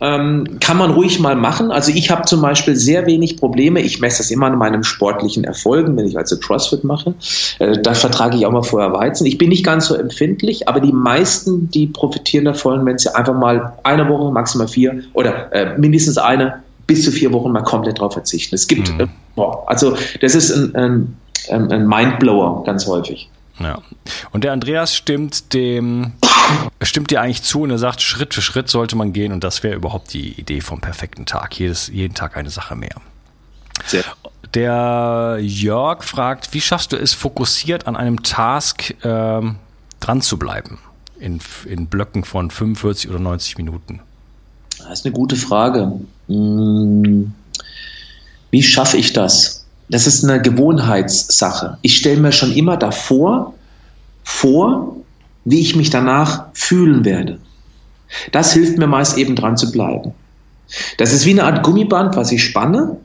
Ähm, 0.00 0.58
kann 0.58 0.78
man 0.78 0.90
ruhig 0.90 1.20
mal 1.20 1.36
machen. 1.36 1.70
Also 1.70 1.92
ich 1.92 2.10
habe 2.10 2.24
zum 2.24 2.42
Beispiel 2.42 2.74
sehr 2.74 3.06
wenig 3.06 3.36
Probleme. 3.36 3.80
Ich 3.80 4.00
messe 4.00 4.18
das 4.18 4.32
immer 4.32 4.46
an 4.46 4.58
meinen 4.58 4.82
sportlichen 4.82 5.44
Erfolgen, 5.44 5.96
wenn 5.96 6.08
ich 6.08 6.18
also 6.18 6.38
CrossFit 6.38 6.82
mache. 6.82 7.14
Äh, 7.60 7.80
da 7.80 7.94
vertrage 7.94 8.36
ich 8.36 8.44
auch 8.44 8.50
mal 8.50 8.64
vorher 8.64 8.92
Weizen. 8.92 9.26
Ich 9.26 9.38
bin 9.38 9.50
nicht 9.50 9.64
ganz 9.64 9.86
so 9.86 9.94
empfindlich, 9.94 10.66
aber 10.66 10.80
die 10.80 10.92
meisten, 10.92 11.70
die 11.70 11.86
profitieren 11.86 12.46
davon, 12.46 12.84
wenn 12.84 12.98
sie 12.98 13.14
einfach 13.14 13.34
mal 13.34 13.74
eine 13.84 14.08
Woche, 14.08 14.32
maximal 14.32 14.66
vier 14.66 15.04
oder 15.12 15.52
äh, 15.52 15.78
mindestens 15.78 16.18
eine 16.18 16.62
bis 16.88 17.04
zu 17.04 17.12
vier 17.12 17.32
Wochen 17.32 17.52
mal 17.52 17.62
komplett 17.62 18.00
drauf 18.00 18.14
verzichten. 18.14 18.56
Es 18.56 18.66
gibt, 18.66 18.92
mhm. 18.92 19.02
äh, 19.02 19.06
boah, 19.36 19.62
also 19.68 19.96
das 20.20 20.34
ist 20.34 20.50
ein, 20.50 21.16
ein, 21.48 21.70
ein 21.70 21.86
Mindblower 21.86 22.64
ganz 22.64 22.88
häufig. 22.88 23.30
Ja. 23.58 23.82
Und 24.30 24.44
der 24.44 24.52
Andreas 24.52 24.96
stimmt 24.96 25.52
dem, 25.54 26.12
stimmt 26.82 27.10
dir 27.10 27.20
eigentlich 27.20 27.42
zu 27.42 27.62
und 27.62 27.70
er 27.70 27.78
sagt, 27.78 28.02
Schritt 28.02 28.34
für 28.34 28.42
Schritt 28.42 28.68
sollte 28.68 28.96
man 28.96 29.12
gehen 29.12 29.32
und 29.32 29.44
das 29.44 29.62
wäre 29.62 29.74
überhaupt 29.74 30.12
die 30.12 30.32
Idee 30.32 30.60
vom 30.60 30.80
perfekten 30.80 31.26
Tag. 31.26 31.58
Jedes, 31.58 31.88
jeden 31.88 32.14
Tag 32.14 32.36
eine 32.36 32.50
Sache 32.50 32.74
mehr. 32.74 32.96
Sehr. 33.86 34.04
Der 34.54 35.38
Jörg 35.40 36.02
fragt, 36.04 36.52
wie 36.52 36.60
schaffst 36.60 36.92
du 36.92 36.96
es, 36.96 37.14
fokussiert 37.14 37.86
an 37.86 37.96
einem 37.96 38.22
Task 38.22 38.94
ähm, 39.02 39.56
dran 40.00 40.20
zu 40.20 40.38
bleiben? 40.38 40.78
In, 41.18 41.40
in 41.66 41.86
Blöcken 41.86 42.24
von 42.24 42.50
45 42.50 43.08
oder 43.08 43.18
90 43.18 43.56
Minuten? 43.56 44.00
Das 44.78 45.00
ist 45.00 45.06
eine 45.06 45.14
gute 45.14 45.36
Frage. 45.36 45.92
Hm, 46.26 47.32
wie 48.50 48.62
schaffe 48.62 48.96
ich 48.96 49.12
das? 49.12 49.61
Das 49.92 50.06
ist 50.06 50.24
eine 50.24 50.40
Gewohnheitssache. 50.40 51.76
Ich 51.82 51.98
stelle 51.98 52.18
mir 52.18 52.32
schon 52.32 52.50
immer 52.52 52.78
davor 52.78 53.52
vor, 54.24 54.96
wie 55.44 55.60
ich 55.60 55.76
mich 55.76 55.90
danach 55.90 56.46
fühlen 56.54 57.04
werde. 57.04 57.38
Das 58.30 58.54
hilft 58.54 58.78
mir 58.78 58.86
meist 58.86 59.18
eben 59.18 59.36
dran 59.36 59.58
zu 59.58 59.70
bleiben. 59.70 60.14
Das 60.96 61.12
ist 61.12 61.26
wie 61.26 61.32
eine 61.32 61.44
Art 61.44 61.62
Gummiband, 61.62 62.16
was 62.16 62.32
ich 62.32 62.42
spanne 62.42 62.96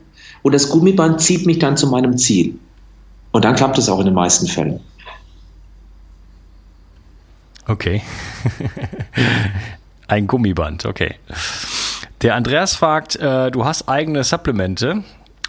und 0.43 0.55
das 0.55 0.69
Gummiband 0.69 1.19
zieht 1.19 1.45
mich 1.45 1.59
dann 1.59 1.75
zu 1.75 1.87
meinem 1.87 2.17
Ziel. 2.17 2.57
Und 3.33 3.43
dann 3.43 3.55
klappt 3.55 3.77
es 3.77 3.89
auch 3.89 3.99
in 3.99 4.05
den 4.05 4.15
meisten 4.15 4.47
Fällen. 4.47 4.79
Okay. 7.67 8.01
Ein 10.07 10.25
Gummiband, 10.25 10.85
okay. 10.85 11.15
Der 12.21 12.35
Andreas 12.35 12.75
fragt, 12.75 13.17
äh, 13.17 13.51
du 13.51 13.65
hast 13.65 13.89
eigene 13.89 14.23
Supplemente 14.23 15.03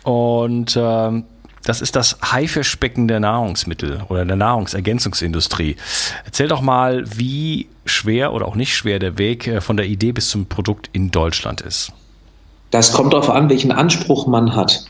und 0.08 0.74
äh, 0.74 1.22
das 1.64 1.82
ist 1.82 1.94
das 1.94 2.16
Haifischbecken 2.22 3.08
der 3.08 3.20
Nahrungsmittel 3.20 4.00
oder 4.08 4.24
der 4.24 4.36
Nahrungsergänzungsindustrie. 4.36 5.76
Erzähl 6.24 6.48
doch 6.48 6.62
mal, 6.62 7.04
wie 7.18 7.68
schwer 7.84 8.32
oder 8.32 8.48
auch 8.48 8.54
nicht 8.54 8.74
schwer 8.74 8.98
der 9.00 9.18
Weg 9.18 9.46
äh, 9.46 9.60
von 9.60 9.76
der 9.76 9.84
Idee 9.84 10.12
bis 10.12 10.30
zum 10.30 10.46
Produkt 10.46 10.88
in 10.94 11.10
Deutschland 11.10 11.60
ist. 11.60 11.92
Das 12.70 12.94
kommt 12.94 13.12
darauf 13.12 13.28
an, 13.28 13.50
welchen 13.50 13.70
Anspruch 13.70 14.26
man 14.26 14.56
hat. 14.56 14.86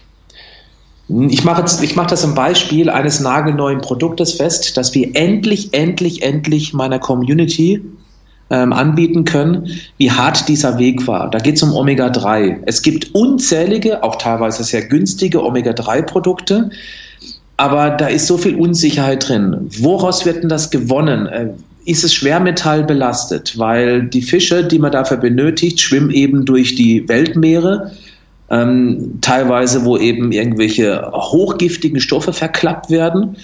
Ich 1.09 1.43
mache, 1.43 1.63
jetzt, 1.63 1.83
ich 1.83 1.97
mache 1.97 2.11
das 2.11 2.23
im 2.23 2.37
Beispiel 2.37 2.89
eines 2.89 3.19
nagelneuen 3.19 3.81
Produktes 3.81 4.35
fest, 4.35 4.77
dass 4.77 4.95
wir 4.95 5.17
endlich, 5.17 5.75
endlich, 5.75 6.23
endlich 6.23 6.75
meiner 6.75 7.01
Community 7.01 7.83
ähm, 8.51 8.73
anbieten 8.73 9.25
können, 9.25 9.69
wie 9.99 10.11
hart 10.11 10.49
dieser 10.49 10.79
Weg 10.79 11.07
war. 11.07 11.31
Da 11.31 11.39
geht 11.39 11.57
es 11.57 11.63
um 11.63 11.73
Omega-3. 11.75 12.61
Es 12.67 12.83
gibt 12.83 13.15
unzählige, 13.15 14.03
auch 14.03 14.17
teilweise 14.17 14.65
sehr 14.65 14.87
günstige 14.87 15.45
Omega-3-Produkte, 15.45 16.71
aber 17.57 17.91
da 17.91 18.07
ist 18.07 18.27
so 18.27 18.39
viel 18.39 18.55
Unsicherheit 18.55 19.29
drin. 19.29 19.69
Woraus 19.81 20.25
wird 20.25 20.43
denn 20.43 20.49
das 20.49 20.71
gewonnen? 20.71 21.27
Äh, 21.27 21.49
ist 21.85 22.05
es 22.05 22.13
schwermetallbelastet, 22.15 23.59
weil 23.59 24.03
die 24.03 24.21
Fische, 24.21 24.63
die 24.63 24.79
man 24.79 24.93
dafür 24.93 25.17
benötigt, 25.17 25.81
schwimmen 25.81 26.11
eben 26.11 26.45
durch 26.45 26.75
die 26.75 27.09
Weltmeere, 27.09 27.93
ähm, 28.51 29.19
teilweise 29.23 29.85
wo 29.85 29.97
eben 29.97 30.31
irgendwelche 30.33 31.11
hochgiftigen 31.13 32.01
Stoffe 32.01 32.35
verklappt 32.35 32.91
werden. 32.91 33.37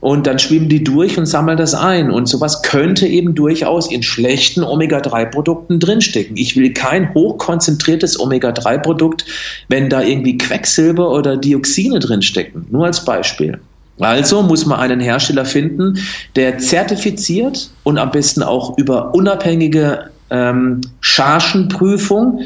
Und 0.00 0.26
dann 0.26 0.38
schwimmen 0.38 0.68
die 0.68 0.84
durch 0.84 1.18
und 1.18 1.26
sammeln 1.26 1.58
das 1.58 1.74
ein. 1.74 2.10
Und 2.10 2.28
sowas 2.28 2.62
könnte 2.62 3.06
eben 3.06 3.34
durchaus 3.34 3.90
in 3.90 4.02
schlechten 4.02 4.62
Omega-3-Produkten 4.62 5.80
drinstecken. 5.80 6.36
Ich 6.36 6.56
will 6.56 6.72
kein 6.72 7.12
hochkonzentriertes 7.14 8.20
Omega-3-Produkt, 8.20 9.24
wenn 9.68 9.90
da 9.90 10.02
irgendwie 10.02 10.38
Quecksilber 10.38 11.10
oder 11.10 11.36
Dioxine 11.36 11.98
drinstecken. 11.98 12.66
Nur 12.70 12.86
als 12.86 13.04
Beispiel. 13.04 13.58
Also 14.00 14.42
muss 14.42 14.64
man 14.64 14.78
einen 14.78 15.00
Hersteller 15.00 15.44
finden, 15.44 15.98
der 16.36 16.58
zertifiziert 16.58 17.70
und 17.82 17.98
am 17.98 18.12
besten 18.12 18.44
auch 18.44 18.78
über 18.78 19.12
unabhängige 19.14 20.10
ähm, 20.30 20.80
Chargenprüfung 21.00 22.42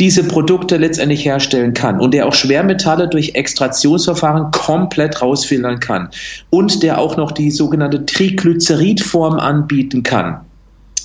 diese 0.00 0.24
Produkte 0.24 0.76
letztendlich 0.76 1.24
herstellen 1.24 1.74
kann 1.74 2.00
und 2.00 2.14
der 2.14 2.26
auch 2.26 2.34
Schwermetalle 2.34 3.08
durch 3.08 3.34
Extraktionsverfahren 3.34 4.50
komplett 4.50 5.22
rausfiltern 5.22 5.80
kann 5.80 6.08
und 6.50 6.82
der 6.82 6.98
auch 6.98 7.16
noch 7.16 7.32
die 7.32 7.50
sogenannte 7.50 8.04
Triglyceridform 8.04 9.38
anbieten 9.38 10.02
kann. 10.02 10.40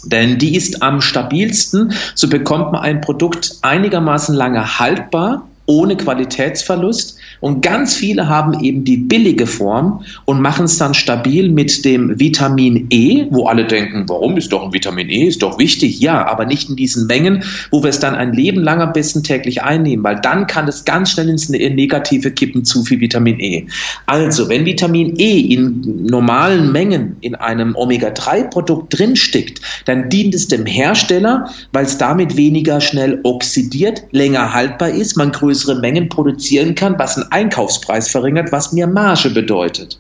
Denn 0.06 0.38
die 0.38 0.56
ist 0.56 0.82
am 0.82 1.02
stabilsten, 1.02 1.94
so 2.16 2.30
bekommt 2.30 2.72
man 2.72 2.82
ein 2.82 3.02
Produkt 3.02 3.58
einigermaßen 3.62 4.34
lange 4.34 4.80
haltbar 4.80 5.49
ohne 5.70 5.96
Qualitätsverlust. 5.96 7.18
Und 7.42 7.62
ganz 7.62 7.94
viele 7.94 8.28
haben 8.28 8.60
eben 8.62 8.84
die 8.84 8.98
billige 8.98 9.46
Form 9.46 10.04
und 10.26 10.42
machen 10.42 10.66
es 10.66 10.78
dann 10.78 10.96
stabil 10.96 11.50
mit 11.50 11.86
dem 11.86 12.20
Vitamin 12.20 12.88
E, 12.90 13.28
wo 13.30 13.46
alle 13.46 13.66
denken, 13.66 14.06
warum 14.08 14.36
ist 14.36 14.52
doch 14.52 14.64
ein 14.64 14.74
Vitamin 14.74 15.10
E, 15.10 15.28
ist 15.28 15.44
doch 15.44 15.60
wichtig. 15.60 16.00
Ja, 16.00 16.28
aber 16.28 16.46
nicht 16.46 16.70
in 16.70 16.76
diesen 16.76 17.06
Mengen, 17.06 17.44
wo 17.70 17.84
wir 17.84 17.92
es 17.92 18.00
dann 18.00 18.16
ein 18.16 18.34
Leben 18.34 18.62
lang 18.62 18.82
am 18.82 18.94
besten 18.94 19.24
täglich 19.24 19.62
einnehmen, 19.62 20.04
weil 20.04 20.20
dann 20.20 20.48
kann 20.48 20.68
es 20.68 20.86
ganz 20.86 21.12
schnell 21.12 21.30
ins 21.30 21.50
ne-, 21.50 21.70
Negative 21.70 22.32
kippen, 22.32 22.66
zu 22.66 22.84
viel 22.84 23.00
Vitamin 23.00 23.40
E. 23.40 23.68
Also, 24.08 24.50
wenn 24.50 24.66
Vitamin 24.66 25.20
E 25.20 25.40
in 25.40 26.06
normalen 26.08 26.72
Mengen 26.72 27.16
in 27.22 27.36
einem 27.36 27.76
Omega-3-Produkt 27.76 28.98
drinsteckt, 28.98 29.62
dann 29.86 30.10
dient 30.10 30.34
es 30.34 30.48
dem 30.48 30.66
Hersteller, 30.66 31.48
weil 31.74 31.86
es 31.86 32.00
damit 32.00 32.36
weniger 32.36 32.82
schnell 32.82 33.20
oxidiert, 33.24 34.04
länger 34.12 34.52
haltbar 34.52 34.90
ist, 34.90 35.16
man 35.16 35.32
größer 35.32 35.59
größere 35.60 35.80
Mengen 35.80 36.10
produzieren 36.10 36.76
kann, 36.76 36.98
was 36.98 37.18
einen 37.18 37.32
Einkaufspreis 37.32 38.10
verringert, 38.10 38.52
was 38.52 38.72
mir 38.72 38.88
Marge 38.88 39.30
bedeutet. 39.30 40.00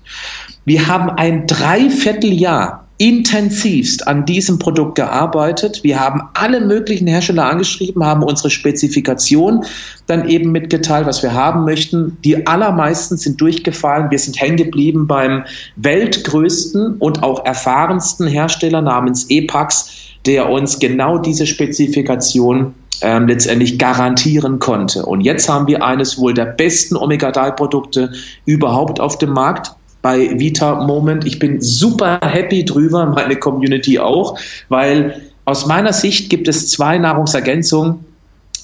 Wir 0.65 0.87
haben 0.87 1.09
ein 1.09 1.47
Dreivierteljahr 1.47 2.85
intensivst 2.97 4.05
an 4.07 4.25
diesem 4.25 4.59
Produkt 4.59 4.95
gearbeitet. 4.95 5.83
Wir 5.83 5.99
haben 5.99 6.21
alle 6.33 6.59
möglichen 6.59 7.07
Hersteller 7.07 7.45
angeschrieben, 7.45 8.03
haben 8.03 8.23
unsere 8.23 8.49
Spezifikation 8.49 9.63
dann 10.07 10.27
eben 10.27 10.51
mitgeteilt, 10.51 11.07
was 11.07 11.23
wir 11.23 11.33
haben 11.33 11.63
möchten. 11.63 12.17
Die 12.25 12.45
allermeisten 12.45 13.15
sind 13.15 13.39
durchgefallen. 13.39 14.11
Wir 14.11 14.19
sind 14.19 14.39
hängen 14.39 14.57
geblieben 14.57 15.07
beim 15.07 15.45
weltgrößten 15.77 16.97
und 16.97 17.23
auch 17.23 17.45
erfahrensten 17.45 18.27
Hersteller 18.27 18.81
namens 18.81 19.27
EPAX, 19.29 19.91
der 20.25 20.49
uns 20.49 20.79
genau 20.79 21.17
diese 21.17 21.47
Spezifikation 21.47 22.73
ähm, 23.01 23.27
letztendlich 23.27 23.79
garantieren 23.79 24.59
konnte. 24.59 25.05
Und 25.05 25.21
jetzt 25.21 25.49
haben 25.49 25.67
wir 25.67 25.83
eines 25.83 26.17
wohl 26.17 26.33
der 26.33 26.45
besten 26.45 26.95
Omega-3-Produkte 26.95 28.11
überhaupt 28.45 28.99
auf 28.99 29.17
dem 29.17 29.31
Markt 29.31 29.71
bei 30.01 30.39
Vita 30.39 30.85
Moment. 30.85 31.25
Ich 31.25 31.39
bin 31.39 31.61
super 31.61 32.19
happy 32.21 32.65
drüber, 32.65 33.05
meine 33.05 33.35
Community 33.35 33.99
auch, 33.99 34.37
weil 34.69 35.21
aus 35.45 35.65
meiner 35.65 35.93
Sicht 35.93 36.29
gibt 36.29 36.47
es 36.47 36.69
zwei 36.69 36.97
Nahrungsergänzungen, 36.97 38.05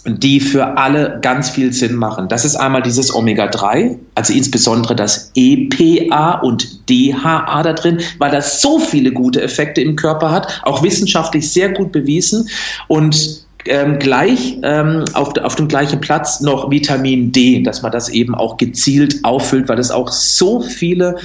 die 0.07 0.39
für 0.39 0.77
alle 0.77 1.17
ganz 1.21 1.49
viel 1.49 1.73
Sinn 1.73 1.95
machen. 1.95 2.27
Das 2.27 2.45
ist 2.45 2.55
einmal 2.55 2.83
dieses 2.83 3.13
Omega-3, 3.13 3.97
also 4.13 4.33
insbesondere 4.33 4.95
das 4.95 5.31
EPA 5.35 6.41
und 6.41 6.87
DHA 6.89 7.63
da 7.63 7.73
drin, 7.73 8.01
weil 8.19 8.29
das 8.29 8.61
so 8.61 8.77
viele 8.77 9.11
gute 9.11 9.41
Effekte 9.41 9.81
im 9.81 9.95
Körper 9.95 10.29
hat, 10.29 10.61
auch 10.63 10.83
wissenschaftlich 10.83 11.51
sehr 11.51 11.69
gut 11.69 11.91
bewiesen. 11.91 12.47
Und 12.87 13.44
ähm, 13.65 13.99
gleich 13.99 14.57
ähm, 14.63 15.05
auf, 15.13 15.35
auf 15.37 15.55
dem 15.55 15.67
gleichen 15.67 15.99
Platz 15.99 16.41
noch 16.41 16.69
Vitamin 16.69 17.31
D, 17.31 17.63
dass 17.63 17.81
man 17.81 17.91
das 17.91 18.09
eben 18.09 18.35
auch 18.35 18.57
gezielt 18.57 19.23
auffüllt, 19.23 19.67
weil 19.69 19.79
es 19.79 19.91
auch 19.91 20.11
so 20.11 20.61
viele 20.61 21.17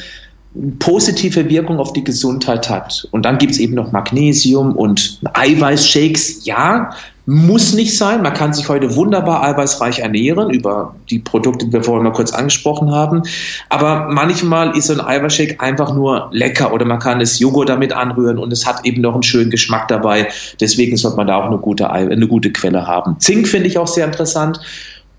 positive 0.78 1.48
Wirkung 1.48 1.78
auf 1.78 1.92
die 1.92 2.02
Gesundheit 2.02 2.68
hat. 2.68 3.06
Und 3.12 3.24
dann 3.24 3.38
gibt 3.38 3.52
es 3.52 3.58
eben 3.58 3.74
noch 3.74 3.92
Magnesium 3.92 4.74
und 4.74 5.20
Eiweißshakes. 5.32 6.44
Ja, 6.44 6.90
muss 7.26 7.74
nicht 7.74 7.96
sein. 7.96 8.22
Man 8.22 8.32
kann 8.32 8.52
sich 8.52 8.68
heute 8.68 8.94
wunderbar 8.96 9.42
eiweißreich 9.42 10.00
ernähren 10.00 10.50
über 10.50 10.94
die 11.10 11.18
Produkte, 11.18 11.66
die 11.66 11.72
wir 11.72 11.82
vorhin 11.82 12.04
mal 12.04 12.12
kurz 12.12 12.32
angesprochen 12.32 12.90
haben. 12.90 13.22
Aber 13.68 14.08
manchmal 14.08 14.76
ist 14.76 14.86
so 14.86 14.94
ein 14.94 15.00
Eiweißshake 15.00 15.60
einfach 15.60 15.94
nur 15.94 16.28
lecker 16.32 16.72
oder 16.72 16.84
man 16.84 16.98
kann 16.98 17.20
das 17.20 17.38
Joghurt 17.38 17.68
damit 17.68 17.92
anrühren 17.92 18.38
und 18.38 18.52
es 18.52 18.66
hat 18.66 18.84
eben 18.84 19.02
noch 19.02 19.14
einen 19.14 19.22
schönen 19.22 19.50
Geschmack 19.50 19.88
dabei. 19.88 20.28
Deswegen 20.60 20.96
sollte 20.96 21.16
man 21.18 21.26
da 21.26 21.36
auch 21.36 21.46
eine 21.46 21.58
gute, 21.58 21.90
eine 21.90 22.26
gute 22.26 22.50
Quelle 22.50 22.86
haben. 22.86 23.18
Zink 23.20 23.46
finde 23.46 23.68
ich 23.68 23.78
auch 23.78 23.86
sehr 23.86 24.06
interessant. 24.06 24.60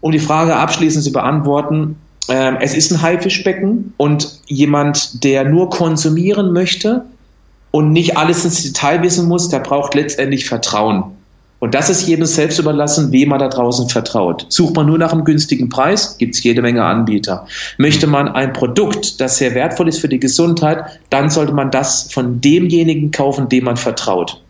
Um 0.01 0.11
die 0.11 0.19
Frage 0.19 0.55
abschließend 0.55 1.03
zu 1.03 1.11
beantworten, 1.11 1.95
ähm, 2.27 2.57
es 2.59 2.75
ist 2.75 2.91
ein 2.91 3.01
Haifischbecken 3.01 3.93
und 3.97 4.39
jemand, 4.47 5.23
der 5.23 5.43
nur 5.43 5.69
konsumieren 5.69 6.53
möchte 6.53 7.05
und 7.71 7.91
nicht 7.91 8.17
alles 8.17 8.43
ins 8.45 8.63
Detail 8.63 9.01
wissen 9.01 9.27
muss, 9.27 9.49
der 9.49 9.59
braucht 9.59 9.95
letztendlich 9.95 10.45
Vertrauen. 10.45 11.03
Und 11.61 11.75
das 11.75 11.91
ist 11.91 12.07
jedem 12.07 12.25
selbst 12.25 12.57
überlassen, 12.57 13.11
wem 13.11 13.29
man 13.29 13.39
da 13.39 13.47
draußen 13.47 13.87
vertraut. 13.87 14.47
Sucht 14.49 14.75
man 14.75 14.87
nur 14.87 14.97
nach 14.97 15.13
einem 15.13 15.23
günstigen 15.23 15.69
Preis, 15.69 16.17
gibt 16.17 16.33
es 16.33 16.43
jede 16.43 16.63
Menge 16.63 16.83
Anbieter. 16.83 17.45
Möchte 17.77 18.07
man 18.07 18.29
ein 18.29 18.51
Produkt, 18.51 19.21
das 19.21 19.37
sehr 19.37 19.53
wertvoll 19.53 19.87
ist 19.87 19.99
für 19.99 20.09
die 20.09 20.19
Gesundheit, 20.19 20.99
dann 21.11 21.29
sollte 21.29 21.53
man 21.53 21.69
das 21.69 22.11
von 22.11 22.41
demjenigen 22.41 23.11
kaufen, 23.11 23.47
dem 23.47 23.65
man 23.65 23.77
vertraut. 23.77 24.41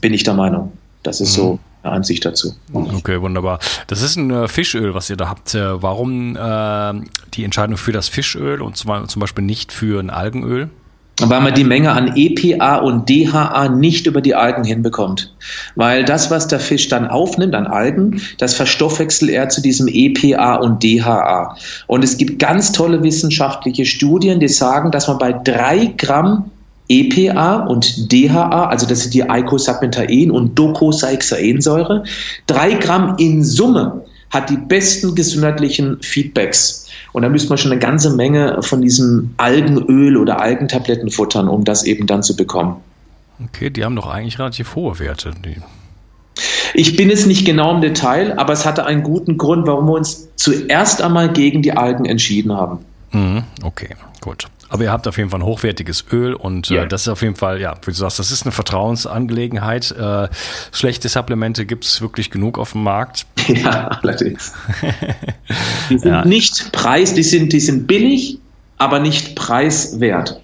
Bin 0.00 0.12
ich 0.12 0.24
der 0.24 0.34
Meinung. 0.34 0.72
Das 1.04 1.20
ist 1.20 1.36
mhm. 1.36 1.40
so 1.40 1.58
eine 1.84 1.92
Ansicht 1.92 2.24
dazu. 2.24 2.52
Okay, 2.72 3.20
wunderbar. 3.20 3.60
Das 3.86 4.02
ist 4.02 4.16
ein 4.16 4.32
äh, 4.32 4.48
Fischöl, 4.48 4.94
was 4.94 5.08
ihr 5.10 5.16
da 5.16 5.28
habt. 5.28 5.54
Äh, 5.54 5.80
warum 5.80 6.34
äh, 6.34 6.94
die 7.34 7.44
Entscheidung 7.44 7.76
für 7.76 7.92
das 7.92 8.08
Fischöl 8.08 8.60
und 8.60 8.76
zum, 8.76 9.08
zum 9.08 9.20
Beispiel 9.20 9.44
nicht 9.44 9.72
für 9.72 10.00
ein 10.00 10.10
Algenöl? 10.10 10.68
Weil 11.20 11.40
man 11.40 11.54
die 11.54 11.64
Menge 11.64 11.92
an 11.92 12.12
EPA 12.16 12.76
und 12.76 13.08
DHA 13.08 13.68
nicht 13.68 14.06
über 14.06 14.20
die 14.20 14.34
Algen 14.34 14.64
hinbekommt. 14.64 15.34
Weil 15.74 16.04
das, 16.04 16.30
was 16.30 16.46
der 16.48 16.60
Fisch 16.60 16.88
dann 16.88 17.08
aufnimmt 17.08 17.54
an 17.54 17.66
Algen, 17.66 18.20
das 18.38 18.54
verstoffwechselt 18.54 19.30
er 19.30 19.48
zu 19.48 19.60
diesem 19.60 19.88
EPA 19.88 20.56
und 20.56 20.82
DHA. 20.82 21.56
Und 21.86 22.04
es 22.04 22.16
gibt 22.16 22.38
ganz 22.38 22.72
tolle 22.72 23.02
wissenschaftliche 23.02 23.84
Studien, 23.84 24.40
die 24.40 24.48
sagen, 24.48 24.90
dass 24.90 25.08
man 25.08 25.18
bei 25.18 25.32
drei 25.32 25.92
Gramm 25.96 26.50
EPA 26.88 27.66
und 27.66 28.10
DHA, 28.12 28.68
also 28.68 28.86
das 28.86 29.00
sind 29.00 29.14
die 29.14 29.28
Eicosapentaen 29.28 30.30
und 30.30 30.58
Docosahexaensäure, 30.58 32.04
drei 32.46 32.74
Gramm 32.74 33.16
in 33.18 33.44
Summe 33.44 34.04
hat 34.30 34.50
die 34.50 34.56
besten 34.56 35.14
gesundheitlichen 35.14 36.02
Feedbacks. 36.02 36.86
Und 37.12 37.22
da 37.22 37.28
müsste 37.28 37.48
man 37.48 37.58
schon 37.58 37.72
eine 37.72 37.80
ganze 37.80 38.14
Menge 38.14 38.62
von 38.62 38.82
diesem 38.82 39.34
Algenöl 39.38 40.16
oder 40.16 40.40
Algentabletten 40.40 41.10
futtern, 41.10 41.48
um 41.48 41.64
das 41.64 41.84
eben 41.84 42.06
dann 42.06 42.22
zu 42.22 42.36
bekommen. 42.36 42.76
Okay, 43.42 43.70
die 43.70 43.84
haben 43.84 43.96
doch 43.96 44.06
eigentlich 44.06 44.38
relativ 44.38 44.74
hohe 44.74 44.98
Werte. 44.98 45.32
Ich 46.74 46.96
bin 46.96 47.10
es 47.10 47.26
nicht 47.26 47.46
genau 47.46 47.74
im 47.74 47.80
Detail, 47.80 48.38
aber 48.38 48.52
es 48.52 48.66
hatte 48.66 48.84
einen 48.84 49.02
guten 49.02 49.38
Grund, 49.38 49.66
warum 49.66 49.86
wir 49.86 49.94
uns 49.94 50.28
zuerst 50.36 51.02
einmal 51.02 51.32
gegen 51.32 51.62
die 51.62 51.72
Algen 51.72 52.04
entschieden 52.04 52.52
haben. 52.52 52.80
Mhm, 53.12 53.44
okay, 53.62 53.94
gut. 54.20 54.48
Aber 54.68 54.84
ihr 54.84 54.92
habt 54.92 55.08
auf 55.08 55.16
jeden 55.16 55.30
Fall 55.30 55.40
ein 55.40 55.46
hochwertiges 55.46 56.04
Öl 56.12 56.34
und 56.34 56.70
äh, 56.70 56.74
ja. 56.74 56.82
äh, 56.84 56.88
das 56.88 57.02
ist 57.02 57.08
auf 57.08 57.22
jeden 57.22 57.36
Fall, 57.36 57.60
ja, 57.60 57.74
wie 57.84 57.90
du 57.90 57.96
sagst, 57.96 58.18
das 58.18 58.30
ist 58.30 58.42
eine 58.42 58.52
Vertrauensangelegenheit. 58.52 59.90
Äh, 59.92 60.28
schlechte 60.72 61.08
Supplemente 61.08 61.64
gibt 61.64 61.84
es 61.84 62.00
wirklich 62.00 62.30
genug 62.30 62.58
auf 62.58 62.72
dem 62.72 62.82
Markt. 62.82 63.26
Ja, 63.48 63.88
allerdings. 64.02 64.52
die 65.88 65.98
sind 65.98 66.12
ja. 66.12 66.22
nicht 66.22 66.70
preis, 66.70 67.14
die 67.14 67.22
sind, 67.22 67.54
die 67.54 67.60
sind 67.60 67.86
billig, 67.86 68.38
aber 68.76 68.98
nicht 68.98 69.36
preiswert. 69.36 70.38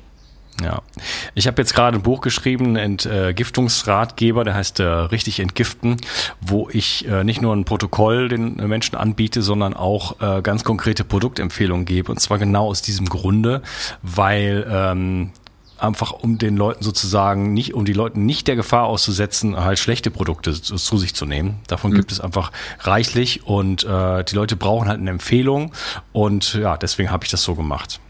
Ich 1.34 1.46
habe 1.46 1.60
jetzt 1.60 1.74
gerade 1.74 1.96
ein 1.96 2.02
Buch 2.02 2.20
geschrieben, 2.20 2.76
Entgiftungsratgeber, 2.76 4.44
der 4.44 4.54
heißt 4.54 4.80
äh, 4.80 4.84
richtig 4.84 5.40
entgiften, 5.40 5.96
wo 6.40 6.68
ich 6.70 7.06
äh, 7.08 7.24
nicht 7.24 7.42
nur 7.42 7.54
ein 7.54 7.64
Protokoll 7.64 8.28
den 8.28 8.56
Menschen 8.56 8.96
anbiete, 8.96 9.42
sondern 9.42 9.74
auch 9.74 10.20
äh, 10.20 10.42
ganz 10.42 10.64
konkrete 10.64 11.04
Produktempfehlungen 11.04 11.84
gebe. 11.84 12.12
Und 12.12 12.20
zwar 12.20 12.38
genau 12.38 12.68
aus 12.68 12.82
diesem 12.82 13.08
Grunde, 13.08 13.62
weil 14.02 14.66
ähm, 14.70 15.30
einfach 15.78 16.12
um 16.12 16.38
den 16.38 16.56
Leuten 16.56 16.82
sozusagen 16.82 17.52
nicht, 17.52 17.74
um 17.74 17.84
die 17.84 17.92
Leuten 17.92 18.24
nicht 18.26 18.48
der 18.48 18.56
Gefahr 18.56 18.84
auszusetzen, 18.84 19.56
halt 19.56 19.78
schlechte 19.78 20.10
Produkte 20.10 20.52
zu, 20.52 20.76
zu 20.76 20.98
sich 20.98 21.14
zu 21.14 21.26
nehmen. 21.26 21.56
Davon 21.66 21.90
mhm. 21.90 21.96
gibt 21.96 22.12
es 22.12 22.20
einfach 22.20 22.52
reichlich 22.80 23.46
und 23.46 23.84
äh, 23.84 24.24
die 24.24 24.34
Leute 24.34 24.56
brauchen 24.56 24.88
halt 24.88 25.00
eine 25.00 25.10
Empfehlung 25.10 25.72
und 26.12 26.54
ja, 26.54 26.76
deswegen 26.76 27.10
habe 27.10 27.24
ich 27.24 27.30
das 27.30 27.42
so 27.42 27.54
gemacht. 27.54 28.00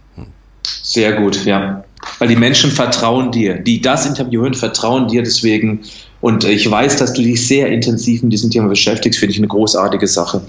Sehr 0.82 1.14
gut, 1.14 1.44
ja. 1.44 1.84
Weil 2.18 2.28
die 2.28 2.36
Menschen 2.36 2.70
vertrauen 2.70 3.32
dir. 3.32 3.58
Die 3.58 3.80
das 3.80 4.06
Interview 4.06 4.42
hören, 4.42 4.54
vertrauen 4.54 5.08
dir 5.08 5.22
deswegen. 5.22 5.80
Und 6.20 6.44
ich 6.44 6.70
weiß, 6.70 6.96
dass 6.96 7.12
du 7.12 7.22
dich 7.22 7.46
sehr 7.46 7.68
intensiv 7.68 8.22
mit 8.22 8.32
diesem 8.32 8.50
Thema 8.50 8.68
beschäftigst, 8.68 9.18
finde 9.18 9.32
ich 9.32 9.38
eine 9.38 9.48
großartige 9.48 10.06
Sache. 10.06 10.42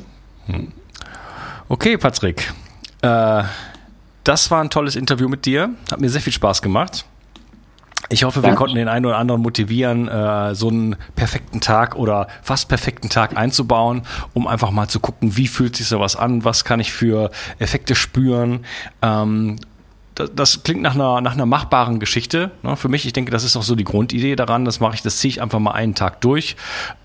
Hm. 0.47 0.67
Okay, 1.67 1.97
Patrick. 1.97 2.53
Äh, 3.01 3.43
das 4.23 4.51
war 4.51 4.61
ein 4.61 4.69
tolles 4.69 4.95
Interview 4.95 5.27
mit 5.27 5.45
dir. 5.45 5.71
Hat 5.91 5.99
mir 5.99 6.09
sehr 6.09 6.21
viel 6.21 6.33
Spaß 6.33 6.61
gemacht. 6.61 7.05
Ich 8.09 8.23
hoffe, 8.23 8.43
wir 8.43 8.53
konnten 8.53 8.75
den 8.75 8.87
einen 8.87 9.05
oder 9.05 9.17
anderen 9.17 9.41
motivieren, 9.41 10.07
äh, 10.07 10.53
so 10.53 10.69
einen 10.69 10.95
perfekten 11.15 11.59
Tag 11.59 11.95
oder 11.95 12.27
fast 12.43 12.69
perfekten 12.69 13.09
Tag 13.09 13.35
einzubauen, 13.35 14.03
um 14.33 14.47
einfach 14.47 14.69
mal 14.69 14.87
zu 14.87 14.99
gucken, 14.99 15.37
wie 15.37 15.47
fühlt 15.47 15.75
sich 15.75 15.87
sowas 15.87 16.15
an, 16.15 16.43
was 16.43 16.65
kann 16.65 16.79
ich 16.79 16.93
für 16.93 17.31
Effekte 17.57 17.95
spüren. 17.95 18.65
Das, 20.15 20.31
das 20.33 20.63
klingt 20.63 20.81
nach 20.81 20.95
einer, 20.95 21.21
nach 21.21 21.33
einer 21.33 21.45
machbaren 21.45 21.99
Geschichte. 21.99 22.51
Ne? 22.63 22.75
Für 22.75 22.87
mich, 22.87 23.05
ich 23.05 23.13
denke, 23.13 23.31
das 23.31 23.43
ist 23.43 23.55
auch 23.55 23.63
so 23.63 23.75
die 23.75 23.83
Grundidee 23.83 24.35
daran. 24.35 24.65
Das 24.65 24.79
mache 24.79 24.95
ich, 24.95 25.01
das 25.01 25.17
ziehe 25.17 25.29
ich 25.29 25.41
einfach 25.41 25.59
mal 25.59 25.71
einen 25.71 25.93
Tag 25.93 26.21
durch 26.21 26.55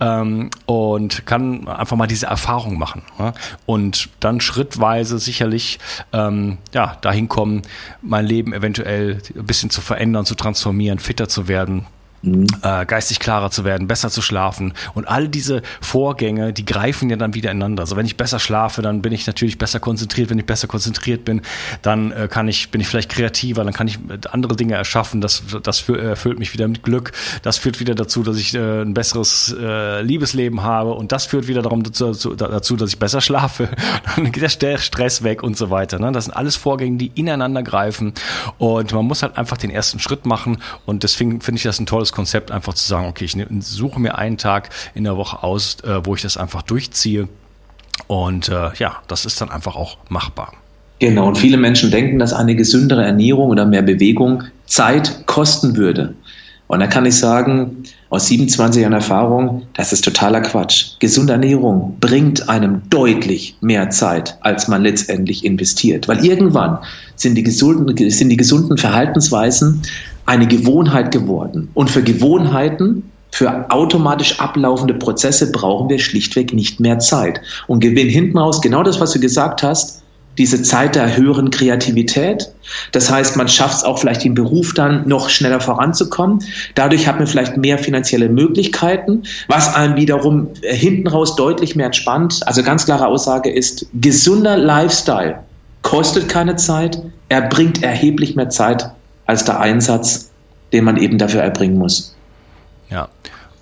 ähm, 0.00 0.50
und 0.66 1.26
kann 1.26 1.68
einfach 1.68 1.96
mal 1.96 2.06
diese 2.06 2.26
Erfahrung 2.26 2.78
machen. 2.78 3.02
Ne? 3.18 3.32
Und 3.66 4.08
dann 4.20 4.40
schrittweise 4.40 5.18
sicherlich 5.18 5.78
ähm, 6.12 6.58
ja, 6.72 6.96
dahin 7.00 7.28
kommen, 7.28 7.62
mein 8.00 8.26
Leben 8.26 8.52
eventuell 8.52 9.20
ein 9.36 9.46
bisschen 9.46 9.70
zu 9.70 9.80
verändern, 9.80 10.24
zu 10.24 10.34
transformieren, 10.34 10.98
fitter 10.98 11.28
zu 11.28 11.48
werden 11.48 11.86
Mhm. 12.22 12.46
Äh, 12.62 12.84
geistig 12.84 13.18
klarer 13.18 13.50
zu 13.50 13.64
werden, 13.64 13.86
besser 13.86 14.10
zu 14.10 14.20
schlafen. 14.20 14.74
Und 14.94 15.08
all 15.08 15.28
diese 15.28 15.62
Vorgänge, 15.80 16.52
die 16.52 16.66
greifen 16.66 17.08
ja 17.08 17.16
dann 17.16 17.32
wieder 17.34 17.50
ineinander. 17.50 17.82
Also 17.82 17.96
wenn 17.96 18.04
ich 18.04 18.18
besser 18.18 18.38
schlafe, 18.38 18.82
dann 18.82 19.00
bin 19.00 19.12
ich 19.12 19.26
natürlich 19.26 19.56
besser 19.56 19.80
konzentriert. 19.80 20.28
Wenn 20.28 20.38
ich 20.38 20.44
besser 20.44 20.68
konzentriert 20.68 21.24
bin, 21.24 21.40
dann 21.80 22.12
äh, 22.12 22.28
kann 22.30 22.46
ich, 22.46 22.70
bin 22.70 22.80
ich 22.82 22.88
vielleicht 22.88 23.08
kreativer, 23.10 23.64
dann 23.64 23.72
kann 23.72 23.88
ich 23.88 23.98
andere 24.30 24.54
Dinge 24.54 24.74
erschaffen. 24.74 25.22
Das, 25.22 25.42
das 25.62 25.88
erfüllt 25.88 26.38
mich 26.38 26.52
wieder 26.52 26.68
mit 26.68 26.82
Glück. 26.82 27.12
Das 27.42 27.56
führt 27.56 27.80
wieder 27.80 27.94
dazu, 27.94 28.22
dass 28.22 28.36
ich 28.36 28.54
äh, 28.54 28.82
ein 28.82 28.92
besseres 28.92 29.54
äh, 29.58 30.02
Liebesleben 30.02 30.62
habe. 30.62 30.92
Und 30.92 31.12
das 31.12 31.24
führt 31.24 31.48
wieder 31.48 31.62
darum, 31.62 31.82
dazu, 31.82 32.12
dazu, 32.34 32.76
dass 32.76 32.90
ich 32.90 32.98
besser 32.98 33.22
schlafe. 33.22 33.68
Dann 34.16 34.30
geht 34.30 34.62
der 34.62 34.78
Stress 34.78 35.22
weg 35.22 35.42
und 35.42 35.56
so 35.56 35.70
weiter. 35.70 35.98
Ne? 35.98 36.12
Das 36.12 36.26
sind 36.26 36.34
alles 36.34 36.56
Vorgänge, 36.56 36.98
die 36.98 37.12
ineinander 37.14 37.62
greifen. 37.62 38.12
Und 38.58 38.92
man 38.92 39.06
muss 39.06 39.22
halt 39.22 39.38
einfach 39.38 39.56
den 39.56 39.70
ersten 39.70 40.00
Schritt 40.00 40.26
machen. 40.26 40.58
Und 40.84 41.02
deswegen 41.02 41.40
finde 41.40 41.58
ich 41.58 41.62
das 41.62 41.80
ein 41.80 41.86
tolles 41.86 42.09
tolles 42.10 42.12
Konzept, 42.12 42.50
einfach 42.50 42.74
zu 42.74 42.86
sagen, 42.86 43.06
okay, 43.06 43.24
ich 43.24 43.36
suche 43.60 44.00
mir 44.00 44.18
einen 44.18 44.36
Tag 44.36 44.70
in 44.94 45.04
der 45.04 45.16
Woche 45.16 45.42
aus, 45.42 45.78
äh, 45.84 46.00
wo 46.04 46.14
ich 46.14 46.22
das 46.22 46.36
einfach 46.36 46.62
durchziehe. 46.62 47.28
Und 48.06 48.48
äh, 48.48 48.70
ja, 48.78 48.98
das 49.08 49.24
ist 49.26 49.40
dann 49.40 49.50
einfach 49.50 49.76
auch 49.76 49.98
machbar. 50.08 50.52
Genau, 50.98 51.28
und 51.28 51.38
viele 51.38 51.56
Menschen 51.56 51.90
denken, 51.90 52.18
dass 52.18 52.32
eine 52.32 52.54
gesündere 52.54 53.04
Ernährung 53.04 53.48
oder 53.48 53.64
mehr 53.64 53.82
Bewegung 53.82 54.44
Zeit 54.66 55.26
kosten 55.26 55.76
würde. 55.76 56.14
Und 56.66 56.78
da 56.78 56.86
kann 56.86 57.04
ich 57.04 57.16
sagen, 57.16 57.82
aus 58.10 58.28
27 58.28 58.82
Jahren 58.82 58.92
Erfahrung, 58.92 59.62
das 59.74 59.92
ist 59.92 60.04
totaler 60.04 60.40
Quatsch. 60.40 60.92
Gesunde 61.00 61.32
Ernährung 61.32 61.96
bringt 61.98 62.48
einem 62.48 62.82
deutlich 62.90 63.56
mehr 63.60 63.90
Zeit, 63.90 64.38
als 64.42 64.68
man 64.68 64.82
letztendlich 64.82 65.44
investiert. 65.44 66.06
Weil 66.06 66.24
irgendwann 66.24 66.78
sind 67.16 67.34
die 67.34 67.42
gesunden, 67.42 68.10
sind 68.10 68.28
die 68.28 68.36
gesunden 68.36 68.78
Verhaltensweisen 68.78 69.82
eine 70.30 70.46
Gewohnheit 70.46 71.10
geworden. 71.10 71.70
Und 71.74 71.90
für 71.90 72.04
Gewohnheiten, 72.04 73.10
für 73.32 73.68
automatisch 73.68 74.38
ablaufende 74.38 74.94
Prozesse 74.94 75.50
brauchen 75.50 75.88
wir 75.88 75.98
schlichtweg 75.98 76.52
nicht 76.52 76.78
mehr 76.78 77.00
Zeit. 77.00 77.40
Und 77.66 77.80
gewinnen 77.80 78.10
hinten 78.10 78.38
raus 78.38 78.60
genau 78.60 78.84
das, 78.84 79.00
was 79.00 79.12
du 79.12 79.18
gesagt 79.18 79.64
hast, 79.64 80.04
diese 80.38 80.62
Zeit 80.62 80.94
der 80.94 81.16
höheren 81.16 81.50
Kreativität. 81.50 82.48
Das 82.92 83.10
heißt, 83.10 83.36
man 83.36 83.48
schafft 83.48 83.78
es 83.78 83.84
auch 83.84 83.98
vielleicht 83.98 84.24
im 84.24 84.34
Beruf 84.34 84.72
dann 84.72 85.08
noch 85.08 85.28
schneller 85.30 85.58
voranzukommen. 85.58 86.44
Dadurch 86.76 87.08
hat 87.08 87.18
man 87.18 87.26
vielleicht 87.26 87.56
mehr 87.56 87.78
finanzielle 87.78 88.28
Möglichkeiten, 88.28 89.24
was 89.48 89.74
einem 89.74 89.96
wiederum 89.96 90.50
hinten 90.62 91.08
raus 91.08 91.34
deutlich 91.34 91.74
mehr 91.74 91.86
entspannt. 91.86 92.40
Also 92.46 92.62
ganz 92.62 92.84
klare 92.84 93.08
Aussage 93.08 93.50
ist, 93.50 93.86
gesunder 93.94 94.56
Lifestyle 94.56 95.40
kostet 95.82 96.28
keine 96.28 96.54
Zeit, 96.54 97.02
er 97.28 97.42
bringt 97.42 97.82
erheblich 97.82 98.36
mehr 98.36 98.48
Zeit 98.48 98.92
als 99.30 99.44
der 99.44 99.60
Einsatz, 99.60 100.28
den 100.72 100.84
man 100.84 100.96
eben 100.96 101.16
dafür 101.16 101.42
erbringen 101.42 101.78
muss. 101.78 102.16
Ja, 102.90 103.08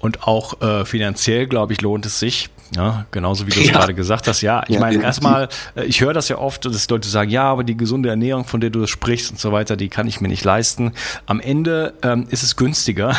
und 0.00 0.26
auch 0.26 0.60
äh, 0.62 0.86
finanziell, 0.86 1.46
glaube 1.46 1.74
ich, 1.74 1.82
lohnt 1.82 2.06
es 2.06 2.18
sich. 2.18 2.48
Ja, 2.74 3.06
genauso 3.10 3.46
wie 3.46 3.50
du 3.50 3.60
es 3.60 3.66
ja. 3.66 3.72
gerade 3.72 3.94
gesagt 3.94 4.28
hast. 4.28 4.40
Ja, 4.42 4.62
ich 4.66 4.74
ja, 4.74 4.80
meine, 4.80 5.02
erstmal, 5.02 5.48
äh, 5.74 5.84
ich 5.84 6.00
höre 6.00 6.14
das 6.14 6.28
ja 6.28 6.38
oft, 6.38 6.64
dass 6.64 6.88
Leute 6.88 7.08
sagen, 7.08 7.30
ja, 7.30 7.44
aber 7.44 7.64
die 7.64 7.76
gesunde 7.76 8.08
Ernährung, 8.08 8.44
von 8.44 8.60
der 8.60 8.70
du 8.70 8.86
sprichst 8.86 9.30
und 9.30 9.38
so 9.38 9.52
weiter, 9.52 9.76
die 9.76 9.88
kann 9.88 10.06
ich 10.06 10.20
mir 10.20 10.28
nicht 10.28 10.44
leisten. 10.44 10.92
Am 11.26 11.40
Ende 11.40 11.94
ähm, 12.02 12.26
ist 12.30 12.42
es 12.42 12.56
günstiger. 12.56 13.14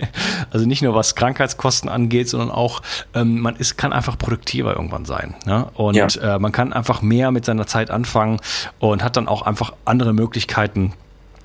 also 0.50 0.66
nicht 0.66 0.82
nur 0.82 0.94
was 0.94 1.14
Krankheitskosten 1.14 1.90
angeht, 1.90 2.28
sondern 2.30 2.50
auch, 2.50 2.80
ähm, 3.14 3.40
man 3.40 3.56
ist, 3.56 3.76
kann 3.76 3.92
einfach 3.92 4.16
produktiver 4.16 4.74
irgendwann 4.74 5.04
sein. 5.04 5.34
Ne? 5.44 5.66
Und 5.74 6.16
äh, 6.16 6.38
man 6.38 6.52
kann 6.52 6.72
einfach 6.72 7.02
mehr 7.02 7.30
mit 7.30 7.44
seiner 7.44 7.66
Zeit 7.66 7.90
anfangen 7.90 8.38
und 8.78 9.02
hat 9.02 9.16
dann 9.16 9.28
auch 9.28 9.42
einfach 9.42 9.72
andere 9.84 10.12
Möglichkeiten, 10.12 10.94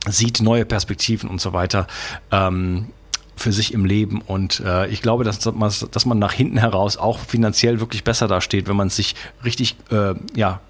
sieht 0.08 0.42
neue 0.42 0.66
Perspektiven 0.66 1.30
und 1.30 1.42
so 1.42 1.54
weiter. 1.54 1.88
Ähm, 2.32 2.88
für 3.38 3.52
sich 3.52 3.74
im 3.74 3.86
Leben. 3.86 4.22
Und 4.22 4.62
äh, 4.66 4.88
ich 4.88 5.02
glaube, 5.02 5.24
dass, 5.24 5.40
dass 5.40 6.06
man 6.06 6.20
nach 6.20 6.32
hinten 6.32 6.58
heraus 6.58 6.96
auch 6.96 7.20
finanziell 7.20 7.80
wirklich 7.80 8.04
besser 8.04 8.28
dasteht, 8.28 8.68
wenn 8.68 8.78
man 8.78 8.90
sich 8.90 9.16
richtig 9.44 9.76
äh, 9.92 10.14
ja, 10.36 10.62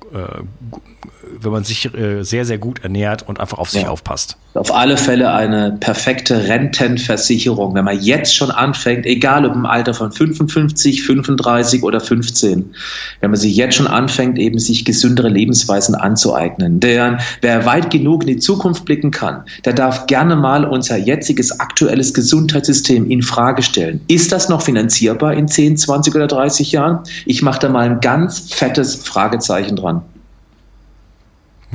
wenn 1.39 1.51
man 1.51 1.63
sich 1.63 1.93
äh, 1.93 2.23
sehr, 2.23 2.45
sehr 2.45 2.57
gut 2.57 2.83
ernährt 2.83 3.27
und 3.27 3.39
einfach 3.39 3.57
auf 3.57 3.69
sich 3.69 3.83
ja. 3.83 3.89
aufpasst. 3.89 4.37
Auf 4.53 4.73
alle 4.73 4.95
Fälle 4.95 5.33
eine 5.33 5.75
perfekte 5.79 6.47
Rentenversicherung, 6.47 7.75
wenn 7.75 7.83
man 7.83 7.99
jetzt 7.99 8.35
schon 8.35 8.51
anfängt, 8.51 9.05
egal 9.05 9.45
ob 9.45 9.53
im 9.53 9.65
Alter 9.65 9.93
von 9.93 10.13
55, 10.13 11.03
35 11.03 11.83
oder 11.83 11.99
15, 11.99 12.73
wenn 13.19 13.31
man 13.31 13.39
sich 13.39 13.55
jetzt 13.55 13.75
schon 13.75 13.87
anfängt, 13.87 14.37
eben 14.37 14.57
sich 14.57 14.85
gesündere 14.85 15.27
Lebensweisen 15.27 15.95
anzueignen. 15.95 16.79
Der, 16.79 17.17
wer 17.41 17.65
weit 17.65 17.89
genug 17.89 18.23
in 18.23 18.27
die 18.27 18.37
Zukunft 18.37 18.85
blicken 18.85 19.11
kann, 19.11 19.43
der 19.65 19.73
darf 19.73 20.07
gerne 20.07 20.37
mal 20.37 20.63
unser 20.63 20.95
jetziges 20.95 21.59
aktuelles 21.59 22.13
Gesundheitssystem 22.13 23.09
in 23.09 23.21
Frage 23.21 23.61
stellen. 23.61 23.99
Ist 24.07 24.31
das 24.31 24.47
noch 24.47 24.61
finanzierbar 24.61 25.33
in 25.33 25.49
10, 25.49 25.77
20 25.77 26.15
oder 26.15 26.27
30 26.27 26.71
Jahren? 26.71 26.99
Ich 27.25 27.41
mache 27.41 27.59
da 27.59 27.69
mal 27.69 27.89
ein 27.89 27.99
ganz 27.99 28.53
fettes 28.53 28.95
Fragezeichen 28.95 29.75
dran. 29.75 30.01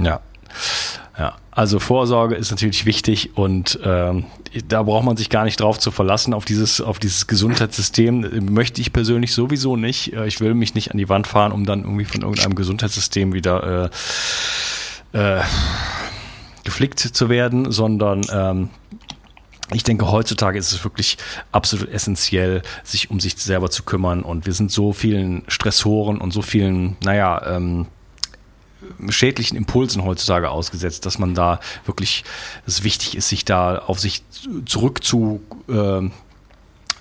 Ja. 0.03 0.21
Ja, 1.19 1.37
also 1.51 1.81
Vorsorge 1.81 2.35
ist 2.35 2.51
natürlich 2.51 2.87
wichtig 2.87 3.37
und 3.37 3.79
ähm, 3.85 4.25
da 4.69 4.83
braucht 4.83 5.05
man 5.05 5.19
sich 5.19 5.29
gar 5.29 5.45
nicht 5.45 5.61
drauf 5.61 5.79
zu 5.79 5.91
verlassen. 5.91 6.33
Auf 6.33 6.47
dieses, 6.47 6.81
auf 6.81 6.99
dieses 6.99 7.27
Gesundheitssystem 7.27 8.47
möchte 8.51 8.81
ich 8.81 8.93
persönlich 8.93 9.35
sowieso 9.35 9.77
nicht. 9.77 10.15
Äh, 10.15 10.27
ich 10.27 10.41
will 10.41 10.55
mich 10.55 10.75
nicht 10.75 10.93
an 10.93 10.99
die 10.99 11.11
Wand 11.11 11.27
fahren, 11.27 11.53
um 11.53 11.67
dann 11.67 11.81
irgendwie 11.81 12.07
von 12.07 12.23
irgendeinem 12.23 12.55
Gesundheitssystem 12.55 13.35
wieder 13.35 13.91
äh, 15.13 15.39
äh, 15.39 15.43
geflickt 16.65 17.01
zu 17.01 17.29
werden, 17.29 17.71
sondern 17.71 18.23
ähm, 18.33 18.71
ich 19.73 19.83
denke, 19.83 20.11
heutzutage 20.11 20.59
ist 20.59 20.73
es 20.73 20.83
wirklich 20.85 21.19
absolut 21.53 21.91
essentiell, 21.91 22.63
sich 22.83 23.11
um 23.11 23.21
sich 23.21 23.37
selber 23.37 23.71
zu 23.71 23.83
kümmern. 23.83 24.23
Und 24.23 24.47
wir 24.47 24.53
sind 24.53 24.73
so 24.73 24.93
vielen 24.93 25.43
Stressoren 25.49 26.19
und 26.19 26.33
so 26.33 26.43
vielen, 26.43 26.97
naja, 27.05 27.57
ähm, 27.57 27.87
schädlichen 29.09 29.57
Impulsen 29.57 30.05
heutzutage 30.05 30.51
ausgesetzt, 30.51 31.07
dass 31.07 31.19
man 31.19 31.35
da 31.35 31.61
wirklich, 31.85 32.25
es 32.67 32.83
wichtig 32.83 33.17
ist, 33.17 33.29
sich 33.29 33.45
da 33.45 33.79
auf 33.79 33.99
sich 33.99 34.23
zurück 34.65 35.05
zu 35.05 35.41
äh, 35.69 36.11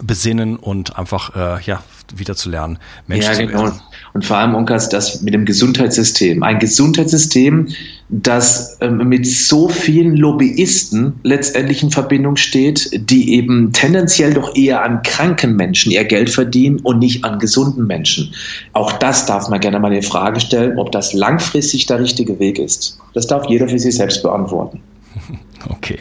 besinnen 0.01 0.55
und 0.55 0.97
einfach 0.97 1.35
äh, 1.35 1.61
ja 1.63 1.83
wieder 2.15 2.35
zu 2.35 2.49
lernen, 2.49 2.79
Mensch 3.07 3.25
ja, 3.25 3.33
zu 3.33 3.45
genau. 3.45 3.63
werden. 3.63 3.81
Und 4.13 4.25
vor 4.25 4.37
allem, 4.37 4.55
Unkas, 4.55 4.89
das 4.89 5.21
mit 5.21 5.33
dem 5.33 5.45
Gesundheitssystem. 5.45 6.41
Ein 6.41 6.57
Gesundheitssystem, 6.59 7.67
das 8.09 8.77
ähm, 8.81 8.97
mit 9.07 9.27
so 9.27 9.69
vielen 9.69 10.15
Lobbyisten 10.15 11.19
letztendlich 11.23 11.83
in 11.83 11.91
Verbindung 11.91 12.35
steht, 12.35 12.89
die 12.93 13.33
eben 13.35 13.71
tendenziell 13.71 14.33
doch 14.33 14.55
eher 14.55 14.83
an 14.83 15.03
kranken 15.03 15.55
Menschen 15.55 15.91
ihr 15.91 16.03
Geld 16.05 16.29
verdienen 16.29 16.79
und 16.79 16.99
nicht 16.99 17.23
an 17.23 17.37
gesunden 17.37 17.85
Menschen. 17.85 18.33
Auch 18.73 18.93
das 18.93 19.25
darf 19.25 19.47
man 19.49 19.59
gerne 19.59 19.79
mal 19.79 19.93
in 19.93 20.01
Frage 20.01 20.39
stellen, 20.39 20.79
ob 20.79 20.91
das 20.91 21.13
langfristig 21.13 21.85
der 21.85 21.99
richtige 21.99 22.39
Weg 22.39 22.57
ist. 22.57 22.97
Das 23.13 23.27
darf 23.27 23.47
jeder 23.47 23.67
für 23.67 23.79
sich 23.79 23.95
selbst 23.95 24.23
beantworten. 24.23 24.81
Okay. 25.69 25.99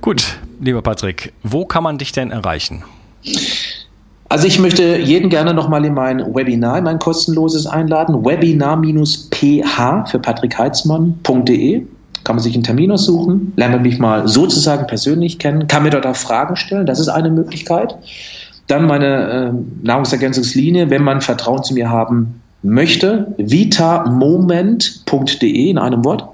Gut, 0.00 0.24
lieber 0.58 0.80
Patrick, 0.80 1.34
wo 1.42 1.66
kann 1.66 1.82
man 1.82 1.98
dich 1.98 2.10
denn 2.12 2.30
erreichen? 2.30 2.82
Also 4.28 4.46
ich 4.46 4.58
möchte 4.58 4.96
jeden 4.96 5.28
gerne 5.28 5.52
nochmal 5.52 5.84
in 5.84 5.92
mein 5.92 6.34
Webinar, 6.34 6.78
in 6.78 6.84
mein 6.84 6.98
kostenloses 6.98 7.66
einladen. 7.66 8.24
Webinar-ph 8.24 10.06
für 10.06 10.18
patrickheitzmann.de. 10.18 11.86
Kann 12.24 12.36
man 12.36 12.42
sich 12.42 12.54
einen 12.54 12.62
Termin 12.62 12.90
aussuchen, 12.92 13.52
lernt 13.56 13.82
mich 13.82 13.98
mal 13.98 14.26
sozusagen 14.26 14.86
persönlich 14.86 15.38
kennen, 15.38 15.66
kann 15.66 15.82
mir 15.82 15.90
dort 15.90 16.06
auch 16.06 16.16
Fragen 16.16 16.56
stellen, 16.56 16.86
das 16.86 16.98
ist 16.98 17.08
eine 17.08 17.28
Möglichkeit. 17.30 17.94
Dann 18.68 18.86
meine 18.86 19.28
äh, 19.28 19.50
Nahrungsergänzungslinie, 19.84 20.88
wenn 20.88 21.02
man 21.02 21.20
Vertrauen 21.20 21.62
zu 21.62 21.74
mir 21.74 21.90
haben 21.90 22.40
möchte, 22.62 23.34
vitamoment.de 23.36 25.68
in 25.68 25.76
einem 25.76 26.06
Wort. 26.06 26.24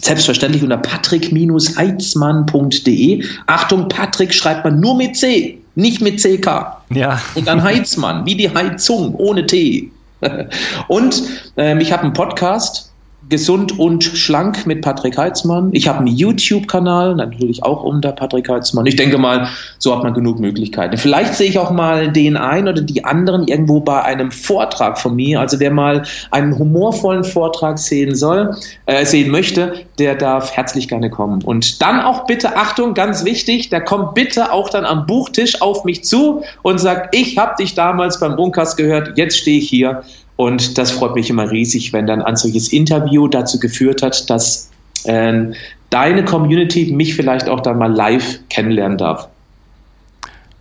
Selbstverständlich 0.00 0.62
unter 0.62 0.78
patrick-heitzmann.de. 0.78 3.24
Achtung, 3.46 3.88
Patrick 3.88 4.32
schreibt 4.32 4.64
man 4.64 4.80
nur 4.80 4.96
mit 4.96 5.14
C 5.16 5.58
nicht 5.78 6.00
mit 6.00 6.20
CK. 6.20 6.82
Ja. 6.90 7.20
Und 7.36 7.46
dann 7.46 7.62
Heizmann, 7.62 8.26
wie 8.26 8.34
die 8.34 8.52
Heizung, 8.52 9.14
ohne 9.14 9.46
T. 9.46 9.90
Und 10.88 11.22
ähm, 11.56 11.78
ich 11.78 11.92
habe 11.92 12.02
einen 12.02 12.12
Podcast, 12.12 12.87
Gesund 13.28 13.78
und 13.78 14.04
Schlank 14.04 14.66
mit 14.66 14.82
Patrick 14.82 15.18
Heitzmann. 15.18 15.70
Ich 15.72 15.88
habe 15.88 15.98
einen 15.98 16.08
YouTube-Kanal, 16.08 17.14
natürlich 17.14 17.62
auch 17.62 17.82
unter 17.82 18.12
Patrick 18.12 18.48
Heitzmann. 18.48 18.86
Ich 18.86 18.96
denke 18.96 19.18
mal, 19.18 19.48
so 19.78 19.94
hat 19.94 20.02
man 20.02 20.14
genug 20.14 20.38
Möglichkeiten. 20.38 20.96
Vielleicht 20.96 21.34
sehe 21.34 21.48
ich 21.48 21.58
auch 21.58 21.70
mal 21.70 22.10
den 22.10 22.36
einen 22.36 22.68
oder 22.68 22.80
die 22.80 23.04
anderen 23.04 23.46
irgendwo 23.46 23.80
bei 23.80 24.02
einem 24.02 24.30
Vortrag 24.30 24.98
von 24.98 25.14
mir. 25.16 25.40
Also 25.40 25.60
wer 25.60 25.70
mal 25.70 26.04
einen 26.30 26.58
humorvollen 26.58 27.24
Vortrag 27.24 27.78
sehen 27.78 28.14
soll, 28.14 28.56
äh, 28.86 29.04
sehen 29.04 29.30
möchte, 29.30 29.74
der 29.98 30.14
darf 30.14 30.52
herzlich 30.52 30.88
gerne 30.88 31.10
kommen. 31.10 31.42
Und 31.42 31.82
dann 31.82 32.00
auch 32.00 32.26
bitte, 32.26 32.56
Achtung, 32.56 32.94
ganz 32.94 33.24
wichtig, 33.24 33.68
der 33.68 33.82
kommt 33.82 34.14
bitte 34.14 34.52
auch 34.52 34.70
dann 34.70 34.84
am 34.84 35.06
Buchtisch 35.06 35.60
auf 35.60 35.84
mich 35.84 36.04
zu 36.04 36.42
und 36.62 36.78
sagt, 36.78 37.14
ich 37.14 37.36
habe 37.36 37.54
dich 37.58 37.74
damals 37.74 38.20
beim 38.20 38.32
Runkast 38.32 38.76
gehört, 38.76 39.16
jetzt 39.16 39.38
stehe 39.38 39.58
ich 39.58 39.68
hier 39.68 40.02
und 40.38 40.78
das 40.78 40.92
freut 40.92 41.16
mich 41.16 41.30
immer 41.30 41.50
riesig, 41.50 41.92
wenn 41.92 42.06
dann 42.06 42.22
ein 42.22 42.36
solches 42.36 42.72
Interview 42.72 43.26
dazu 43.26 43.58
geführt 43.58 44.02
hat, 44.02 44.30
dass 44.30 44.70
äh, 45.02 45.46
deine 45.90 46.24
Community 46.24 46.92
mich 46.92 47.16
vielleicht 47.16 47.48
auch 47.48 47.58
dann 47.58 47.76
mal 47.76 47.92
live 47.92 48.38
kennenlernen 48.48 48.98
darf. 48.98 49.26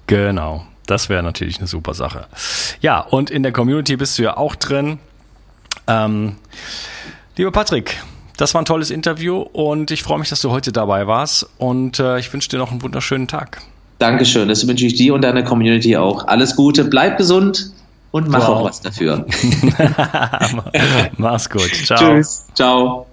Genau. 0.07 0.65
Das 0.87 1.09
wäre 1.09 1.21
natürlich 1.21 1.59
eine 1.59 1.67
super 1.67 1.93
Sache. 1.93 2.25
Ja, 2.81 3.01
und 3.01 3.29
in 3.29 3.43
der 3.43 3.51
Community 3.51 3.97
bist 3.97 4.17
du 4.17 4.23
ja 4.23 4.35
auch 4.35 4.55
drin. 4.55 4.97
Ähm, 5.87 6.37
lieber 7.35 7.51
Patrick, 7.51 8.01
das 8.35 8.55
war 8.55 8.63
ein 8.63 8.65
tolles 8.65 8.89
Interview 8.89 9.41
und 9.41 9.91
ich 9.91 10.01
freue 10.01 10.17
mich, 10.17 10.29
dass 10.29 10.41
du 10.41 10.49
heute 10.49 10.71
dabei 10.71 11.05
warst 11.05 11.47
und 11.59 11.99
äh, 11.99 12.17
ich 12.17 12.33
wünsche 12.33 12.49
dir 12.49 12.57
noch 12.57 12.71
einen 12.71 12.81
wunderschönen 12.81 13.27
Tag. 13.27 13.61
Dankeschön, 13.99 14.47
das 14.47 14.67
wünsche 14.67 14.87
ich 14.87 14.95
dir 14.95 15.13
und 15.13 15.21
deiner 15.21 15.43
Community 15.43 15.97
auch. 15.97 16.27
Alles 16.27 16.55
Gute, 16.55 16.83
bleib 16.83 17.19
gesund 17.19 17.73
und 18.11 18.29
mach 18.29 18.47
wow. 18.47 18.49
auch 18.49 18.63
was 18.65 18.81
dafür. 18.81 19.25
Mach's 21.17 21.49
gut. 21.49 21.71
Ciao. 21.85 21.97
Tschüss. 21.97 22.47
Ciao. 22.53 23.07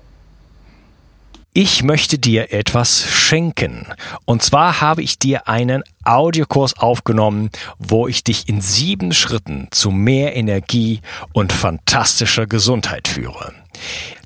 Ich 1.56 1.84
möchte 1.84 2.18
dir 2.18 2.52
etwas 2.52 3.08
schenken. 3.08 3.86
Und 4.24 4.42
zwar 4.42 4.80
habe 4.80 5.02
ich 5.02 5.20
dir 5.20 5.46
einen 5.46 5.84
Audiokurs 6.02 6.76
aufgenommen, 6.76 7.50
wo 7.78 8.08
ich 8.08 8.24
dich 8.24 8.48
in 8.48 8.60
sieben 8.60 9.12
Schritten 9.12 9.68
zu 9.70 9.92
mehr 9.92 10.34
Energie 10.34 11.00
und 11.32 11.52
fantastischer 11.52 12.48
Gesundheit 12.48 13.06
führe. 13.06 13.52